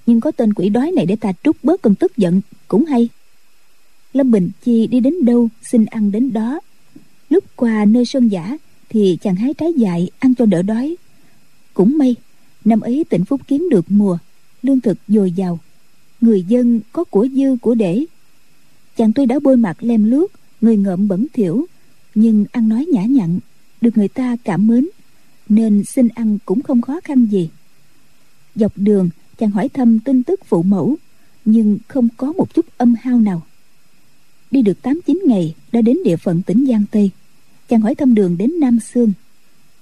Nhưng 0.07 0.21
có 0.21 0.31
tên 0.31 0.55
quỷ 0.55 0.69
đói 0.69 0.93
này 0.93 1.07
để 1.07 1.17
ta 1.17 1.33
trút 1.45 1.57
bớt 1.63 1.83
cơn 1.83 1.95
tức 1.95 2.17
giận, 2.17 2.41
cũng 2.69 2.85
hay. 2.85 3.09
Lâm 4.13 4.31
bình 4.31 4.51
chi 4.65 4.87
đi 4.87 5.01
đến 5.01 5.15
đâu, 5.25 5.49
xin 5.63 5.85
ăn 5.85 6.11
đến 6.11 6.33
đó. 6.33 6.61
Lúc 7.31 7.45
qua 7.57 7.85
nơi 7.85 8.05
sơn 8.05 8.29
giả, 8.29 8.57
thì 8.89 9.19
chàng 9.21 9.37
hái 9.37 9.55
trái 9.55 9.73
dại 9.77 10.11
ăn 10.19 10.35
cho 10.35 10.47
đỡ 10.47 10.63
đói. 10.63 10.97
Cũng 11.75 11.99
may, 11.99 12.15
năm 12.65 12.81
ấy 12.81 13.05
tỉnh 13.09 13.25
phúc 13.25 13.41
kiếm 13.47 13.69
được 13.71 13.85
mùa 13.89 14.19
lương 14.63 14.81
thực 14.81 14.99
dồi 15.09 15.33
dào. 15.33 15.59
Người 16.21 16.43
dân 16.43 16.81
có 16.93 17.05
của 17.05 17.29
dư, 17.35 17.57
của 17.63 17.75
để. 17.75 18.05
Chàng 18.97 19.13
tuy 19.13 19.27
đã 19.27 19.39
bôi 19.43 19.57
mặt 19.57 19.77
lem 19.81 20.05
lướt 20.05 20.27
người 20.61 20.77
ngợm 20.77 21.09
bẩn 21.09 21.27
thỉu, 21.33 21.67
nhưng 22.15 22.45
ăn 22.53 22.69
nói 22.69 22.87
nhã 22.93 23.03
nhặn, 23.05 23.39
được 23.81 23.97
người 23.97 24.09
ta 24.09 24.37
cảm 24.45 24.67
mến, 24.67 24.89
nên 25.49 25.85
xin 25.85 26.09
ăn 26.09 26.39
cũng 26.45 26.63
không 26.63 26.83
khó 26.83 27.01
khăn 27.05 27.27
gì. 27.27 27.51
Dọc 28.55 28.73
đường, 28.77 29.11
chàng 29.39 29.51
hỏi 29.51 29.69
thăm 29.69 30.01
tin 30.01 30.23
tức 30.23 30.41
phụ 30.45 30.63
mẫu, 30.63 30.97
nhưng 31.45 31.79
không 31.89 32.09
có 32.17 32.33
một 32.33 32.55
chút 32.55 32.67
âm 32.77 32.95
hao 33.01 33.21
nào. 33.21 33.43
Đi 34.51 34.63
được 34.63 34.83
tám 34.83 35.01
chín 35.07 35.23
ngày, 35.27 35.55
đã 35.73 35.81
đến 35.81 35.97
địa 36.05 36.17
phận 36.17 36.43
tỉnh 36.43 36.67
giang 36.69 36.85
tây. 36.91 37.11
Chàng 37.69 37.81
hỏi 37.81 37.95
thăm 37.95 38.15
đường 38.15 38.37
đến 38.39 38.61
nam 38.61 38.79
sương. 38.81 39.13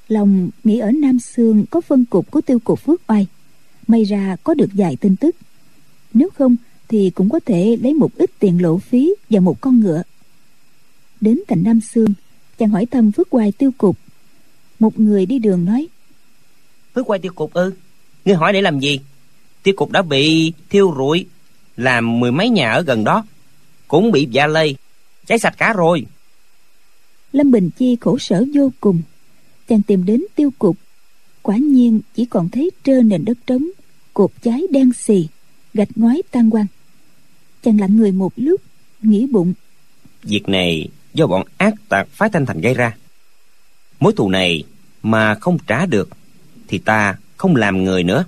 Lòng 0.08 0.50
nghĩ 0.64 0.78
ở 0.78 0.90
nam 0.90 1.18
sương 1.18 1.64
có 1.70 1.80
phân 1.80 2.04
cục 2.04 2.30
của 2.30 2.40
tiêu 2.40 2.58
cục 2.58 2.80
phước 2.80 3.00
oai 3.06 3.26
may 3.86 4.04
ra 4.04 4.36
có 4.44 4.54
được 4.54 4.70
vài 4.72 4.96
tin 4.96 5.16
tức. 5.16 5.36
Nếu 6.14 6.28
không 6.34 6.56
thì 6.88 7.10
cũng 7.10 7.30
có 7.30 7.40
thể 7.46 7.76
lấy 7.80 7.94
một 7.94 8.10
ít 8.14 8.30
tiền 8.38 8.62
lộ 8.62 8.78
phí 8.78 9.14
và 9.30 9.40
một 9.40 9.60
con 9.60 9.80
ngựa. 9.80 10.02
Đến 11.20 11.40
thành 11.48 11.62
nam 11.62 11.80
sương 11.80 12.14
chàng 12.58 12.68
hỏi 12.68 12.86
thăm 12.86 13.12
phước 13.12 13.34
oai 13.34 13.52
tiêu 13.52 13.70
cục. 13.78 13.96
Một 14.78 15.00
người 15.00 15.26
đi 15.26 15.38
đường 15.38 15.64
nói 15.64 15.88
phước 16.94 17.10
oai 17.10 17.18
tiêu 17.18 17.32
cục 17.32 17.52
ư? 17.52 17.72
Ngươi 18.24 18.34
hỏi 18.34 18.52
để 18.52 18.62
làm 18.62 18.80
gì? 18.80 19.00
Tiêu 19.62 19.74
cục 19.76 19.90
đã 19.90 20.02
bị 20.02 20.52
thiêu 20.70 20.94
rụi 20.96 21.26
làm 21.76 22.20
mười 22.20 22.32
mấy 22.32 22.50
nhà 22.50 22.72
ở 22.72 22.82
gần 22.82 23.04
đó 23.04 23.24
cũng 23.88 24.12
bị 24.12 24.28
dạ 24.30 24.46
lây 24.46 24.76
cháy 25.26 25.38
sạch 25.38 25.54
cả 25.58 25.72
rồi. 25.72 26.06
Lâm 27.32 27.50
bình 27.50 27.70
chi 27.78 27.96
khổ 28.00 28.18
sở 28.18 28.44
vô 28.54 28.72
cùng. 28.80 29.02
Chàng 29.68 29.82
tìm 29.82 30.04
đến 30.04 30.24
tiêu 30.34 30.50
cục 30.58 30.76
quả 31.46 31.56
nhiên 31.56 32.00
chỉ 32.14 32.24
còn 32.24 32.48
thấy 32.48 32.70
trơ 32.84 33.02
nền 33.02 33.24
đất 33.24 33.38
trống 33.46 33.66
cột 34.14 34.30
cháy 34.42 34.62
đen 34.70 34.92
xì 34.92 35.28
gạch 35.74 35.88
ngói 35.96 36.22
tan 36.30 36.50
quang. 36.50 36.66
Chàng 37.62 37.80
lặng 37.80 37.96
người 37.96 38.12
một 38.12 38.32
lúc 38.36 38.60
nghĩ 39.02 39.26
bụng. 39.26 39.54
Việc 40.22 40.48
này 40.48 40.88
do 41.14 41.26
bọn 41.26 41.46
ác 41.56 41.74
tặc 41.88 42.08
phái 42.10 42.28
thanh 42.28 42.46
thành 42.46 42.60
gây 42.60 42.74
ra. 42.74 42.96
Mối 44.00 44.12
thù 44.16 44.28
này 44.28 44.64
mà 45.02 45.34
không 45.34 45.58
trả 45.66 45.86
được 45.86 46.08
thì 46.68 46.78
ta 46.78 47.16
không 47.36 47.56
làm 47.56 47.84
người 47.84 48.04
nữa. 48.04 48.24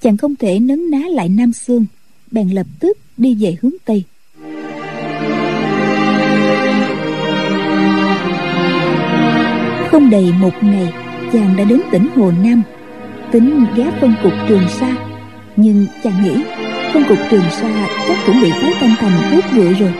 Chàng 0.00 0.16
không 0.16 0.36
thể 0.36 0.58
nấn 0.58 0.90
ná 0.90 0.98
lại 1.10 1.28
nam 1.28 1.52
xương 1.52 1.86
bèn 2.30 2.48
lập 2.48 2.66
tức 2.80 2.98
đi 3.16 3.34
về 3.34 3.56
hướng 3.60 3.74
tây. 3.84 4.04
Không 9.90 10.10
đầy 10.10 10.32
một 10.32 10.54
ngày 10.62 10.99
chàng 11.32 11.56
đã 11.56 11.64
đến 11.64 11.80
tỉnh 11.90 12.08
hồ 12.16 12.32
nam. 12.44 12.62
Tính 13.30 13.66
ghé 13.76 13.90
phân 14.00 14.14
cục 14.22 14.32
trường 14.48 14.68
sa. 14.68 14.94
Nhưng 15.56 15.86
chàng 16.02 16.24
nghĩ 16.24 16.42
phân 16.92 17.04
cục 17.08 17.18
trường 17.30 17.50
sa 17.50 17.86
chắc 18.08 18.16
cũng 18.26 18.40
bị 18.42 18.50
phái 18.50 18.72
Tân 18.80 18.90
thành 18.98 19.32
hút 19.32 19.44
rụi 19.56 19.74
rồi. 19.74 19.92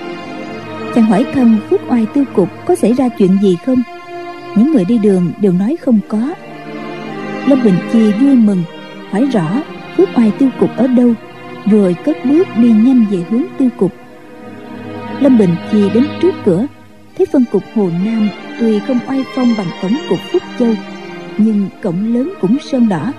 Chàng 0.95 1.05
hỏi 1.05 1.25
thăm 1.33 1.61
phước 1.71 1.81
oai 1.89 2.07
tiêu 2.15 2.25
cục 2.35 2.49
có 2.67 2.75
xảy 2.75 2.93
ra 2.93 3.09
chuyện 3.09 3.39
gì 3.43 3.57
không? 3.67 3.83
Những 4.57 4.73
người 4.73 4.85
đi 4.85 4.99
đường 4.99 5.33
đều 5.41 5.53
nói 5.53 5.77
không 5.81 6.01
có. 6.09 6.35
Lâm 7.47 7.63
bình 7.65 7.75
chi 7.93 8.13
vui 8.13 8.35
mừng, 8.35 8.63
hỏi 9.11 9.29
rõ 9.33 9.63
phước 9.97 10.09
oai 10.17 10.33
tiêu 10.39 10.49
cục 10.61 10.71
ở 10.77 10.87
đâu, 10.87 11.15
rồi 11.71 11.97
cất 12.05 12.17
bước 12.25 12.49
đi 12.57 12.69
nhanh 12.69 13.07
về 13.11 13.19
hướng 13.31 13.43
tiêu 13.59 13.69
cục. 13.77 13.93
Lâm 15.21 15.39
bình 15.39 15.57
chi 15.73 15.91
đến 15.95 16.07
trước 16.23 16.35
cửa, 16.45 16.67
thấy 17.19 17.27
phân 17.33 17.45
cục 17.53 17.63
hồ 17.75 17.91
nam 18.05 18.29
tuy 18.61 18.79
không 18.79 18.99
oai 19.09 19.25
phong 19.37 19.55
bằng 19.59 19.67
tổng 19.83 19.97
cục 20.09 20.19
phúc 20.33 20.43
châu 20.59 20.75
nhưng 21.45 21.69
cổng 21.83 22.15
lớn 22.15 22.33
cũng 22.41 22.57
sơn 22.71 22.89
đỏ. 22.89 23.13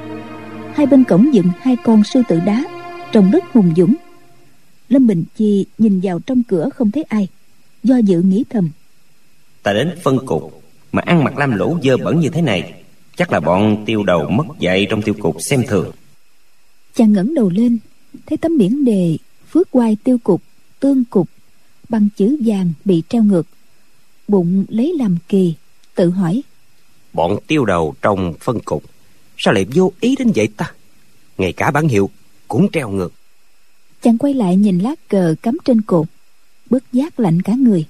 Hai 0.75 0.85
bên 0.85 1.03
cổng 1.03 1.33
dựng 1.33 1.47
hai 1.61 1.77
con 1.83 2.03
sư 2.03 2.21
tử 2.27 2.39
đá 2.45 2.63
trông 3.11 3.31
rất 3.31 3.43
hùng 3.53 3.73
dũng. 3.77 3.95
Lâm 4.89 5.07
bình 5.07 5.23
chi 5.35 5.65
nhìn 5.77 5.99
vào 6.03 6.19
trong 6.19 6.43
cửa 6.43 6.69
không 6.69 6.91
thấy 6.91 7.03
ai 7.03 7.27
do 7.83 7.97
dự 7.97 8.21
nghĩ 8.21 8.43
thầm. 8.49 8.69
Ta 9.63 9.73
đến 9.73 9.89
phân 10.03 10.25
cục 10.25 10.63
mà 10.91 11.01
ăn 11.05 11.23
mặc 11.23 11.37
lam 11.37 11.55
lũ 11.55 11.77
dơ 11.83 11.97
bẩn 11.97 12.19
như 12.19 12.29
thế 12.29 12.41
này 12.41 12.73
chắc 13.15 13.31
là 13.31 13.39
bọn 13.39 13.83
tiêu 13.85 14.03
đầu 14.03 14.29
mất 14.29 14.59
dạy 14.59 14.87
trong 14.89 15.01
tiêu 15.01 15.15
cục 15.19 15.35
xem 15.39 15.63
thường. 15.67 15.91
Chàng 16.95 17.13
ngẩng 17.13 17.33
đầu 17.33 17.49
lên 17.49 17.77
thấy 18.25 18.37
tấm 18.37 18.57
biển 18.57 18.85
đề 18.85 19.17
phước 19.49 19.71
quai 19.71 19.97
tiêu 20.03 20.17
cục 20.23 20.41
tương 20.79 21.05
cục 21.05 21.27
bằng 21.89 22.07
chữ 22.17 22.37
vàng 22.45 22.71
bị 22.85 23.03
treo 23.09 23.23
ngược. 23.23 23.47
Bụng 24.27 24.65
lấy 24.69 24.93
làm 24.99 25.17
kỳ 25.29 25.53
tự 25.95 26.09
hỏi 26.09 26.41
bọn 27.13 27.37
tiêu 27.47 27.65
đầu 27.65 27.95
trong 28.01 28.33
phân 28.39 28.59
cục 28.59 28.83
sao 29.43 29.53
lại 29.53 29.65
vô 29.73 29.91
ý 29.99 30.15
đến 30.15 30.31
vậy 30.35 30.47
ta? 30.57 30.71
Ngay 31.37 31.53
cả 31.53 31.71
bản 31.71 31.87
hiệu 31.87 32.09
cũng 32.47 32.67
treo 32.71 32.89
ngược. 32.89 33.13
Chàng 34.01 34.17
quay 34.17 34.33
lại 34.33 34.55
nhìn 34.55 34.79
lá 34.79 34.95
cờ 35.07 35.35
cắm 35.41 35.57
trên 35.65 35.81
cột. 35.81 36.07
Bất 36.69 36.83
giác 36.93 37.19
lạnh 37.19 37.41
cả 37.41 37.53
người. 37.53 37.85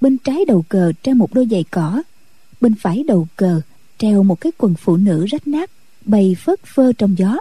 Bên 0.00 0.18
trái 0.18 0.44
đầu 0.44 0.64
cờ 0.68 0.92
treo 1.02 1.14
một 1.14 1.34
đôi 1.34 1.46
giày 1.50 1.64
cỏ. 1.70 2.02
Bên 2.60 2.74
phải 2.74 3.04
đầu 3.06 3.28
cờ 3.36 3.60
treo 3.98 4.22
một 4.22 4.40
cái 4.40 4.52
quần 4.58 4.74
phụ 4.74 4.96
nữ 4.96 5.26
rách 5.26 5.46
nát 5.46 5.70
bay 6.04 6.36
phất 6.38 6.60
phơ 6.64 6.92
trong 6.98 7.18
gió. 7.18 7.36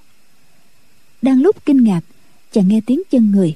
Đang 1.22 1.42
lúc 1.42 1.66
kinh 1.66 1.84
ngạc 1.84 2.02
chàng 2.52 2.68
nghe 2.68 2.82
tiếng 2.86 3.02
chân 3.10 3.32
người. 3.32 3.56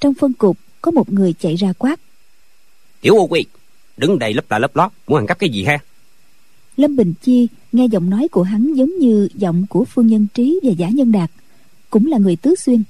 Trong 0.00 0.14
phân 0.14 0.32
cục 0.32 0.58
có 0.82 0.90
một 0.90 1.12
người 1.12 1.32
chạy 1.32 1.56
ra 1.56 1.72
quát. 1.72 2.00
Tiểu 3.00 3.14
ô 3.16 3.26
quy 3.26 3.44
đứng 3.96 4.18
đây 4.18 4.34
lấp 4.34 4.50
lại 4.50 4.60
lấp 4.60 4.76
lót 4.76 4.92
muốn 5.06 5.18
ăn 5.18 5.26
cắp 5.26 5.38
cái 5.38 5.50
gì 5.50 5.64
ha 5.64 5.78
lâm 6.78 6.96
bình 6.96 7.14
chi 7.22 7.48
nghe 7.72 7.86
giọng 7.86 8.10
nói 8.10 8.28
của 8.28 8.42
hắn 8.42 8.72
giống 8.74 8.98
như 8.98 9.28
giọng 9.34 9.66
của 9.68 9.84
phương 9.84 10.06
nhân 10.06 10.26
trí 10.34 10.60
và 10.62 10.70
giả 10.70 10.88
nhân 10.88 11.12
đạt, 11.12 11.30
cũng 11.90 12.06
là 12.06 12.18
người 12.18 12.36
tứ 12.36 12.54
xuyên. 12.54 12.82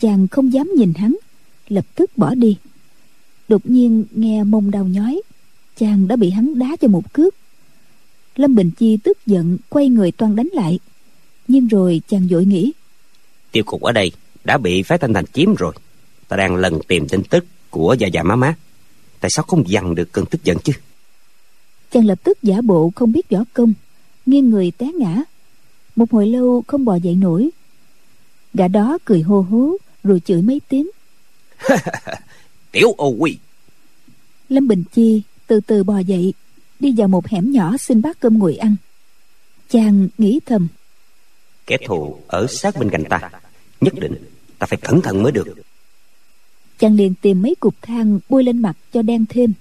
Chàng 0.00 0.28
không 0.28 0.52
dám 0.52 0.70
nhìn 0.76 0.92
hắn, 0.96 1.16
lập 1.68 1.84
tức 1.94 2.18
bỏ 2.18 2.34
đi. 2.34 2.56
Đột 3.48 3.70
nhiên 3.70 4.04
nghe 4.10 4.44
mông 4.44 4.70
đau 4.70 4.84
nhói 4.84 5.20
chàng 5.76 6.08
đã 6.08 6.16
bị 6.16 6.30
hắn 6.30 6.58
đá 6.58 6.76
cho 6.80 6.88
một 6.88 7.12
cước. 7.12 7.34
Lâm 8.36 8.54
bình 8.54 8.70
chi 8.78 8.96
tức 9.04 9.18
giận, 9.26 9.58
quay 9.68 9.88
người 9.88 10.12
toan 10.12 10.36
đánh 10.36 10.48
lại. 10.52 10.78
Nhưng 11.48 11.68
rồi 11.68 12.00
chàng 12.08 12.26
vội 12.30 12.44
nghĩ, 12.44 12.72
tiêu 13.52 13.64
cục 13.64 13.82
ở 13.82 13.92
đây 13.92 14.12
đã 14.44 14.58
bị 14.58 14.82
phái 14.82 14.98
thanh 14.98 15.14
thành 15.14 15.24
chiếm 15.32 15.54
rồi. 15.54 15.72
Ta 16.28 16.36
đang 16.36 16.56
lần 16.56 16.78
tìm 16.88 17.08
tin 17.08 17.22
tức 17.22 17.44
của 17.70 17.96
già 17.98 18.06
già 18.06 18.22
má 18.22 18.36
má. 18.36 18.54
Tại 19.20 19.30
sao 19.30 19.44
không 19.48 19.70
dằn 19.70 19.94
được 19.94 20.12
cơn 20.12 20.26
tức 20.26 20.44
giận 20.44 20.58
chứ? 20.64 20.72
Chàng 21.90 22.06
lập 22.06 22.18
tức 22.24 22.38
giả 22.42 22.60
bộ 22.60 22.92
không 22.94 23.12
biết 23.12 23.30
võ 23.30 23.38
công 23.52 23.72
nghiêng 24.26 24.50
người 24.50 24.70
té 24.78 24.86
ngã. 24.92 25.22
Một 25.96 26.10
hồi 26.10 26.26
lâu 26.26 26.64
không 26.66 26.84
bò 26.84 26.94
dậy 26.94 27.14
nổi. 27.14 27.50
Gã 28.54 28.68
đó 28.68 28.98
cười 29.04 29.22
hô 29.22 29.40
hố 29.40 29.76
rồi 30.04 30.20
chửi 30.24 30.42
mấy 30.42 30.60
tiếng. 30.68 30.90
Tiểu 32.72 32.94
ô 32.96 33.08
quy. 33.08 33.38
Lâm 34.48 34.68
bình 34.68 34.84
chi 34.92 35.22
từ 35.46 35.60
từ 35.60 35.84
bò 35.84 35.98
dậy 35.98 36.34
đi 36.80 36.94
vào 36.96 37.08
một 37.08 37.26
hẻm 37.26 37.50
nhỏ 37.52 37.76
xin 37.76 38.02
bát 38.02 38.20
cơm 38.20 38.38
nguội 38.38 38.56
ăn. 38.56 38.76
Chàng 39.70 40.08
nghĩ 40.18 40.40
thầm. 40.46 40.68
Kẻ 41.66 41.76
thù 41.86 42.16
ở 42.26 42.46
sát 42.46 42.76
bên 42.78 42.90
cạnh 42.90 43.04
ta 43.10 43.30
nhất 43.80 43.94
định 44.00 44.14
ta 44.58 44.66
phải 44.66 44.78
cẩn 44.82 45.02
thận 45.02 45.22
mới 45.22 45.32
được. 45.32 45.54
Chàng 46.78 46.96
liền 46.96 47.14
tìm 47.14 47.42
mấy 47.42 47.54
cục 47.54 47.74
than 47.82 48.18
bôi 48.28 48.44
lên 48.44 48.58
mặt 48.58 48.76
cho 48.92 49.02
đen 49.02 49.24
thêm 49.28 49.52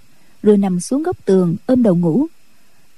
rồi 0.44 0.58
nằm 0.58 0.80
xuống 0.80 1.04
góc 1.04 1.26
tường 1.26 1.56
ôm 1.66 1.84
đầu 1.84 1.96
ngủ. 1.96 2.28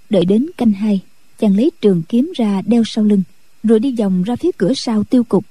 Đợi 0.10 0.26
đến 0.26 0.48
canh 0.58 0.72
hai, 0.72 1.02
chàng 1.40 1.56
lấy 1.56 1.72
trường 1.82 2.02
kiếm 2.10 2.32
ra 2.36 2.62
đeo 2.66 2.84
sau 2.86 3.06
lưng, 3.06 3.24
rồi 3.64 3.80
đi 3.80 3.96
vòng 4.00 4.24
ra 4.24 4.36
phía 4.36 4.52
cửa 4.58 4.74
sau 4.76 5.04
tiêu 5.04 5.24
cục. 5.24 5.46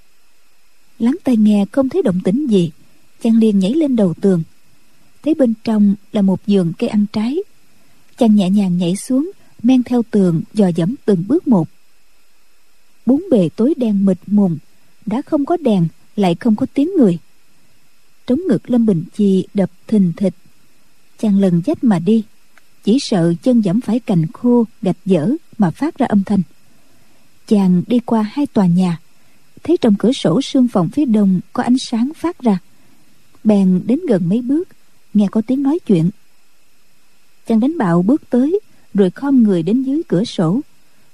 Lắng 0.99 1.16
tai 1.24 1.36
nghe 1.36 1.64
không 1.72 1.89
thấy 1.89 2.03
động 2.03 2.20
tĩnh 2.24 2.47
gì, 2.47 2.70
chàng 3.22 3.39
liền 3.39 3.59
nhảy 3.59 3.72
lên 3.74 3.97
đầu 3.97 4.14
tường. 4.20 4.43
Thấy 5.22 5.34
bên 5.34 5.55
trong 5.64 5.95
là 6.12 6.22
một 6.22 6.41
giường 6.47 6.72
cây 6.78 6.89
ăn 6.89 7.07
trái. 7.12 7.39
Chàng 8.16 8.34
nhẹ 8.34 8.51
nhàng 8.51 8.78
nhảy 8.78 8.97
xuống, 8.97 9.30
men 9.62 9.82
theo 9.82 10.03
tường, 10.11 10.43
dò 10.55 10.68
dẫm 10.76 10.95
từng 11.05 11.24
bước 11.28 11.49
một. 11.49 11.68
Bốn 13.07 13.22
bề 13.30 13.49
tối 13.57 13.74
đen 13.76 14.05
mịt 14.05 14.18
mùng, 14.26 14.59
đã 15.07 15.22
không 15.22 15.45
có 15.45 15.57
đèn, 15.57 15.89
lại 16.16 16.34
không 16.34 16.57
có 16.57 16.66
tiếng 16.74 16.91
người. 16.99 17.18
Trống 18.26 18.41
ngực 18.49 18.70
lâm 18.70 18.86
bình 18.86 19.05
chi 19.14 19.47
đập 19.55 19.70
thình 19.86 20.12
thịch 20.16 20.34
chàng 21.18 21.38
lần 21.38 21.62
dách 21.66 21.84
mà 21.84 21.98
đi. 21.98 22.24
Chỉ 22.84 22.98
sợ 23.00 23.34
chân 23.42 23.60
dẫm 23.60 23.80
phải 23.80 24.00
cành 24.00 24.26
khô, 24.32 24.64
gạch 24.82 24.96
dở 25.04 25.30
mà 25.58 25.70
phát 25.70 25.98
ra 25.98 26.06
âm 26.06 26.24
thanh. 26.24 26.42
Chàng 27.46 27.82
đi 27.86 27.98
qua 27.98 28.22
hai 28.32 28.46
tòa 28.46 28.66
nhà. 28.66 28.98
Thấy 29.62 29.76
trong 29.76 29.94
cửa 29.98 30.12
sổ 30.12 30.42
sương 30.42 30.68
phòng 30.68 30.88
phía 30.88 31.04
đông 31.04 31.40
có 31.52 31.62
ánh 31.62 31.78
sáng 31.78 32.12
phát 32.16 32.38
ra. 32.38 32.58
Bèn 33.44 33.82
đến 33.86 34.00
gần 34.08 34.28
mấy 34.28 34.42
bước, 34.42 34.68
nghe 35.14 35.26
có 35.30 35.42
tiếng 35.46 35.62
nói 35.62 35.78
chuyện. 35.86 36.10
Chàng 37.46 37.60
đánh 37.60 37.78
bạo 37.78 38.02
bước 38.02 38.22
tới, 38.30 38.60
rồi 38.94 39.10
khom 39.10 39.42
người 39.42 39.62
đến 39.62 39.82
dưới 39.82 40.02
cửa 40.08 40.24
sổ. 40.24 40.60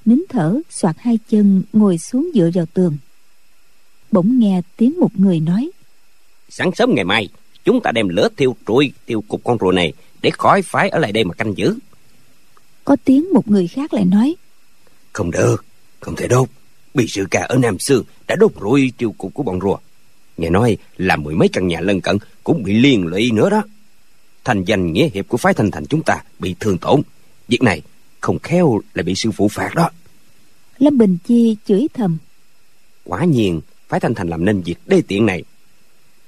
Nín 0.04 0.22
thở, 0.28 0.60
soạt 0.70 0.96
hai 0.98 1.18
chân, 1.28 1.62
ngồi 1.72 1.98
xuống 1.98 2.30
dựa 2.34 2.50
vào 2.54 2.66
tường. 2.66 2.96
Bỗng 4.12 4.38
nghe 4.38 4.62
tiếng 4.76 5.00
một 5.00 5.20
người 5.20 5.40
nói. 5.40 5.70
Sáng 6.48 6.70
sớm 6.74 6.94
ngày 6.94 7.04
mai 7.04 7.28
chúng 7.64 7.80
ta 7.80 7.92
đem 7.92 8.08
lửa 8.08 8.28
thiêu 8.36 8.56
trụi 8.66 8.92
tiêu 9.06 9.24
cục 9.28 9.44
con 9.44 9.58
rùa 9.60 9.72
này 9.72 9.92
để 10.22 10.30
khỏi 10.30 10.62
phải 10.62 10.88
ở 10.88 10.98
lại 10.98 11.12
đây 11.12 11.24
mà 11.24 11.34
canh 11.34 11.56
giữ. 11.56 11.74
Có 12.84 12.96
tiếng 13.04 13.32
một 13.32 13.48
người 13.48 13.66
khác 13.66 13.94
lại 13.94 14.04
nói. 14.04 14.34
Không 15.12 15.30
được 15.30 15.64
không 16.00 16.16
thể 16.16 16.28
đốt. 16.28 16.48
Bị 16.94 17.06
sự 17.08 17.26
ca 17.30 17.40
ở 17.40 17.56
nam 17.56 17.76
sương 17.78 18.04
đã 18.26 18.36
đốt 18.36 18.52
rụi 18.60 18.92
tiêu 18.98 19.14
cục 19.18 19.34
của 19.34 19.42
bọn 19.42 19.60
rùa. 19.60 19.78
Nghe 20.36 20.50
nói 20.50 20.76
là 20.96 21.16
mười 21.16 21.34
mấy 21.34 21.48
căn 21.48 21.68
nhà 21.68 21.80
lân 21.80 22.00
cận 22.00 22.18
cũng 22.44 22.62
bị 22.62 22.72
liên 22.72 23.06
lụy 23.06 23.30
nữa 23.30 23.50
đó. 23.50 23.62
Thành 24.44 24.64
danh 24.64 24.92
nghĩa 24.92 25.08
hiệp 25.14 25.28
của 25.28 25.36
phái 25.36 25.54
thanh 25.54 25.70
thành 25.70 25.86
chúng 25.86 26.02
ta 26.02 26.22
bị 26.38 26.54
thương 26.60 26.78
tổn. 26.78 27.02
Việc 27.48 27.62
này 27.62 27.82
không 28.20 28.38
khéo 28.38 28.80
lại 28.94 29.02
bị 29.02 29.14
sư 29.16 29.30
phụ 29.30 29.48
phạt 29.48 29.74
đó. 29.74 29.90
Lâm 30.78 30.98
bình 30.98 31.16
chi 31.24 31.56
chửi 31.66 31.88
thầm. 31.94 32.18
Quả 33.04 33.24
nhiên 33.24 33.60
phái 33.88 34.00
thanh 34.00 34.14
thành 34.14 34.28
làm 34.28 34.44
nên 34.44 34.60
việc 34.60 34.78
đê 34.86 35.02
tiện 35.08 35.26
này 35.26 35.42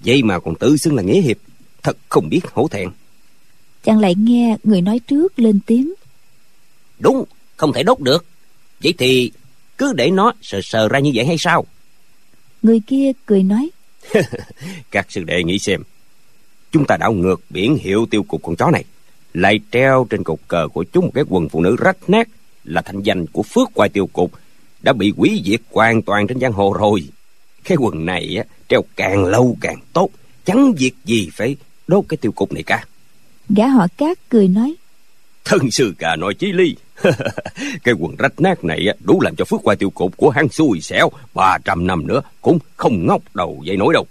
vậy 0.01 0.23
mà 0.23 0.39
còn 0.39 0.55
tự 0.55 0.77
xưng 0.77 0.95
là 0.95 1.03
nghĩa 1.03 1.21
hiệp 1.21 1.37
thật 1.83 1.97
không 2.09 2.29
biết 2.29 2.41
hổ 2.53 2.69
thẹn. 2.69 2.89
Chàng 3.85 3.99
lại 3.99 4.15
nghe 4.15 4.57
người 4.65 4.81
nói 4.81 5.01
trước 5.07 5.39
lên 5.39 5.61
tiếng. 5.67 5.95
Đúng 6.99 7.25
không 7.57 7.73
thể 7.73 7.83
đốt 7.83 8.01
được. 8.01 8.25
Vậy 8.83 8.95
thì 8.99 9.33
cứ 9.79 9.93
để 9.93 10.11
nó 10.11 10.33
sờ 10.43 10.61
sờ 10.63 10.89
ra 10.89 10.99
như 10.99 11.11
vậy 11.15 11.27
hay 11.27 11.37
sao? 11.39 11.67
Người 12.63 12.81
kia 12.87 13.13
cười 13.27 13.43
nói. 13.43 13.71
Các 14.91 15.07
sư 15.09 15.23
đệ 15.25 15.43
nghĩ 15.43 15.59
xem. 15.59 15.83
Chúng 16.73 16.85
ta 16.85 16.97
đảo 16.97 17.13
ngược 17.13 17.41
biển 17.51 17.79
hiệu 17.81 18.07
tiêu 18.11 18.23
cục 18.23 18.43
con 18.43 18.57
chó 18.57 18.71
này 18.71 18.85
lại 19.35 19.61
treo 19.73 20.07
trên 20.11 20.25
cột 20.25 20.39
cờ 20.49 20.69
của 20.69 20.85
chúng 20.85 21.05
một 21.05 21.11
cái 21.15 21.25
quần 21.29 21.49
phụ 21.49 21.61
nữ 21.61 21.77
rách 21.79 22.11
nát 22.11 22.29
là 22.65 22.83
thanh 22.83 23.03
danh 23.03 23.27
của 23.27 23.43
phước 23.43 23.69
quay 23.75 23.89
tiêu 23.89 24.07
cục 24.07 24.33
đã 24.83 24.93
bị 24.93 25.13
hủy 25.17 25.43
diệt 25.45 25.61
hoàn 25.71 26.03
toàn 26.03 26.27
trên 26.27 26.41
giang 26.41 26.53
hồ 26.53 26.77
rồi 26.79 27.05
cái 27.67 27.77
quần 27.81 28.07
này 28.07 28.37
á, 28.37 28.45
treo 28.69 28.83
càng 28.97 29.25
lâu 29.25 29.57
càng 29.61 29.81
tốt. 29.93 30.11
Chẳng 30.45 30.73
việc 30.73 30.95
gì 31.05 31.29
phải 31.33 31.57
đốt 31.89 32.05
cái 32.09 32.17
tiêu 32.17 32.33
cục 32.33 32.53
này 32.53 32.63
cả. 32.63 32.85
Gã 33.49 33.67
họ 33.69 33.87
cát 33.97 34.19
cười 34.29 34.49
nói. 34.49 34.75
Thân 35.45 35.71
sư 35.71 35.95
cả 35.99 36.17
nói 36.17 36.35
chí 36.35 36.53
ly. 36.53 36.77
Cái 37.85 37.95
quần 37.99 38.17
rách 38.19 38.41
nát 38.41 38.65
này 38.65 38.87
á, 38.87 38.95
đủ 39.01 39.21
làm 39.21 39.37
cho 39.37 39.45
phước 39.45 39.61
quay 39.63 39.77
tiêu 39.77 39.91
cục 39.91 40.17
của 40.17 40.31
hắn 40.31 40.49
xui 40.49 40.81
xẻo. 40.81 41.11
Ba 41.35 41.59
trăm 41.65 41.87
năm 41.87 42.07
nữa 42.07 42.23
cũng 42.41 42.59
không 42.77 43.07
ngóc 43.07 43.23
đầu 43.35 43.63
dậy 43.65 43.77
nổi 43.77 43.95
đâu. 43.95 44.07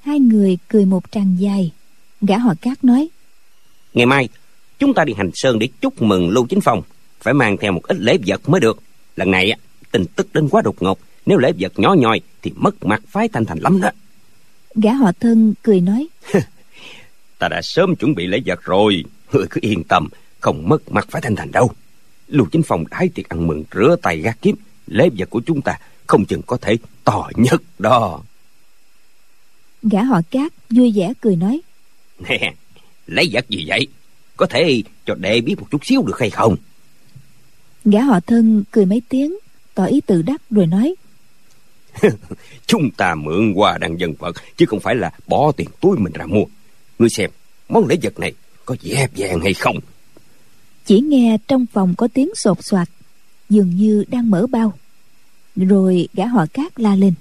Hai 0.00 0.18
người 0.18 0.58
cười 0.68 0.84
một 0.84 1.10
tràng 1.10 1.36
dài. 1.38 1.72
Gã 2.20 2.38
họ 2.38 2.54
cát 2.60 2.84
nói. 2.84 3.08
Ngày 3.94 4.06
mai 4.06 4.28
chúng 4.78 4.94
ta 4.94 5.04
đi 5.04 5.12
hành 5.16 5.30
sơn 5.34 5.58
để 5.58 5.68
chúc 5.80 6.02
mừng 6.02 6.30
lưu 6.30 6.46
chính 6.46 6.60
phong. 6.60 6.82
Phải 7.20 7.34
mang 7.34 7.56
theo 7.56 7.72
một 7.72 7.82
ít 7.82 7.96
lễ 8.00 8.18
vật 8.26 8.48
mới 8.48 8.60
được. 8.60 8.82
Lần 9.16 9.30
này 9.30 9.50
á, 9.50 9.58
tin 9.90 10.06
tức 10.06 10.28
đến 10.32 10.48
quá 10.48 10.62
đột 10.62 10.76
ngột 10.80 10.98
nếu 11.26 11.38
lễ 11.38 11.52
vật 11.58 11.78
nhỏ 11.78 11.94
nhoi 11.94 12.20
thì 12.42 12.52
mất 12.56 12.84
mặt 12.84 13.02
phái 13.08 13.28
thanh 13.28 13.44
thành 13.44 13.58
lắm 13.58 13.80
đó. 13.80 13.90
Gã 14.74 14.92
họ 14.92 15.12
thân 15.20 15.54
cười 15.62 15.80
nói. 15.80 16.06
Ta 17.38 17.48
đã 17.48 17.62
sớm 17.62 17.96
chuẩn 17.96 18.14
bị 18.14 18.26
lễ 18.26 18.38
vật 18.46 18.62
rồi. 18.62 19.04
Người 19.32 19.46
cứ 19.50 19.60
yên 19.62 19.84
tâm 19.84 20.08
không 20.40 20.68
mất 20.68 20.92
mặt 20.92 21.06
phái 21.10 21.22
thanh 21.22 21.36
thành 21.36 21.52
đâu. 21.52 21.70
Lưu 22.28 22.46
chính 22.52 22.62
phong 22.62 22.84
đái 22.90 23.08
tiệc 23.08 23.28
ăn 23.28 23.46
mừng 23.46 23.64
rửa 23.74 23.96
tay 24.02 24.18
gác 24.18 24.38
kiếm. 24.42 24.56
Lễ 24.86 25.08
vật 25.18 25.30
của 25.30 25.40
chúng 25.46 25.62
ta 25.62 25.78
không 26.06 26.24
chừng 26.24 26.42
có 26.46 26.56
thể 26.56 26.76
to 27.04 27.30
nhất 27.34 27.62
đó. 27.78 28.20
Gã 29.82 30.02
họ 30.02 30.20
cát 30.30 30.52
vui 30.70 30.92
vẻ 30.96 31.12
cười 31.20 31.36
nói. 31.36 31.60
Nè 32.28 32.54
lấy 33.06 33.28
vật 33.32 33.48
gì 33.48 33.64
vậy? 33.68 33.86
Có 34.36 34.46
thể 34.46 34.82
cho 35.06 35.14
đệ 35.14 35.40
biết 35.40 35.54
một 35.58 35.66
chút 35.70 35.86
xíu 35.86 36.02
được 36.02 36.18
hay 36.18 36.30
không? 36.30 36.56
Gã 37.84 38.02
họ 38.02 38.20
thân 38.20 38.64
cười 38.70 38.86
mấy 38.86 39.02
tiếng 39.08 39.34
tỏ 39.74 39.84
ý 39.84 40.00
tự 40.00 40.22
đắc 40.22 40.42
rồi 40.50 40.66
nói 40.66 40.94
chúng 42.66 42.90
ta 42.90 43.14
mượn 43.14 43.52
quà 43.52 43.78
đăng 43.78 44.00
dân 44.00 44.12
vật 44.18 44.36
chứ 44.56 44.66
không 44.66 44.80
phải 44.80 44.94
là 44.94 45.10
bỏ 45.26 45.52
tiền 45.52 45.68
túi 45.80 45.98
mình 45.98 46.12
ra 46.12 46.26
mua. 46.26 46.44
Ngươi 46.98 47.08
xem 47.08 47.30
món 47.68 47.86
lễ 47.86 47.96
vật 48.02 48.18
này 48.18 48.32
có 48.64 48.76
dép 48.80 49.10
vàng 49.16 49.40
hay 49.40 49.54
không? 49.54 49.76
Chỉ 50.84 51.00
nghe 51.00 51.38
trong 51.48 51.66
phòng 51.72 51.94
có 51.98 52.08
tiếng 52.14 52.30
sột 52.34 52.64
soạt 52.64 52.88
dường 53.48 53.70
như 53.70 54.04
đang 54.08 54.30
mở 54.30 54.46
bao. 54.46 54.72
Rồi 55.56 56.08
gã 56.14 56.26
họ 56.26 56.46
cát 56.52 56.80
la 56.80 56.96
lên. 56.96 57.14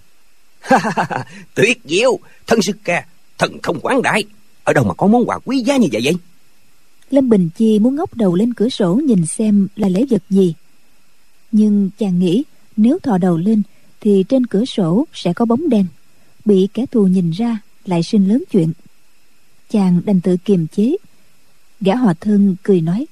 Tuyệt 1.56 1.80
diệu! 1.86 2.20
Thân 2.48 2.62
sư 2.62 2.74
ca 2.84 3.06
thần 3.38 3.58
thông 3.64 3.80
quán 3.80 4.02
đại. 4.02 4.24
Ở 4.64 4.74
đâu 4.74 4.84
mà 4.84 4.94
có 4.94 5.08
món 5.08 5.26
quà 5.26 5.40
quý 5.46 5.60
giá 5.60 5.78
như 5.78 5.88
vậy 5.92 6.02
vậy? 6.06 6.16
Lâm 7.12 7.30
bình 7.30 7.50
chi 7.56 7.80
muốn 7.80 7.96
ngóc 7.96 8.16
đầu 8.16 8.36
lên 8.36 8.54
cửa 8.54 8.70
sổ 8.70 8.96
nhìn 8.96 9.26
xem 9.26 9.68
là 9.76 9.90
lễ 9.90 10.06
vật 10.10 10.24
gì. 10.30 10.54
Nhưng 11.52 11.90
chàng 12.00 12.20
nghĩ 12.20 12.44
nếu 12.78 13.00
thò 13.04 13.18
đầu 13.18 13.38
lên 13.38 13.62
thì 14.06 14.24
trên 14.30 14.46
cửa 14.46 14.66
sổ 14.66 15.06
sẽ 15.14 15.34
có 15.34 15.46
bóng 15.46 15.70
đen 15.70 15.86
bị 16.46 16.68
kẻ 16.74 16.86
thù 16.92 17.08
nhìn 17.08 17.32
ra 17.32 17.60
lại 17.86 18.04
sinh 18.04 18.30
lớn 18.30 18.44
chuyện. 18.52 18.72
Chàng 19.70 20.02
đành 20.06 20.22
tự 20.22 20.38
kiềm 20.46 20.68
chế. 20.68 20.96
Gã 21.82 21.96
hòa 21.96 22.14
thân 22.20 22.56
cười 22.64 22.82
nói 22.82 23.06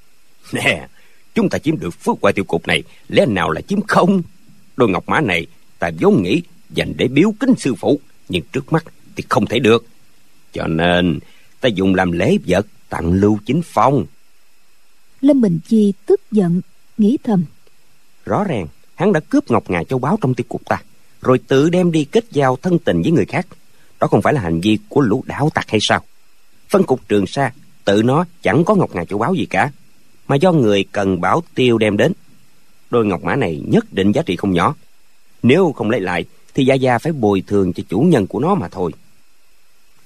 nè 0.52 0.88
chúng 1.36 1.50
ta 1.50 1.58
chiếm 1.58 1.80
được 1.80 1.90
phước 1.90 2.18
quả 2.22 2.32
tiêu 2.32 2.46
cục 2.46 2.68
này 2.68 2.84
lẽ 3.08 3.26
nào 3.26 3.52
là 3.52 3.62
chiếm 3.62 3.82
không? 3.82 4.22
Đôi 4.78 4.90
ngọc 4.90 5.04
mã 5.10 5.22
này 5.22 5.48
ta 5.80 5.92
vốn 6.00 6.24
nghĩ 6.24 6.42
dành 6.70 6.94
để 6.98 7.08
biếu 7.08 7.34
kính 7.40 7.54
sư 7.58 7.76
phụ 7.76 8.00
nhưng 8.30 8.44
trước 8.52 8.74
mắt 8.74 8.86
thì 9.16 9.24
không 9.30 9.46
thể 9.46 9.60
được. 9.60 9.86
Cho 10.54 10.68
nên 10.68 11.20
ta 11.62 11.70
dùng 11.70 11.96
làm 11.96 12.12
lễ 12.12 12.38
vật 12.48 12.68
tặng 12.90 13.14
lưu 13.14 13.40
chính 13.46 13.62
phong. 13.66 14.06
Lâm 15.22 15.42
bình 15.42 15.60
chi 15.68 15.94
tức 16.06 16.22
giận 16.32 16.62
nghĩ 16.98 17.18
thầm 17.24 17.46
rõ 18.26 18.44
ràng 18.44 18.68
hắn 19.04 19.14
đã 19.14 19.20
cướp 19.20 19.52
ngọc 19.52 19.70
ngà 19.70 19.84
châu 19.84 20.00
báu 20.00 20.18
trong 20.22 20.34
tiêu 20.34 20.46
cục 20.50 20.66
ta 20.66 20.82
rồi 21.22 21.40
tự 21.48 21.70
đem 21.70 21.92
đi 21.92 22.06
kết 22.06 22.24
giao 22.32 22.56
thân 22.62 22.80
tình 22.80 23.02
với 23.02 23.12
người 23.12 23.26
khác. 23.26 23.48
Đó 24.00 24.08
không 24.08 24.22
phải 24.22 24.34
là 24.34 24.42
hành 24.42 24.62
vi 24.62 24.78
của 24.90 25.02
lũ 25.02 25.24
đảo 25.28 25.50
tặc 25.54 25.66
hay 25.70 25.80
sao? 25.82 26.02
Phân 26.70 26.84
cục 26.84 27.08
trường 27.08 27.28
sa 27.28 27.52
tự 27.86 28.04
nó 28.04 28.26
chẳng 28.42 28.64
có 28.66 28.76
ngọc 28.76 28.96
ngà 28.96 29.06
châu 29.06 29.20
báu 29.20 29.34
gì 29.34 29.46
cả 29.46 29.72
mà 30.28 30.36
do 30.36 30.52
người 30.52 30.86
cần 30.92 31.22
bảo 31.22 31.44
tiêu 31.56 31.78
đem 31.78 31.98
đến. 31.98 32.14
Đôi 32.90 33.06
ngọc 33.06 33.24
mã 33.24 33.36
này 33.36 33.62
nhất 33.68 33.94
định 33.94 34.12
giá 34.12 34.22
trị 34.22 34.36
không 34.36 34.52
nhỏ. 34.52 34.76
Nếu 35.44 35.72
không 35.72 35.90
lấy 35.90 36.02
lại 36.02 36.26
thì 36.54 36.66
gia 36.66 36.74
gia 36.74 36.98
phải 36.98 37.14
bồi 37.14 37.44
thường 37.48 37.74
cho 37.74 37.84
chủ 37.90 38.00
nhân 38.00 38.28
của 38.28 38.40
nó 38.40 38.56
mà 38.56 38.68
thôi. 38.68 38.92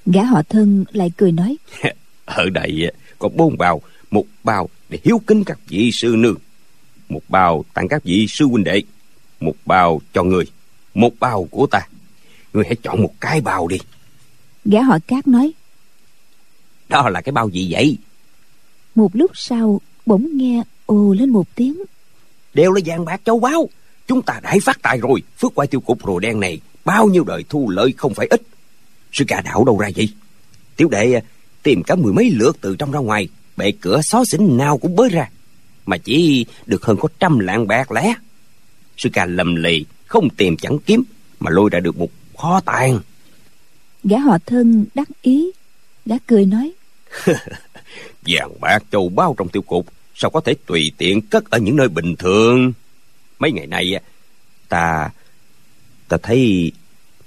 Gã 0.06 0.24
họ 0.24 0.41
thân 0.50 0.86
lại 0.91 1.12
cười 1.18 1.32
nói. 1.32 1.58
Ở 2.26 2.50
đây 2.50 2.91
có 3.20 3.30
bốn 3.30 3.58
bao 3.58 3.82
một 4.12 4.26
bao 4.43 4.70
để 4.89 5.00
hiếu 5.04 5.22
kính 5.28 5.43
các 5.43 5.60
vị 5.68 5.89
sư 5.93 6.16
nương 6.18 6.38
một 7.10 7.22
bao 7.30 7.66
tặng 7.74 7.88
các 7.88 8.03
vị 8.03 8.26
sư 8.30 8.45
huynh 8.45 8.64
đệ 8.64 8.82
một 9.39 9.55
bao 9.66 10.01
cho 10.14 10.24
người 10.24 10.45
một 10.93 11.12
bao 11.20 11.47
của 11.51 11.68
ta. 11.68 11.88
Người 12.53 12.64
hãy 12.66 12.76
chọn 12.84 13.01
một 13.01 13.14
cái 13.20 13.41
bao 13.41 13.68
đi. 13.68 13.78
Gã 14.66 14.82
họ 14.82 14.97
cát 15.08 15.28
nói 15.28 15.53
đó 16.89 17.10
là 17.10 17.22
cái 17.22 17.32
bao 17.32 17.49
gì 17.49 17.68
vậy? 17.72 17.97
Một 18.95 19.16
lúc 19.16 19.32
sau 19.34 19.82
bỗng 20.05 20.38
nghe 20.38 20.64
ồ 20.86 21.14
lên 21.14 21.30
một 21.30 21.47
tiếng. 21.55 21.84
Đều 22.53 22.72
là 22.72 22.82
vàng 22.86 23.05
bạc 23.05 23.22
châu 23.26 23.39
báu. 23.39 23.70
Chúng 24.08 24.22
ta 24.22 24.39
đại 24.43 24.60
phát 24.60 24.82
tài 24.82 24.97
rồi. 24.97 25.24
Phước 25.38 25.55
quay 25.55 25.68
tiêu 25.68 25.80
cục 25.80 25.99
rùa 26.05 26.20
đen 26.20 26.39
này 26.39 26.60
bao 26.86 27.08
nhiêu 27.08 27.24
đời 27.24 27.43
thu 27.49 27.70
lợi 27.70 27.93
không 27.97 28.14
phải 28.14 28.28
ít. 28.28 28.41
Sư 29.12 29.26
ca 29.28 29.41
đảo 29.41 29.64
đâu 29.64 29.78
ra 29.78 29.89
vậy? 29.95 30.10
Tiểu 30.76 30.89
đệ 30.89 31.22
tìm 31.64 31.84
cả 31.84 31.95
mười 31.95 32.14
mấy 32.14 32.30
lượt 32.30 32.58
từ 32.62 32.76
trong 32.76 32.91
ra 32.91 32.99
ngoài. 32.99 33.28
Bệ 33.58 33.72
cửa 33.82 34.01
xó 34.03 34.24
xỉnh 34.32 34.58
nào 34.58 34.78
cũng 34.78 34.95
bới 34.95 35.10
ra 35.10 35.30
mà 35.88 35.98
chỉ 35.98 36.46
được 36.66 36.86
hơn 36.86 36.98
có 37.00 37.08
trăm 37.20 37.40
lạng 37.40 37.68
bạc 37.68 37.92
lẻ. 37.92 38.14
Sư 38.98 39.10
ca 39.14 39.26
lầm 39.26 39.56
lì 39.56 39.86
không 40.06 40.30
tìm 40.30 40.58
chẳng 40.58 40.78
kiếm 40.86 41.04
mà 41.40 41.52
lôi 41.52 41.70
ra 41.70 41.80
được 41.80 41.98
một 41.98 42.10
kho 42.38 42.60
tàng. 42.60 43.00
Gã 44.04 44.18
họ 44.18 44.38
thân 44.46 44.86
đắc 44.94 45.08
ý 45.22 45.52
gã 46.06 46.16
cười 46.28 46.46
nói. 46.46 46.72
Vàng 48.28 48.60
bạc 48.62 48.84
châu 48.92 49.10
bao 49.10 49.36
trong 49.38 49.50
tiêu 49.50 49.62
cục 49.62 49.86
sao 50.16 50.32
có 50.32 50.42
thể 50.42 50.54
tùy 50.66 50.92
tiện 50.98 51.22
cất 51.22 51.50
ở 51.50 51.58
những 51.58 51.76
nơi 51.76 51.88
bình 51.88 52.16
thường? 52.16 52.74
Mấy 53.40 53.52
ngày 53.52 53.68
nay 53.68 54.00
ta 54.70 55.10
ta 56.08 56.18
thấy 56.24 56.72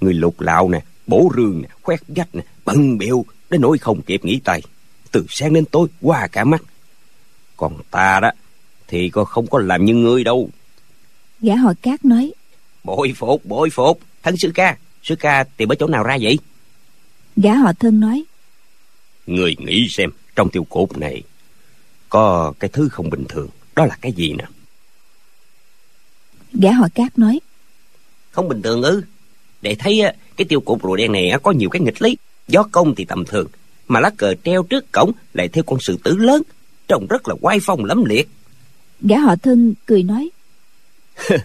người 0.01 0.15
lục 0.15 0.41
lạo 0.41 0.69
nè 0.69 0.81
bổ 1.07 1.31
rương 1.37 1.63
nè 1.63 1.69
khoét 1.83 2.01
vách 2.09 2.35
nè 2.35 2.43
bận 2.65 2.99
biệu 2.99 3.25
đến 3.51 3.61
nỗi 3.61 3.79
không 3.79 4.03
kịp 4.03 4.25
nghỉ 4.25 4.41
tay. 4.45 4.63
Từ 5.13 5.27
sáng 5.29 5.53
đến 5.53 5.65
tối 5.65 5.89
qua 6.01 6.27
cả 6.27 6.45
mắt. 6.45 6.63
Còn 7.57 7.79
ta 7.91 8.21
đó 8.21 8.31
thì 8.91 9.09
có 9.09 9.25
không 9.25 9.47
có 9.47 9.59
làm 9.59 9.85
như 9.85 9.95
ngươi 9.95 10.25
đâu. 10.25 10.51
Gã 11.41 11.57
họ 11.57 11.73
cát 11.83 12.05
nói 12.05 12.33
bội 12.85 13.13
phục 13.17 13.45
bội 13.45 13.71
phục. 13.71 14.01
Thân 14.23 14.37
sư 14.37 14.51
ca 14.55 14.77
sư 15.03 15.17
ca 15.17 15.45
tìm 15.57 15.73
ở 15.73 15.75
chỗ 15.75 15.87
nào 15.87 16.03
ra 16.03 16.19
vậy? 16.21 16.39
Gã 17.37 17.55
họ 17.55 17.73
thân 17.73 18.01
nói 18.01 18.25
người 19.27 19.57
nghĩ 19.59 19.89
xem 19.89 20.11
trong 20.37 20.51
tiêu 20.51 20.65
cột 20.65 20.99
này 20.99 21.23
có 22.09 22.53
cái 22.61 22.71
thứ 22.73 22.89
không 22.89 23.11
bình 23.11 23.25
thường 23.29 23.49
đó 23.77 23.87
là 23.87 23.99
cái 24.01 24.13
gì 24.13 24.33
nè? 24.39 24.45
Gã 26.53 26.73
họ 26.73 26.89
cát 26.95 27.19
nói 27.19 27.41
không 28.31 28.49
bình 28.49 28.63
thường 28.63 28.83
ư? 28.83 29.03
Để 29.63 29.77
thấy 29.79 30.03
cái 30.37 30.45
tiêu 30.45 30.61
cột 30.61 30.79
rùa 30.83 30.97
đen 30.97 31.13
này 31.13 31.33
có 31.43 31.53
nhiều 31.53 31.71
cái 31.71 31.83
nghịch 31.83 32.03
lý. 32.03 32.17
Gió 32.49 32.63
công 32.73 32.95
thì 32.95 33.05
tầm 33.05 33.25
thường 33.25 33.47
mà 33.89 34.01
lá 34.01 34.11
cờ 34.17 34.35
treo 34.45 34.63
trước 34.63 34.93
cổng 34.93 35.13
lại 35.35 35.49
theo 35.49 35.65
con 35.65 35.81
sư 35.81 35.99
tử 36.05 36.17
lớn 36.17 36.43
trông 36.89 37.07
rất 37.11 37.29
là 37.29 37.35
oai 37.41 37.59
phong 37.63 37.85
lẫm 37.85 38.05
liệt 38.05 38.29
gã 39.01 39.19
họ 39.19 39.37
thân 39.37 39.75
cười 39.87 40.03
nói. 40.03 40.31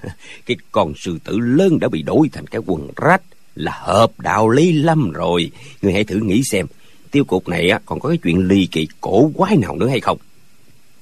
Cái 0.46 0.58
con 0.72 0.94
sư 0.98 1.18
tử 1.24 1.40
lớn 1.40 1.80
đã 1.80 1.88
bị 1.88 2.02
đổi 2.02 2.30
thành 2.34 2.48
cái 2.48 2.62
quần 2.66 2.88
rách 2.96 3.22
là 3.56 3.72
hợp 3.76 4.20
đạo 4.20 4.50
lý 4.50 4.72
lắm 4.72 5.12
rồi. 5.12 5.52
Người 5.82 5.94
hãy 5.94 6.04
thử 6.04 6.16
nghĩ 6.16 6.42
xem 6.44 6.66
tiêu 7.16 7.24
cục 7.24 7.48
này 7.48 7.72
còn 7.86 8.00
có 8.00 8.10
cái 8.10 8.18
chuyện 8.24 8.48
ly 8.48 8.68
kỳ 8.72 8.88
cổ 9.02 9.32
quái 9.36 9.58
nào 9.58 9.76
nữa 9.76 9.88
hay 9.88 10.00
không? 10.00 10.18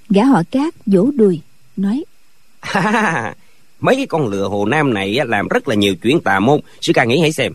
Gã 0.10 0.26
họ 0.26 0.44
cát 0.52 0.74
vỗ 0.86 1.12
đùi 1.16 1.42
nói. 1.78 2.04
Mấy 3.80 3.96
cái 3.96 4.06
con 4.08 4.28
lừa 4.28 4.48
hồ 4.48 4.66
nam 4.66 4.94
này 4.94 5.20
làm 5.26 5.48
rất 5.48 5.68
là 5.68 5.76
nhiều 5.76 5.96
chuyện 5.96 6.20
tà 6.20 6.40
môn. 6.40 6.60
Sư 6.82 6.94
ca 6.96 7.04
nghĩ 7.04 7.20
hãy 7.20 7.32
xem. 7.32 7.54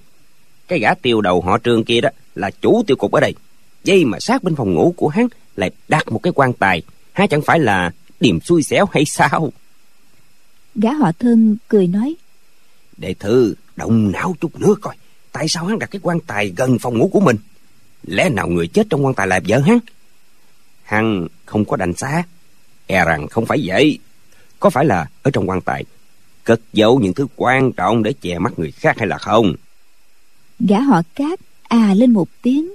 Cái 0.68 0.78
gã 0.78 0.94
tiêu 0.94 1.20
đầu 1.20 1.40
họ 1.40 1.58
trương 1.64 1.84
kia 1.84 2.00
đó 2.00 2.08
là 2.34 2.50
chủ 2.50 2.82
tiêu 2.86 2.96
cục 2.96 3.12
ở 3.12 3.20
đây. 3.20 3.34
Dây 3.84 4.04
mà 4.04 4.18
sát 4.20 4.42
bên 4.42 4.56
phòng 4.56 4.74
ngủ 4.74 4.94
của 4.96 5.08
hắn 5.08 5.26
lại 5.56 5.70
đặt 5.88 6.12
một 6.12 6.18
cái 6.22 6.32
quan 6.36 6.52
tài. 6.52 6.82
Há 7.12 7.26
chẳng 7.26 7.42
phải 7.42 7.60
là 7.60 7.90
điểm 8.20 8.40
xui 8.40 8.62
xẻo 8.62 8.86
hay 8.92 9.04
sao? 9.04 9.52
Gã 10.74 10.92
họ 10.92 11.12
thân 11.18 11.56
cười 11.68 11.86
nói. 11.86 12.14
Đệ 12.96 13.14
thư 13.14 13.54
động 13.76 14.12
não 14.12 14.34
chút 14.40 14.60
nữa 14.60 14.74
coi. 14.80 14.96
Tại 15.32 15.46
sao 15.48 15.66
hắn 15.66 15.78
đặt 15.78 15.90
cái 15.90 16.00
quan 16.02 16.20
tài 16.20 16.52
gần 16.56 16.78
phòng 16.78 16.98
ngủ 16.98 17.10
của 17.12 17.20
mình? 17.20 17.36
Lẽ 18.02 18.28
nào 18.28 18.48
người 18.48 18.68
chết 18.68 18.86
trong 18.90 19.04
quan 19.04 19.14
tài 19.14 19.26
là 19.26 19.40
vợ 19.48 19.58
hắn? 19.58 19.78
Hắn 20.82 21.26
không 21.46 21.64
có 21.64 21.76
đành 21.76 21.94
xác. 21.94 22.22
E 22.86 23.04
rằng 23.04 23.28
không 23.28 23.46
phải 23.46 23.62
vậy. 23.64 23.98
Có 24.60 24.70
phải 24.70 24.84
là 24.84 25.06
ở 25.22 25.30
trong 25.30 25.48
quan 25.48 25.60
tài 25.60 25.84
cất 26.44 26.60
giấu 26.72 27.00
những 27.00 27.14
thứ 27.14 27.26
quan 27.36 27.72
trọng 27.72 28.02
để 28.02 28.12
che 28.20 28.38
mắt 28.38 28.58
người 28.58 28.70
khác 28.70 28.98
hay 28.98 29.06
là 29.06 29.18
không? 29.18 29.54
Gã 30.60 30.80
họ 30.80 31.02
cát 31.14 31.40
à 31.62 31.94
lên 31.94 32.12
một 32.12 32.28
tiếng. 32.42 32.74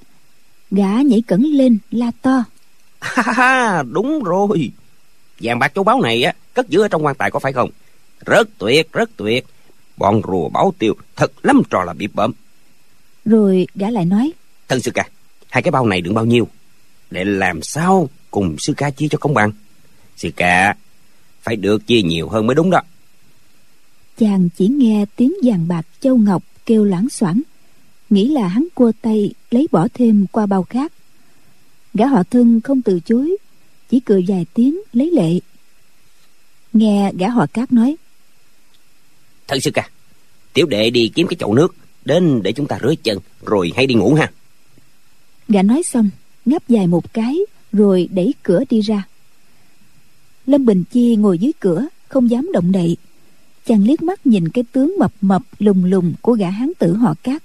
Gã 0.71 1.01
nhảy 1.01 1.23
cẩn 1.27 1.43
lên 1.43 1.77
la 1.91 2.11
to. 2.21 2.43
Ha 2.99 3.83
đúng 3.91 4.23
rồi 4.23 4.71
vàng 5.43 5.59
bạc 5.59 5.71
châu 5.75 5.83
báu 5.83 6.01
này 6.01 6.23
á 6.23 6.33
cất 6.53 6.69
giữ 6.69 6.81
ở 6.81 6.87
trong 6.87 7.05
quan 7.05 7.15
tài 7.15 7.31
có 7.31 7.39
phải 7.39 7.53
không? 7.53 7.69
Rất 8.25 8.49
tuyệt 8.57 8.91
rất 8.91 9.09
tuyệt. 9.17 9.45
Bọn 9.97 10.21
rùa 10.27 10.49
báo 10.49 10.73
tiêu 10.79 10.93
thật 11.15 11.31
lắm 11.45 11.61
trò 11.69 11.83
là 11.83 11.93
bị 11.93 12.07
bợm. 12.07 12.33
Rồi 13.25 13.67
gã 13.75 13.89
lại 13.89 14.05
nói. 14.05 14.31
Thân 14.67 14.81
sư 14.81 14.91
ca 14.93 15.09
hai 15.49 15.63
cái 15.63 15.71
bao 15.71 15.85
này 15.85 16.01
đựng 16.01 16.13
bao 16.13 16.25
nhiêu? 16.25 16.47
Để 17.11 17.23
làm 17.23 17.61
sao 17.61 18.09
cùng 18.31 18.55
sư 18.59 18.73
ca 18.77 18.89
chia 18.89 19.07
cho 19.07 19.17
công 19.17 19.33
bằng? 19.33 19.51
Sư 20.17 20.29
ca 20.35 20.75
phải 21.41 21.55
được 21.55 21.87
chia 21.87 22.01
nhiều 22.01 22.29
hơn 22.29 22.47
mới 22.47 22.55
đúng 22.55 22.69
đó. 22.69 22.81
Chàng 24.17 24.49
chỉ 24.57 24.67
nghe 24.67 25.05
tiếng 25.15 25.33
vàng 25.43 25.67
bạc 25.67 25.85
châu 25.99 26.17
ngọc 26.17 26.43
kêu 26.65 26.83
loảng 26.83 27.09
xoảng. 27.09 27.41
Nghĩ 28.09 28.27
là 28.27 28.47
hắn 28.47 28.67
cua 28.75 28.91
tay 29.01 29.33
lấy 29.51 29.67
bỏ 29.71 29.87
thêm 29.93 30.25
qua 30.31 30.45
bao 30.45 30.63
khác. 30.63 30.93
Gã 31.93 32.07
họ 32.07 32.23
thân 32.23 32.61
không 32.61 32.81
từ 32.81 32.99
chối 32.99 33.37
chỉ 33.89 33.99
cười 33.99 34.25
vài 34.27 34.45
tiếng 34.53 34.81
lấy 34.93 35.11
lệ. 35.11 35.39
Nghe 36.73 37.11
gã 37.17 37.29
họ 37.29 37.45
cát 37.53 37.73
nói 37.73 37.95
thân 39.47 39.61
sư 39.61 39.71
ca 39.73 39.89
tiểu 40.53 40.65
đệ 40.65 40.89
đi 40.89 41.11
kiếm 41.15 41.27
cái 41.27 41.37
chậu 41.39 41.53
nước 41.53 41.75
đến 42.05 42.43
để 42.43 42.51
chúng 42.51 42.67
ta 42.67 42.79
rửa 42.81 42.93
chân 43.03 43.19
rồi 43.45 43.71
hay 43.75 43.87
đi 43.87 43.95
ngủ 43.95 44.13
ha. 44.13 44.31
Gã 45.47 45.61
nói 45.61 45.83
xong 45.83 46.09
ngáp 46.45 46.69
dài 46.69 46.87
một 46.87 47.13
cái 47.13 47.37
rồi 47.71 48.09
đẩy 48.11 48.33
cửa 48.43 48.63
đi 48.69 48.81
ra. 48.81 49.03
Lâm 50.45 50.65
bình 50.65 50.83
chi 50.91 51.15
ngồi 51.15 51.37
dưới 51.37 51.51
cửa 51.59 51.85
không 52.07 52.29
dám 52.29 52.49
động 52.53 52.71
đậy. 52.71 52.97
Chàng 53.65 53.83
liếc 53.83 54.01
mắt 54.01 54.27
nhìn 54.27 54.49
cái 54.49 54.63
tướng 54.71 54.95
mập 54.99 55.13
mập 55.21 55.41
lùng 55.59 55.85
lùng 55.85 56.13
của 56.21 56.33
gã 56.33 56.49
hán 56.49 56.71
tử 56.79 56.93
họ 56.93 57.15
cát. 57.23 57.43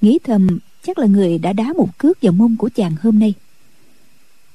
Nghĩ 0.00 0.18
thầm 0.24 0.58
chắc 0.82 0.98
là 0.98 1.06
người 1.06 1.38
đã 1.38 1.52
đá 1.52 1.72
một 1.76 1.98
cước 1.98 2.22
vào 2.22 2.32
mông 2.32 2.56
của 2.56 2.70
chàng 2.74 2.96
hôm 3.02 3.18
nay 3.18 3.34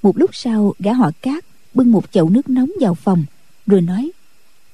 một 0.01 0.17
lúc 0.17 0.29
sau, 0.35 0.73
gã 0.79 0.93
họ 0.93 1.11
cát 1.21 1.45
bưng 1.73 1.91
một 1.91 2.11
chậu 2.11 2.29
nước 2.29 2.49
nóng 2.49 2.71
vào 2.79 2.95
phòng, 2.95 3.25
rồi 3.67 3.81
nói 3.81 4.11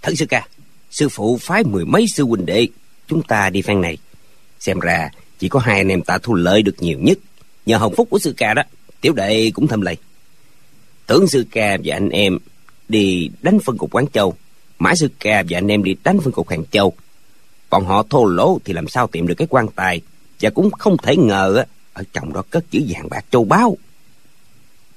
thân 0.01 0.15
sư 0.15 0.25
ca, 0.25 0.47
sư 0.91 1.09
phụ 1.09 1.38
phái 1.41 1.63
mười 1.63 1.86
mấy 1.86 2.05
sư 2.15 2.23
huynh 2.23 2.45
đệ, 2.45 2.67
chúng 3.07 3.23
ta 3.23 3.49
đi 3.49 3.61
phen 3.61 3.82
này. 3.82 3.97
Xem 4.59 4.80
ra 4.80 5.09
chỉ 5.39 5.49
có 5.49 5.59
hai 5.59 5.78
anh 5.78 5.88
em 5.88 6.01
ta 6.01 6.17
thu 6.17 6.34
lợi 6.34 6.61
được 6.61 6.75
nhiều 6.80 6.99
nhất. 6.99 7.17
Nhờ 7.65 7.78
hồng 7.78 7.93
phúc 7.95 8.07
của 8.11 8.19
sư 8.19 8.34
ca 8.38 8.53
đó, 8.53 8.63
tiểu 9.01 9.13
đệ 9.13 9.51
cũng 9.53 9.67
thâm 9.67 9.82
lầy. 9.82 9.97
Tưởng 11.05 11.28
sư 11.28 11.45
ca 11.51 11.78
và 11.84 11.95
anh 11.95 12.09
em 12.09 12.38
đi 12.89 13.30
đánh 13.41 13.59
phân 13.59 13.78
cục 13.78 13.95
quán 13.95 14.05
châu, 14.13 14.36
mãi 14.80 14.95
sư 14.95 15.09
ca 15.19 15.43
và 15.49 15.57
anh 15.57 15.67
em 15.67 15.84
đi 15.84 15.95
đánh 16.03 16.19
phân 16.19 16.34
cục 16.34 16.49
hàng 16.49 16.63
châu. 16.71 16.93
Bọn 17.69 17.86
họ 17.86 18.03
thô 18.09 18.25
lỗ 18.25 18.59
thì 18.65 18.73
làm 18.73 18.88
sao 18.88 19.07
tìm 19.07 19.28
được 19.28 19.36
cái 19.36 19.47
quan 19.49 19.67
tài, 19.75 20.01
và 20.41 20.49
cũng 20.49 20.71
không 20.71 20.97
thể 20.97 21.17
ngờ 21.17 21.63
ở 21.93 22.03
trong 22.13 22.34
đó 22.34 22.43
cất 22.49 22.71
chữ 22.71 22.82
vàng 22.88 23.09
bạc 23.09 23.25
châu 23.32 23.45
báu 23.45 23.78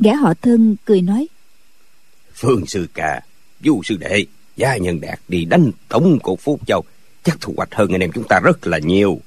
gã 0.01 0.14
họ 0.14 0.34
thân 0.42 0.76
cười 0.84 1.03
nói. 1.03 1.26
Phương 2.34 2.66
sư 2.66 2.86
ca 2.94 3.20
du 3.64 3.80
sư 3.84 3.96
đệ 3.96 4.24
gia 4.57 4.76
nhân 4.76 5.01
đạt 5.01 5.20
đi 5.28 5.44
đánh 5.44 5.70
tổng 5.88 6.18
cục 6.22 6.40
phú 6.40 6.59
châu. 6.66 6.84
Chắc 7.22 7.36
thu 7.40 7.55
hoạch 7.57 7.74
hơn 7.74 7.92
anh 7.92 8.01
em 8.01 8.12
chúng 8.12 8.24
ta 8.28 8.40
rất 8.44 8.66
là 8.66 8.78
nhiều. 8.78 9.20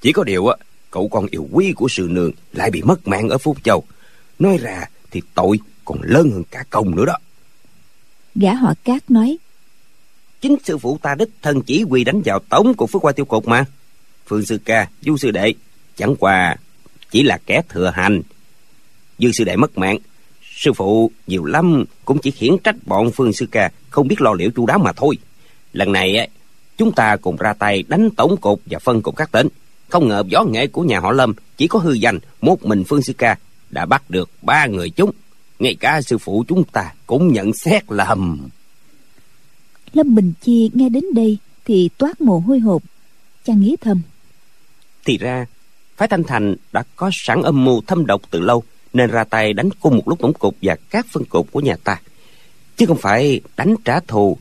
Chỉ 0.00 0.12
có 0.12 0.24
điều 0.24 0.46
á 0.46 0.56
cậu 0.90 1.08
con 1.08 1.26
yêu 1.30 1.48
quý 1.52 1.72
của 1.72 1.88
sư 1.88 2.08
nương 2.10 2.30
lại 2.52 2.70
bị 2.70 2.82
mất 2.82 3.08
mạng 3.08 3.28
ở 3.28 3.38
phú 3.38 3.56
châu. 3.64 3.84
Nói 4.38 4.58
ra 4.58 4.84
thì 5.10 5.22
tội 5.34 5.58
còn 5.84 5.98
lớn 6.02 6.30
hơn 6.30 6.42
cả 6.50 6.64
công 6.70 6.96
nữa 6.96 7.04
đó. 7.04 7.18
Gã 8.34 8.54
họ 8.54 8.74
cát 8.84 9.10
nói. 9.10 9.36
Chính 10.40 10.56
sư 10.64 10.78
phụ 10.78 10.98
ta 11.02 11.14
đích 11.14 11.28
thân 11.42 11.62
chỉ 11.62 11.82
huy 11.82 12.04
đánh 12.04 12.22
vào 12.24 12.38
tổng 12.48 12.74
của 12.74 12.86
phước 12.86 13.02
qua 13.04 13.12
tiêu 13.12 13.24
cục 13.24 13.48
mà. 13.48 13.64
Phương 14.26 14.46
sư 14.46 14.58
ca 14.64 14.88
du 15.02 15.16
sư 15.16 15.30
đệ 15.30 15.54
chẳng 15.96 16.16
qua 16.16 16.56
chỉ 17.10 17.22
là 17.22 17.38
kẻ 17.46 17.62
thừa 17.68 17.92
hành 17.94 18.22
dư 19.18 19.32
sư 19.32 19.44
đệ 19.44 19.56
mất 19.56 19.78
mạng. 19.78 19.98
Sư 20.56 20.72
phụ 20.72 21.10
nhiều 21.26 21.44
lắm 21.44 21.84
cũng 22.04 22.18
chỉ 22.18 22.30
khiển 22.30 22.52
trách 22.64 22.76
bọn 22.86 23.10
phương 23.10 23.32
sư 23.32 23.46
ca 23.50 23.70
không 23.90 24.08
biết 24.08 24.20
lo 24.20 24.32
liệu 24.32 24.50
chu 24.50 24.66
đáo 24.66 24.78
mà 24.78 24.92
thôi. 24.92 25.18
Lần 25.72 25.92
này 25.92 26.28
chúng 26.76 26.92
ta 26.92 27.16
cùng 27.16 27.36
ra 27.36 27.52
tay 27.52 27.84
đánh 27.88 28.10
tổng 28.16 28.36
cục 28.36 28.62
và 28.66 28.78
phân 28.78 29.02
cục 29.02 29.16
các 29.16 29.32
tỉnh. 29.32 29.48
Không 29.88 30.08
ngờ 30.08 30.22
võ 30.32 30.44
nghệ 30.44 30.66
của 30.66 30.82
nhà 30.82 31.00
họ 31.00 31.12
lâm 31.12 31.34
chỉ 31.56 31.68
có 31.68 31.78
hư 31.78 31.92
danh 31.92 32.18
một 32.40 32.64
mình 32.64 32.84
phương 32.84 33.02
sư 33.02 33.12
ca 33.18 33.36
đã 33.70 33.86
bắt 33.86 34.10
được 34.10 34.30
ba 34.42 34.66
người 34.66 34.90
chúng. 34.90 35.10
Ngay 35.58 35.74
cả 35.74 36.02
sư 36.02 36.18
phụ 36.18 36.44
chúng 36.48 36.64
ta 36.64 36.92
cũng 37.06 37.32
nhận 37.32 37.52
xét 37.52 37.82
lầm. 37.88 38.48
Lâm 39.92 40.14
bình 40.14 40.32
chi 40.40 40.70
nghe 40.74 40.88
đến 40.88 41.04
đây 41.14 41.38
thì 41.64 41.90
toát 41.98 42.20
mồ 42.20 42.38
hôi 42.38 42.58
hột. 42.58 42.82
Chàng 43.44 43.60
nghĩ 43.60 43.76
thầm 43.80 44.02
thì 45.06 45.18
ra 45.18 45.46
phái 45.96 46.08
thanh 46.08 46.24
thành 46.24 46.54
đã 46.72 46.84
có 46.96 47.10
sẵn 47.12 47.42
âm 47.42 47.64
mưu 47.64 47.82
thâm 47.86 48.06
độc 48.06 48.22
từ 48.30 48.40
lâu 48.40 48.62
nên 48.92 49.10
ra 49.10 49.24
tay 49.24 49.52
đánh 49.52 49.68
cùng 49.80 49.96
một 49.96 50.08
lúc 50.08 50.18
tổng 50.20 50.32
cục 50.32 50.56
và 50.62 50.76
các 50.90 51.06
phân 51.10 51.24
cục 51.24 51.52
của 51.52 51.60
nhà 51.60 51.76
ta. 51.84 52.00
Chứ 52.76 52.86
không 52.86 52.98
phải 52.98 53.40
đánh 53.56 53.74
trả 53.84 54.00
thù 54.00 54.38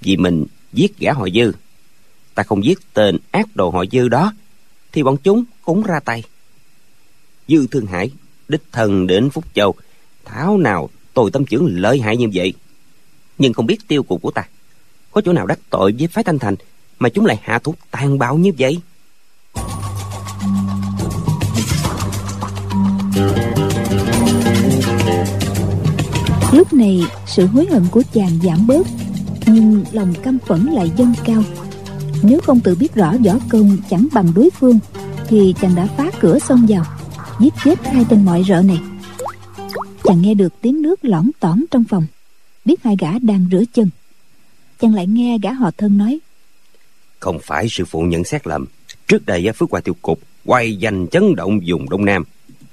vì 0.00 0.16
mình 0.16 0.44
giết 0.72 0.98
gã 0.98 1.12
họ 1.12 1.28
dư. 1.34 1.52
Ta 2.34 2.42
không 2.42 2.64
giết 2.64 2.78
tên 2.94 3.18
ác 3.30 3.56
đồ 3.56 3.70
họ 3.70 3.84
dư 3.92 4.08
đó, 4.08 4.32
thì 4.92 5.02
bọn 5.02 5.16
chúng 5.16 5.44
cũng 5.62 5.82
ra 5.82 6.00
tay. 6.00 6.22
Dư 7.48 7.66
thương 7.66 7.86
hải, 7.86 8.10
đích 8.48 8.62
thần 8.72 9.06
đến 9.06 9.30
phúc 9.30 9.44
châu 9.54 9.74
tháo 10.24 10.58
nào 10.58 10.90
tôi 11.14 11.30
tâm 11.30 11.44
trưởng 11.44 11.66
lợi 11.80 12.00
hại 12.00 12.16
như 12.16 12.28
vậy? 12.34 12.54
Nhưng 13.38 13.52
không 13.52 13.66
biết 13.66 13.88
tiêu 13.88 14.02
cục 14.02 14.22
của 14.22 14.30
ta 14.30 14.44
có 15.10 15.20
chỗ 15.24 15.32
nào 15.32 15.46
đắc 15.46 15.58
tội 15.70 15.94
với 15.98 16.08
phái 16.08 16.24
thanh 16.24 16.38
thành 16.38 16.56
mà 16.98 17.08
chúng 17.08 17.26
lại 17.26 17.38
hạ 17.42 17.58
thủ 17.58 17.74
tàn 17.90 18.18
bạo 18.18 18.36
như 18.36 18.52
vậy? 18.58 18.80
Lúc 26.52 26.72
này, 26.72 27.00
sự 27.26 27.46
hối 27.46 27.66
hận 27.66 27.82
của 27.90 28.02
chàng 28.12 28.38
giảm 28.42 28.66
bớt, 28.66 28.86
nhưng 29.46 29.84
lòng 29.92 30.14
căm 30.22 30.38
phẫn 30.38 30.66
lại 30.66 30.90
dâng 30.96 31.14
cao. 31.24 31.42
Nếu 32.22 32.40
không 32.40 32.60
tự 32.60 32.74
biết 32.74 32.94
rõ 32.94 33.14
võ 33.24 33.32
công 33.48 33.76
chẳng 33.90 34.08
bằng 34.12 34.32
đối 34.34 34.50
phương, 34.50 34.78
thì 35.28 35.54
chàng 35.60 35.74
đã 35.74 35.88
phá 35.96 36.10
cửa 36.20 36.38
xông 36.38 36.66
vào, 36.68 36.84
giết 37.40 37.54
chết 37.64 37.86
hai 37.86 38.04
tên 38.08 38.24
mọi 38.24 38.44
rợ 38.48 38.62
này. 38.62 38.80
Chàng 40.04 40.22
nghe 40.22 40.34
được 40.34 40.52
tiếng 40.60 40.82
nước 40.82 41.04
lõng 41.04 41.30
tỏn 41.40 41.64
trong 41.70 41.84
phòng, 41.84 42.06
biết 42.64 42.82
hai 42.82 42.96
gã 42.98 43.18
đang 43.18 43.48
rửa 43.52 43.62
chân. 43.72 43.90
Chàng 44.80 44.94
lại 44.94 45.06
nghe 45.06 45.38
gã 45.42 45.52
họ 45.52 45.70
thân 45.76 45.98
nói, 45.98 46.20
không 47.20 47.38
phải 47.42 47.66
sư 47.70 47.84
phụ 47.84 48.02
nhận 48.02 48.24
xét 48.24 48.46
lầm. 48.46 48.66
Trước 49.06 49.26
đây 49.26 49.46
phước 49.56 49.70
qua 49.70 49.80
tiêu 49.80 49.94
cục 50.02 50.20
quay 50.44 50.76
danh 50.76 51.06
chấn 51.06 51.34
động 51.36 51.60
vùng 51.66 51.90
đông 51.90 52.04
nam. 52.04 52.24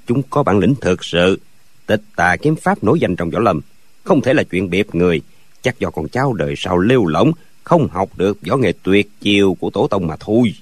Chúng 0.06 0.22
có 0.30 0.42
bản 0.42 0.58
lĩnh 0.58 0.74
thực 0.80 1.04
sự 1.04 1.38
tịch 1.86 2.02
tà 2.16 2.36
kiếm 2.36 2.56
pháp 2.56 2.84
nổi 2.84 3.00
danh 3.00 3.16
trong 3.16 3.30
võ 3.30 3.38
lâm. 3.38 3.60
Không 4.04 4.20
thể 4.20 4.34
là 4.34 4.42
chuyện 4.42 4.70
biệt 4.70 4.94
người. 4.94 5.20
Chắc 5.62 5.78
do 5.78 5.90
con 5.90 6.08
cháu 6.08 6.32
đời 6.32 6.54
sau 6.56 6.78
lêu 6.78 7.06
lỏng 7.06 7.32
không 7.64 7.88
học 7.88 8.10
được 8.16 8.38
võ 8.46 8.56
nghệ 8.56 8.72
tuyệt 8.82 9.10
chiêu 9.20 9.56
của 9.60 9.70
tổ 9.70 9.86
tông 9.88 10.06
mà 10.06 10.16
thôi. 10.20 10.54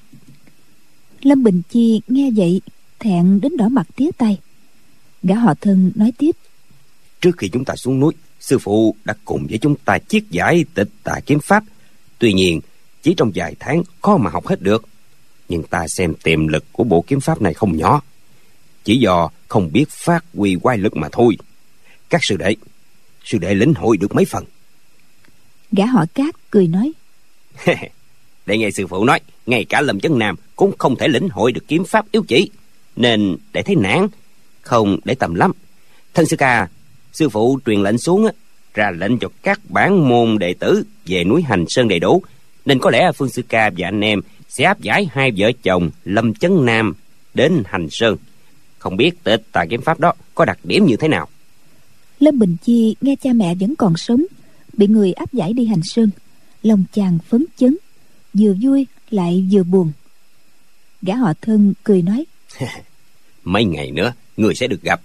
Lâm 1.22 1.42
bình 1.42 1.62
chi 1.70 2.00
nghe 2.08 2.30
vậy 2.36 2.60
thẹn 2.98 3.40
đến 3.40 3.56
đỏ 3.56 3.68
mặt 3.68 3.86
tía 3.96 4.10
tay. 4.18 4.38
Gã 5.22 5.34
họ 5.34 5.54
thân 5.60 5.92
nói 5.94 6.12
tiếp. 6.18 6.30
Trước 7.20 7.38
khi 7.38 7.48
chúng 7.48 7.64
ta 7.64 7.76
xuống 7.76 8.00
núi 8.00 8.12
sư 8.40 8.58
phụ 8.58 8.96
đã 9.04 9.14
cùng 9.24 9.46
với 9.46 9.58
chúng 9.58 9.76
ta 9.76 9.98
chiết 9.98 10.22
giải 10.30 10.64
tịch 10.74 10.88
tà 11.02 11.20
kiếm 11.26 11.38
pháp. 11.40 11.64
Tuy 12.18 12.32
nhiên 12.32 12.60
chỉ 13.02 13.14
trong 13.14 13.30
vài 13.34 13.54
tháng 13.60 13.82
khó 14.02 14.16
mà 14.16 14.30
học 14.30 14.46
hết 14.46 14.62
được. 14.62 14.84
Nhưng 15.48 15.62
ta 15.62 15.88
xem 15.88 16.14
tiềm 16.22 16.48
lực 16.48 16.64
của 16.72 16.84
bộ 16.84 17.04
kiếm 17.06 17.20
pháp 17.20 17.42
này 17.42 17.54
không 17.54 17.76
nhỏ. 17.76 18.02
Chỉ 18.84 18.96
do 18.96 19.30
không 19.48 19.72
biết 19.72 19.90
phát 19.90 20.24
huy 20.34 20.56
quay 20.62 20.78
lực 20.78 20.96
mà 20.96 21.08
thôi. 21.12 21.36
Các 22.10 22.20
sư 22.24 22.36
đệ 22.36 22.56
sư 23.24 23.38
đệ 23.38 23.54
lĩnh 23.54 23.74
hội 23.74 23.96
được 23.96 24.14
mấy 24.14 24.24
phần? 24.24 24.44
Gã 25.72 25.86
họ 25.86 26.04
cát 26.14 26.50
cười 26.50 26.66
nói. 26.66 26.92
Để 28.46 28.58
nghe 28.58 28.70
sư 28.70 28.86
phụ 28.86 29.04
nói 29.04 29.20
ngay 29.46 29.64
cả 29.64 29.80
lâm 29.80 30.00
chân 30.00 30.18
nam 30.18 30.36
cũng 30.56 30.78
không 30.78 30.96
thể 30.96 31.08
lĩnh 31.08 31.28
hội 31.28 31.52
được 31.52 31.64
kiếm 31.68 31.84
pháp 31.84 32.06
yếu 32.12 32.22
chỉ. 32.28 32.50
Nên 32.96 33.36
để 33.52 33.62
thấy 33.62 33.76
nản 33.76 34.06
không 34.60 34.98
để 35.04 35.14
tầm 35.14 35.34
lắm. 35.34 35.52
Thân 36.14 36.26
sư 36.26 36.36
ca 36.36 36.68
sư 37.12 37.28
phụ 37.28 37.58
truyền 37.66 37.82
lệnh 37.82 37.98
xuống 37.98 38.26
ra 38.74 38.90
lệnh 38.90 39.18
cho 39.18 39.28
các 39.42 39.60
bản 39.68 40.08
môn 40.08 40.38
đệ 40.38 40.54
tử 40.54 40.82
về 41.06 41.24
núi 41.24 41.42
hành 41.42 41.64
sơn 41.68 41.88
đầy 41.88 41.98
đủ. 41.98 42.22
Nên 42.64 42.78
có 42.78 42.90
lẽ 42.90 43.12
phương 43.14 43.28
sư 43.28 43.42
ca 43.48 43.70
và 43.76 43.88
anh 43.88 44.00
em 44.00 44.20
sẽ 44.48 44.64
áp 44.64 44.80
giải 44.80 45.08
hai 45.12 45.32
vợ 45.36 45.50
chồng 45.62 45.90
lâm 46.04 46.34
chấn 46.34 46.64
nam 46.64 46.94
đến 47.34 47.62
hành 47.66 47.88
sơn 47.90 48.16
không 48.84 48.96
biết 48.96 49.24
tịch 49.24 49.42
tà 49.52 49.64
kiếm 49.70 49.82
pháp 49.82 50.00
đó 50.00 50.12
có 50.34 50.44
đặc 50.44 50.58
điểm 50.64 50.86
như 50.86 50.96
thế 50.96 51.08
nào. 51.08 51.28
Lâm 52.20 52.38
bình 52.38 52.56
chi 52.62 52.96
nghe 53.00 53.16
cha 53.22 53.32
mẹ 53.32 53.54
vẫn 53.54 53.76
còn 53.76 53.96
sống 53.96 54.24
bị 54.72 54.86
người 54.86 55.12
áp 55.12 55.32
giải 55.32 55.52
đi 55.52 55.66
hành 55.66 55.80
sơn. 55.84 56.10
Lòng 56.62 56.84
chàng 56.92 57.18
phấn 57.28 57.44
chấn 57.56 57.76
vừa 58.34 58.54
vui 58.62 58.86
lại 59.10 59.48
vừa 59.52 59.62
buồn. 59.62 59.92
Gã 61.02 61.16
họ 61.16 61.32
thân 61.40 61.74
cười 61.84 62.02
nói 62.02 62.24
mấy 63.44 63.64
ngày 63.64 63.90
nữa 63.90 64.12
người 64.36 64.54
sẽ 64.54 64.66
được 64.66 64.82
gặp. 64.82 65.00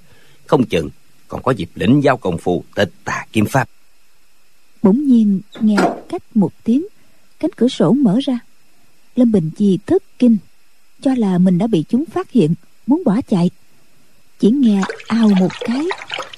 Không 0.47 0.65
chừng 0.65 0.89
còn 1.27 1.43
có 1.43 1.51
dịp 1.51 1.69
lĩnh 1.75 2.03
giao 2.03 2.17
công 2.17 2.37
phu 2.37 2.63
tịch 2.75 2.91
tà 3.03 3.25
kim 3.31 3.45
pháp. 3.45 3.69
Bỗng 4.83 5.07
nhiên 5.07 5.41
nghe 5.59 5.77
cách 6.09 6.23
một 6.35 6.51
tiếng 6.63 6.85
cánh 7.39 7.51
cửa 7.55 7.67
sổ 7.67 7.91
mở 7.91 8.19
ra. 8.23 8.39
Lâm 9.15 9.31
bình 9.31 9.49
chi 9.57 9.79
thất 9.85 10.03
kinh 10.19 10.37
cho 11.01 11.13
là 11.17 11.37
mình 11.37 11.57
đã 11.57 11.67
bị 11.67 11.85
chúng 11.89 12.05
phát 12.05 12.31
hiện 12.31 12.53
muốn 12.87 13.03
bỏ 13.05 13.21
chạy 13.27 13.49
chỉ 14.39 14.51
nghe 14.51 14.81
ao 15.07 15.29
một 15.39 15.51
cái, 15.59 15.85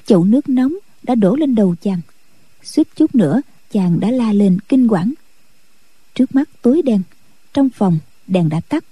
chậu 0.06 0.24
nước 0.24 0.50
nóng 0.50 0.78
đã 1.04 1.16
đổ 1.16 1.36
lên 1.36 1.56
đầu 1.56 1.76
chàng. 1.82 2.02
Suýt 2.64 2.88
chút 2.96 3.16
nữa, 3.16 3.42
chàng 3.72 4.00
đã 4.00 4.12
la 4.12 4.34
lên 4.34 4.58
kinh 4.70 4.88
quản. 4.88 5.14
Trước 6.16 6.36
mắt 6.36 6.50
tối 6.62 6.82
đen, 6.82 7.02
trong 7.54 7.70
phòng 7.70 8.00
đèn 8.28 8.50
đã 8.50 8.62
tắt. 8.70 8.86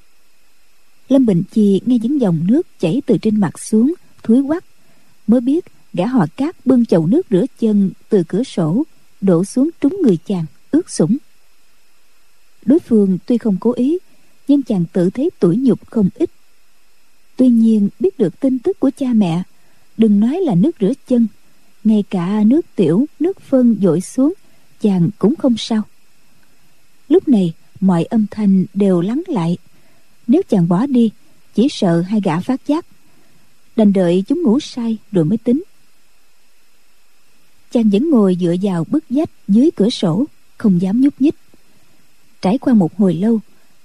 Lâm 1.09 1.25
bình 1.25 1.43
chi 1.51 1.81
nghe 1.85 1.97
những 2.01 2.21
dòng 2.21 2.39
nước 2.47 2.67
chảy 2.79 3.01
từ 3.05 3.17
trên 3.17 3.39
mặt 3.39 3.59
xuống, 3.59 3.93
thúi 4.23 4.43
quắc 4.47 4.63
mới 5.27 5.41
biết 5.41 5.65
gã 5.93 6.07
họ 6.07 6.25
cát 6.35 6.65
bưng 6.65 6.85
chậu 6.85 7.07
nước 7.07 7.27
rửa 7.29 7.45
chân 7.59 7.91
từ 8.09 8.23
cửa 8.27 8.43
sổ, 8.43 8.83
đổ 9.21 9.45
xuống 9.45 9.69
trúng 9.81 9.97
người 10.03 10.17
chàng, 10.25 10.45
ướt 10.71 10.89
sũng. 10.89 11.17
Đối 12.65 12.79
phương 12.79 13.17
tuy 13.25 13.37
không 13.37 13.57
cố 13.59 13.71
ý, 13.71 13.97
nhưng 14.47 14.63
chàng 14.63 14.85
tự 14.93 15.09
thấy 15.09 15.29
tủi 15.39 15.57
nhục 15.57 15.91
không 15.91 16.09
ít 16.15 16.29
tuy 17.39 17.47
nhiên, 17.47 17.89
biết 17.99 18.19
được 18.19 18.39
tin 18.39 18.59
tức 18.59 18.79
của 18.79 18.91
cha 18.97 19.07
mẹ, 19.13 19.43
đừng 19.97 20.19
nói 20.19 20.41
là 20.41 20.55
nước 20.55 20.75
rửa 20.79 20.91
chân, 21.07 21.27
ngay 21.83 22.03
cả 22.09 22.43
nước 22.45 22.65
tiểu, 22.75 23.05
nước 23.19 23.41
phân 23.41 23.77
dội 23.81 24.01
xuống, 24.01 24.33
chàng 24.81 25.09
cũng 25.19 25.35
không 25.35 25.57
sao. 25.57 25.81
Lúc 27.09 27.27
này, 27.27 27.53
mọi 27.79 28.03
âm 28.03 28.25
thanh 28.31 28.65
đều 28.73 29.01
lắng 29.01 29.21
lại. 29.27 29.57
Nếu 30.27 30.41
chàng 30.49 30.67
bỏ 30.67 30.85
đi, 30.85 31.11
chỉ 31.53 31.67
sợ 31.71 32.01
hai 32.01 32.21
gã 32.21 32.39
phát 32.39 32.67
giác. 32.67 32.85
Đành 33.75 33.93
đợi 33.93 34.23
chúng 34.27 34.43
ngủ 34.43 34.59
say 34.59 34.97
rồi 35.11 35.25
mới 35.25 35.37
tính. 35.37 35.63
Chàng 37.71 37.89
vẫn 37.89 38.09
ngồi 38.09 38.37
dựa 38.39 38.55
vào 38.61 38.85
bức 38.89 39.03
vách 39.09 39.29
dưới 39.47 39.69
cửa 39.75 39.89
sổ, 39.89 40.25
không 40.57 40.81
dám 40.81 41.01
nhúc 41.01 41.21
nhích. 41.21 41.35
Trải 42.41 42.57
qua 42.57 42.73
một 42.73 42.97
hồi 42.97 43.13
lâu, 43.13 43.39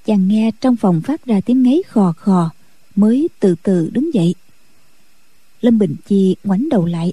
chàng 0.05 0.29
nghe 0.29 0.51
trong 0.61 0.77
phòng 0.77 1.01
phát 1.05 1.27
ra 1.27 1.41
tiếng 1.41 1.63
ngáy 1.63 1.83
khò 1.89 2.13
khò 2.13 2.51
mới 2.97 3.29
từ 3.41 3.55
từ 3.63 3.91
đứng 3.93 4.15
dậy. 4.15 4.35
Lâm 5.61 5.79
bình 5.79 5.97
chi 6.07 6.37
ngoảnh 6.45 6.69
đầu 6.69 6.87
lại 6.87 7.13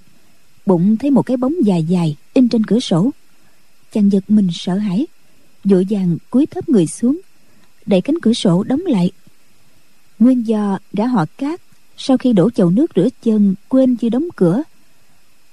bụng 0.65 0.97
thấy 0.97 1.11
một 1.11 1.23
cái 1.23 1.37
bóng 1.37 1.53
dài 1.63 1.83
dài 1.83 2.15
in 2.33 2.49
trên 2.49 2.65
cửa 2.65 2.79
sổ. 2.79 3.11
Chàng 3.93 4.11
giật 4.11 4.23
mình 4.27 4.49
sợ 4.53 4.77
hãi 4.77 5.07
vội 5.63 5.87
vàng 5.89 6.17
cúi 6.29 6.45
thấp 6.45 6.69
người 6.69 6.87
xuống 6.87 7.21
đẩy 7.85 8.01
cánh 8.01 8.19
cửa 8.21 8.33
sổ 8.33 8.63
đóng 8.63 8.81
lại. 8.85 9.11
Nguyên 10.19 10.47
do 10.47 10.79
gã 10.93 11.07
họ 11.07 11.25
cát 11.37 11.61
sau 11.97 12.17
khi 12.17 12.33
đổ 12.33 12.49
chậu 12.49 12.69
nước 12.69 12.91
rửa 12.95 13.07
chân 13.23 13.55
quên 13.69 13.95
chưa 13.95 14.09
đóng 14.09 14.27
cửa. 14.35 14.63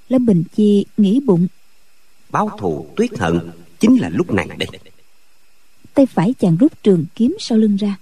Lâm 0.09 0.25
bình 0.25 0.43
chi 0.55 0.85
nghĩ 0.97 1.19
bụng. 1.19 1.47
Báo 2.29 2.49
thù 2.59 2.87
tuyết 2.95 3.19
hận 3.19 3.39
chính 3.79 4.01
là 4.01 4.09
lúc 4.09 4.33
này 4.33 4.47
đây. 4.57 4.67
Tay 5.93 6.05
phải 6.05 6.33
chàng 6.39 6.57
rút 6.57 6.83
trường 6.83 7.05
kiếm 7.15 7.37
sau 7.39 7.57
lưng 7.57 7.75
ra 7.75 7.97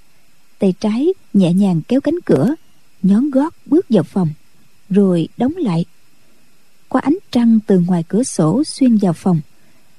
tay 0.60 0.74
trái 0.80 1.08
nhẹ 1.38 1.54
nhàng 1.54 1.82
kéo 1.88 2.02
cánh 2.02 2.22
cửa, 2.26 2.56
nhón 3.02 3.30
gót 3.30 3.54
bước 3.66 3.86
vào 3.90 4.04
phòng, 4.04 4.30
rồi 4.90 5.28
đóng 5.38 5.54
lại. 5.56 5.86
Qua 6.90 7.02
ánh 7.02 7.18
trăng 7.32 7.60
từ 7.68 7.80
ngoài 7.80 8.04
cửa 8.08 8.24
sổ 8.24 8.64
xuyên 8.64 8.98
vào 8.98 9.14
phòng, 9.14 9.42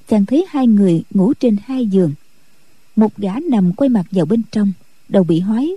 chàng 0.09 0.27
thấy 0.27 0.47
hai 0.49 0.67
người 0.67 1.03
ngủ 1.11 1.33
trên 1.41 1.57
hai 1.65 1.87
giường. 1.87 2.15
Một 2.97 3.17
gã 3.17 3.33
nằm 3.51 3.73
quay 3.73 3.89
mặt 3.89 4.07
vào 4.11 4.27
bên 4.27 4.43
trong, 4.53 4.73
đầu 5.09 5.25
bị 5.25 5.41
hói. 5.41 5.77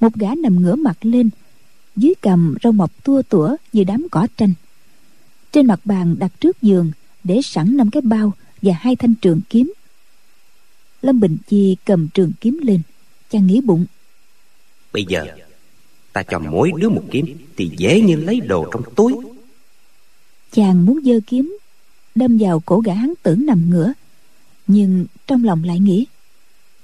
Một 0.00 0.14
gã 0.14 0.34
nằm 0.34 0.62
ngửa 0.62 0.74
mặt 0.74 0.98
lên, 1.02 1.30
dưới 1.96 2.14
cằm 2.22 2.54
râu 2.62 2.72
mọc 2.72 3.04
tua 3.04 3.22
tủa 3.22 3.56
như 3.72 3.84
đám 3.84 4.06
cỏ 4.10 4.26
tranh. 4.36 4.52
Trên 5.52 5.66
mặt 5.66 5.80
bàn 5.84 6.16
đặt 6.18 6.32
trước 6.40 6.62
giường 6.62 6.92
để 7.24 7.40
sẵn 7.42 7.76
năm 7.76 7.90
cái 7.90 8.00
bao 8.00 8.32
và 8.62 8.72
hai 8.80 8.96
thanh 8.96 9.14
trường 9.14 9.40
kiếm. 9.48 9.72
Lâm 11.02 11.20
bình 11.20 11.36
chi 11.46 11.76
cầm 11.84 12.08
trường 12.08 12.32
kiếm 12.40 12.60
lên, 12.62 12.80
chàng 13.30 13.46
nghĩ 13.46 13.60
bụng 13.60 13.86
bây 14.94 15.04
giờ 15.08 15.26
ta 16.12 16.22
cho 16.22 16.38
mỗi 16.38 16.72
đứa 16.76 16.88
một 16.88 17.02
kiếm 17.10 17.26
thì 17.56 17.70
dễ 17.76 18.00
như 18.00 18.16
lấy 18.16 18.40
đồ 18.40 18.68
trong 18.72 18.82
túi. 18.96 19.14
Chàng 20.52 20.86
muốn 20.86 20.98
giơ 21.04 21.20
kiếm 21.26 21.56
đâm 22.14 22.38
vào 22.40 22.62
cổ 22.66 22.80
gã 22.80 22.94
hắn 22.94 23.14
tử 23.22 23.36
nằm 23.38 23.70
ngửa 23.70 23.92
nhưng 24.66 25.06
trong 25.26 25.44
lòng 25.44 25.64
lại 25.64 25.78
nghĩ 25.78 26.06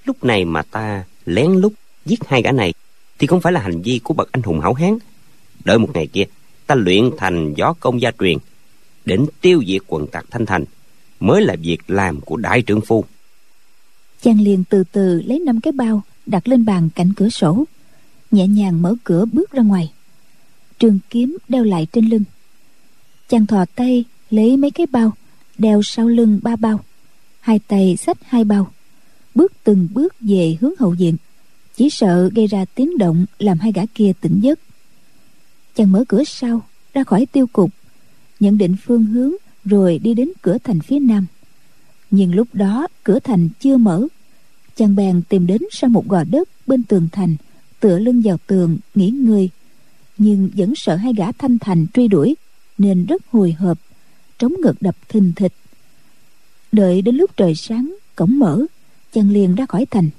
lúc 0.04 0.24
này 0.24 0.44
mà 0.44 0.62
ta 0.62 1.04
lén 1.24 1.52
lút 1.52 1.72
giết 2.06 2.20
hai 2.26 2.42
gã 2.42 2.52
này 2.52 2.72
thì 3.18 3.26
không 3.26 3.40
phải 3.40 3.52
là 3.52 3.61
hành 3.61 3.82
vi 3.82 4.00
của 4.04 4.14
bậc 4.14 4.32
anh 4.32 4.42
hùng 4.42 4.61
hảo 4.61 4.74
hán. 4.74 4.98
Đợi 5.64 5.78
một 5.78 5.90
ngày 5.94 6.06
kia 6.06 6.24
ta 6.66 6.74
luyện 6.74 7.11
thành 7.18 7.54
gió 7.56 7.74
công 7.80 8.00
gia 8.00 8.11
truyền 8.20 8.38
đến 9.04 9.26
tiêu 9.40 9.62
diệt 9.66 9.82
quần 9.86 10.06
tặc 10.06 10.24
thanh 10.30 10.46
thành 10.46 10.64
mới 11.20 11.42
là 11.42 11.56
việc 11.62 11.78
làm 11.88 12.20
của 12.20 12.36
đại 12.36 12.62
trưởng 12.62 12.80
phu. 12.80 13.04
chàng 14.22 14.40
liền 14.40 14.64
từ 14.70 14.84
từ 14.92 15.22
lấy 15.22 15.38
năm 15.38 15.61
cái 15.61 15.72
bao 15.72 16.02
đặt 16.26 16.48
lên 16.48 16.64
bàn 16.64 16.88
cạnh 16.94 17.12
cửa 17.16 17.28
sổ 17.28 17.64
nhẹ 18.31 18.47
nhàng 18.47 18.83
mở 18.83 18.95
cửa 19.05 19.24
bước 19.33 19.51
ra 19.51 19.62
ngoài. 19.62 19.93
Trường 20.78 20.99
kiếm 21.11 21.39
đeo 21.49 21.64
lại 21.64 21.87
trên 21.93 22.09
lưng. 22.09 22.24
Chàng 23.28 23.47
thò 23.47 23.64
tay 23.74 24.05
lấy 24.31 24.57
mấy 24.57 24.70
cái 24.70 24.87
bao, 24.87 25.12
đeo 25.59 25.83
sau 25.83 26.09
lưng 26.09 26.41
ba 26.43 26.57
bao. 26.57 26.81
Hai 27.41 27.59
tay 27.59 27.97
xách 27.97 28.18
hai 28.24 28.45
bao. 28.45 28.72
Bước 29.35 29.53
từng 29.64 29.89
bước 29.95 30.14
về 30.20 30.57
hướng 30.61 30.72
hậu 30.78 30.91
viện. 30.91 31.16
Chỉ 31.76 31.91
sợ 31.91 32.31
gây 32.35 32.47
ra 32.47 32.64
tiếng 32.64 32.99
động 32.99 33.26
làm 33.39 33.59
hai 33.59 33.72
gã 33.72 33.83
kia 33.95 34.12
tỉnh 34.20 34.41
giấc. 34.43 34.59
Chàng 35.74 35.93
mở 35.93 36.05
cửa 36.09 36.24
sau, 36.24 36.62
ra 36.95 37.05
khỏi 37.05 37.26
tiêu 37.26 37.47
cục, 37.47 37.70
nhận 38.41 38.59
định 38.59 38.76
phương 38.87 39.05
hướng 39.05 39.33
rồi 39.64 39.99
đi 39.99 40.14
đến 40.14 40.31
cửa 40.43 40.59
thành 40.64 40.81
phía 40.81 40.99
nam. 40.99 41.26
Nhưng 42.11 42.35
lúc 42.35 42.49
đó, 42.53 42.87
cửa 43.05 43.18
thành 43.18 43.49
chưa 43.61 43.76
mở. 43.76 44.07
Chàng 44.76 44.97
bèn 44.97 45.22
tìm 45.28 45.47
đến 45.47 45.62
sau 45.70 45.91
một 45.91 46.09
gò 46.09 46.24
đất 46.24 46.49
bên 46.66 46.83
tường 46.83 47.09
thành 47.12 47.37
tựa 47.81 47.99
lưng 47.99 48.22
vào 48.24 48.39
tường, 48.47 48.78
nghỉ 48.95 49.11
ngơi. 49.11 49.51
Nhưng 50.18 50.51
vẫn 50.57 50.74
sợ 50.76 50.97
hai 50.97 51.12
gã 51.12 51.33
thanh 51.33 51.59
thành 51.59 51.87
truy 51.95 52.09
đuổi, 52.09 52.37
nên 52.78 53.07
rất 53.07 53.22
hồi 53.31 53.53
hộp, 53.53 53.78
trống 54.39 54.55
ngực 54.62 54.76
đập 54.81 54.97
thình 55.09 55.33
thịch. 55.37 55.53
Đợi 56.72 57.03
đến 57.03 57.16
lúc 57.16 57.31
trời 57.37 57.55
sáng, 57.55 57.95
cổng 58.16 58.39
mở, 58.39 58.66
chàng 59.12 59.31
liền 59.31 59.55
ra 59.55 59.66
khỏi 59.66 59.87
thành. 59.91 60.11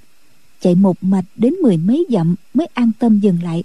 Chạy 0.62 0.76
một 0.76 0.98
mạch 1.02 1.26
đến 1.36 1.54
mười 1.54 1.78
mấy 1.78 2.06
dặm 2.10 2.36
mới 2.54 2.68
an 2.74 2.92
tâm 3.00 3.20
dừng 3.20 3.44
lại. 3.44 3.64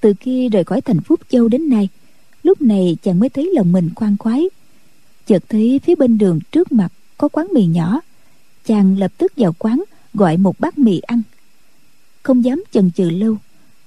Từ 0.00 0.14
khi 0.20 0.48
rời 0.48 0.64
khỏi 0.64 0.80
thành 0.80 1.00
phúc 1.00 1.20
châu 1.28 1.48
đến 1.48 1.68
nay, 1.68 1.88
lúc 2.42 2.62
này 2.62 2.96
chàng 3.02 3.18
mới 3.18 3.28
thấy 3.28 3.50
lòng 3.54 3.72
mình 3.72 3.90
khoan 3.94 4.16
khoái. 4.18 4.48
Chợt 5.26 5.44
thấy 5.48 5.80
phía 5.84 5.94
bên 5.94 6.18
đường 6.18 6.38
trước 6.52 6.72
mặt 6.72 6.92
có 7.18 7.28
quán 7.28 7.48
mì 7.54 7.66
nhỏ. 7.66 8.00
Chàng 8.66 8.98
lập 8.98 9.12
tức 9.18 9.32
vào 9.36 9.54
quán 9.58 9.82
gọi 10.14 10.36
một 10.36 10.60
bát 10.60 10.78
mì 10.78 11.00
ăn 11.00 11.22
không 12.22 12.44
dám 12.44 12.62
chần 12.72 12.90
chừ 12.90 13.10
lâu. 13.10 13.36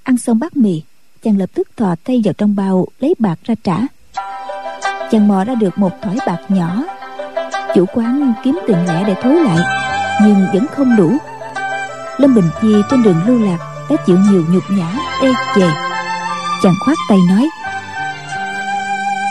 Ăn 0.04 0.18
xong 0.18 0.40
bát 0.40 0.58
mì 0.58 0.82
chàng 1.24 1.38
lập 1.38 1.50
tức 1.54 1.68
thò 1.78 1.96
tay 2.04 2.22
vào 2.24 2.34
trong 2.34 2.56
bao 2.56 2.88
lấy 3.00 3.16
bạc 3.20 3.36
ra 3.44 3.56
trả. 3.64 3.78
Chàng 5.12 5.28
mò 5.28 5.44
ra 5.44 5.56
được 5.56 5.78
một 5.78 5.92
thỏi 6.02 6.18
bạc 6.28 6.40
nhỏ. 6.50 6.84
Chủ 7.76 7.86
quán 7.94 8.34
kiếm 8.44 8.60
tiền 8.68 8.78
lẻ 8.88 9.04
để 9.08 9.16
thối 9.22 9.36
lại 9.36 9.58
nhưng 10.24 10.46
vẫn 10.54 10.66
không 10.72 10.96
đủ. 10.96 11.18
Lâm 12.18 12.36
bình 12.36 12.50
chi 12.62 12.74
trên 12.92 13.04
đường 13.04 13.22
lưu 13.28 13.40
lạc 13.40 13.86
đã 13.90 13.96
chịu 14.06 14.18
nhiều 14.32 14.46
nhục 14.50 14.64
nhã 14.70 14.96
ê 15.22 15.32
chề. 15.56 15.68
Chàng 16.64 16.76
khoát 16.86 16.98
tay 17.10 17.18
nói 17.30 17.50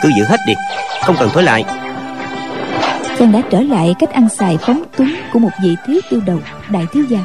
cứ 0.03 0.11
giữ 0.17 0.23
hết 0.23 0.37
đi 0.47 0.53
không 1.01 1.15
cần 1.19 1.29
thối 1.33 1.43
lại. 1.43 1.63
Chàng 3.19 3.31
đã 3.31 3.41
trở 3.49 3.61
lại 3.61 3.95
cách 3.99 4.11
ăn 4.11 4.29
xài 4.29 4.57
phóng 4.61 4.83
túng 4.97 5.15
của 5.33 5.39
một 5.39 5.49
vị 5.63 5.75
thiếu 5.87 5.99
tiêu 6.09 6.21
đầu 6.25 6.39
đại 6.69 6.85
thiếu 6.91 7.05
gia 7.09 7.19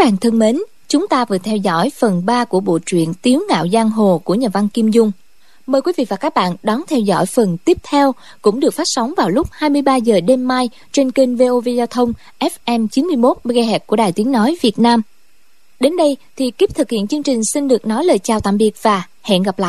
bạn 0.00 0.16
thân 0.16 0.38
mến, 0.38 0.58
chúng 0.88 1.08
ta 1.08 1.24
vừa 1.24 1.38
theo 1.38 1.56
dõi 1.56 1.90
phần 1.98 2.26
3 2.26 2.44
của 2.44 2.60
bộ 2.60 2.78
truyện 2.86 3.14
Tiếu 3.22 3.42
ngạo 3.48 3.68
giang 3.68 3.90
hồ 3.90 4.20
của 4.24 4.34
nhà 4.34 4.48
văn 4.48 4.68
Kim 4.68 4.90
Dung. 4.90 5.12
Mời 5.66 5.82
quý 5.82 5.92
vị 5.96 6.06
và 6.08 6.16
các 6.16 6.34
bạn 6.34 6.56
đón 6.62 6.82
theo 6.88 7.00
dõi 7.00 7.26
phần 7.26 7.56
tiếp 7.56 7.78
theo 7.82 8.14
cũng 8.42 8.60
được 8.60 8.74
phát 8.74 8.86
sóng 8.86 9.14
vào 9.16 9.28
lúc 9.30 9.46
23 9.50 9.96
giờ 9.96 10.20
đêm 10.20 10.48
mai 10.48 10.68
trên 10.92 11.10
kênh 11.10 11.36
VOV 11.36 11.68
Giao 11.76 11.86
thông 11.86 12.12
FM 12.40 12.88
91 12.88 13.36
MHz 13.44 13.78
của 13.86 13.96
Đài 13.96 14.12
Tiếng 14.12 14.32
nói 14.32 14.56
Việt 14.62 14.78
Nam. 14.78 15.02
Đến 15.80 15.96
đây 15.96 16.16
thì 16.36 16.50
kiếp 16.50 16.74
thực 16.74 16.90
hiện 16.90 17.06
chương 17.06 17.22
trình 17.22 17.40
xin 17.52 17.68
được 17.68 17.86
nói 17.86 18.04
lời 18.04 18.18
chào 18.18 18.40
tạm 18.40 18.56
biệt 18.56 18.82
và 18.82 19.06
hẹn 19.22 19.42
gặp 19.42 19.58
lại. 19.58 19.68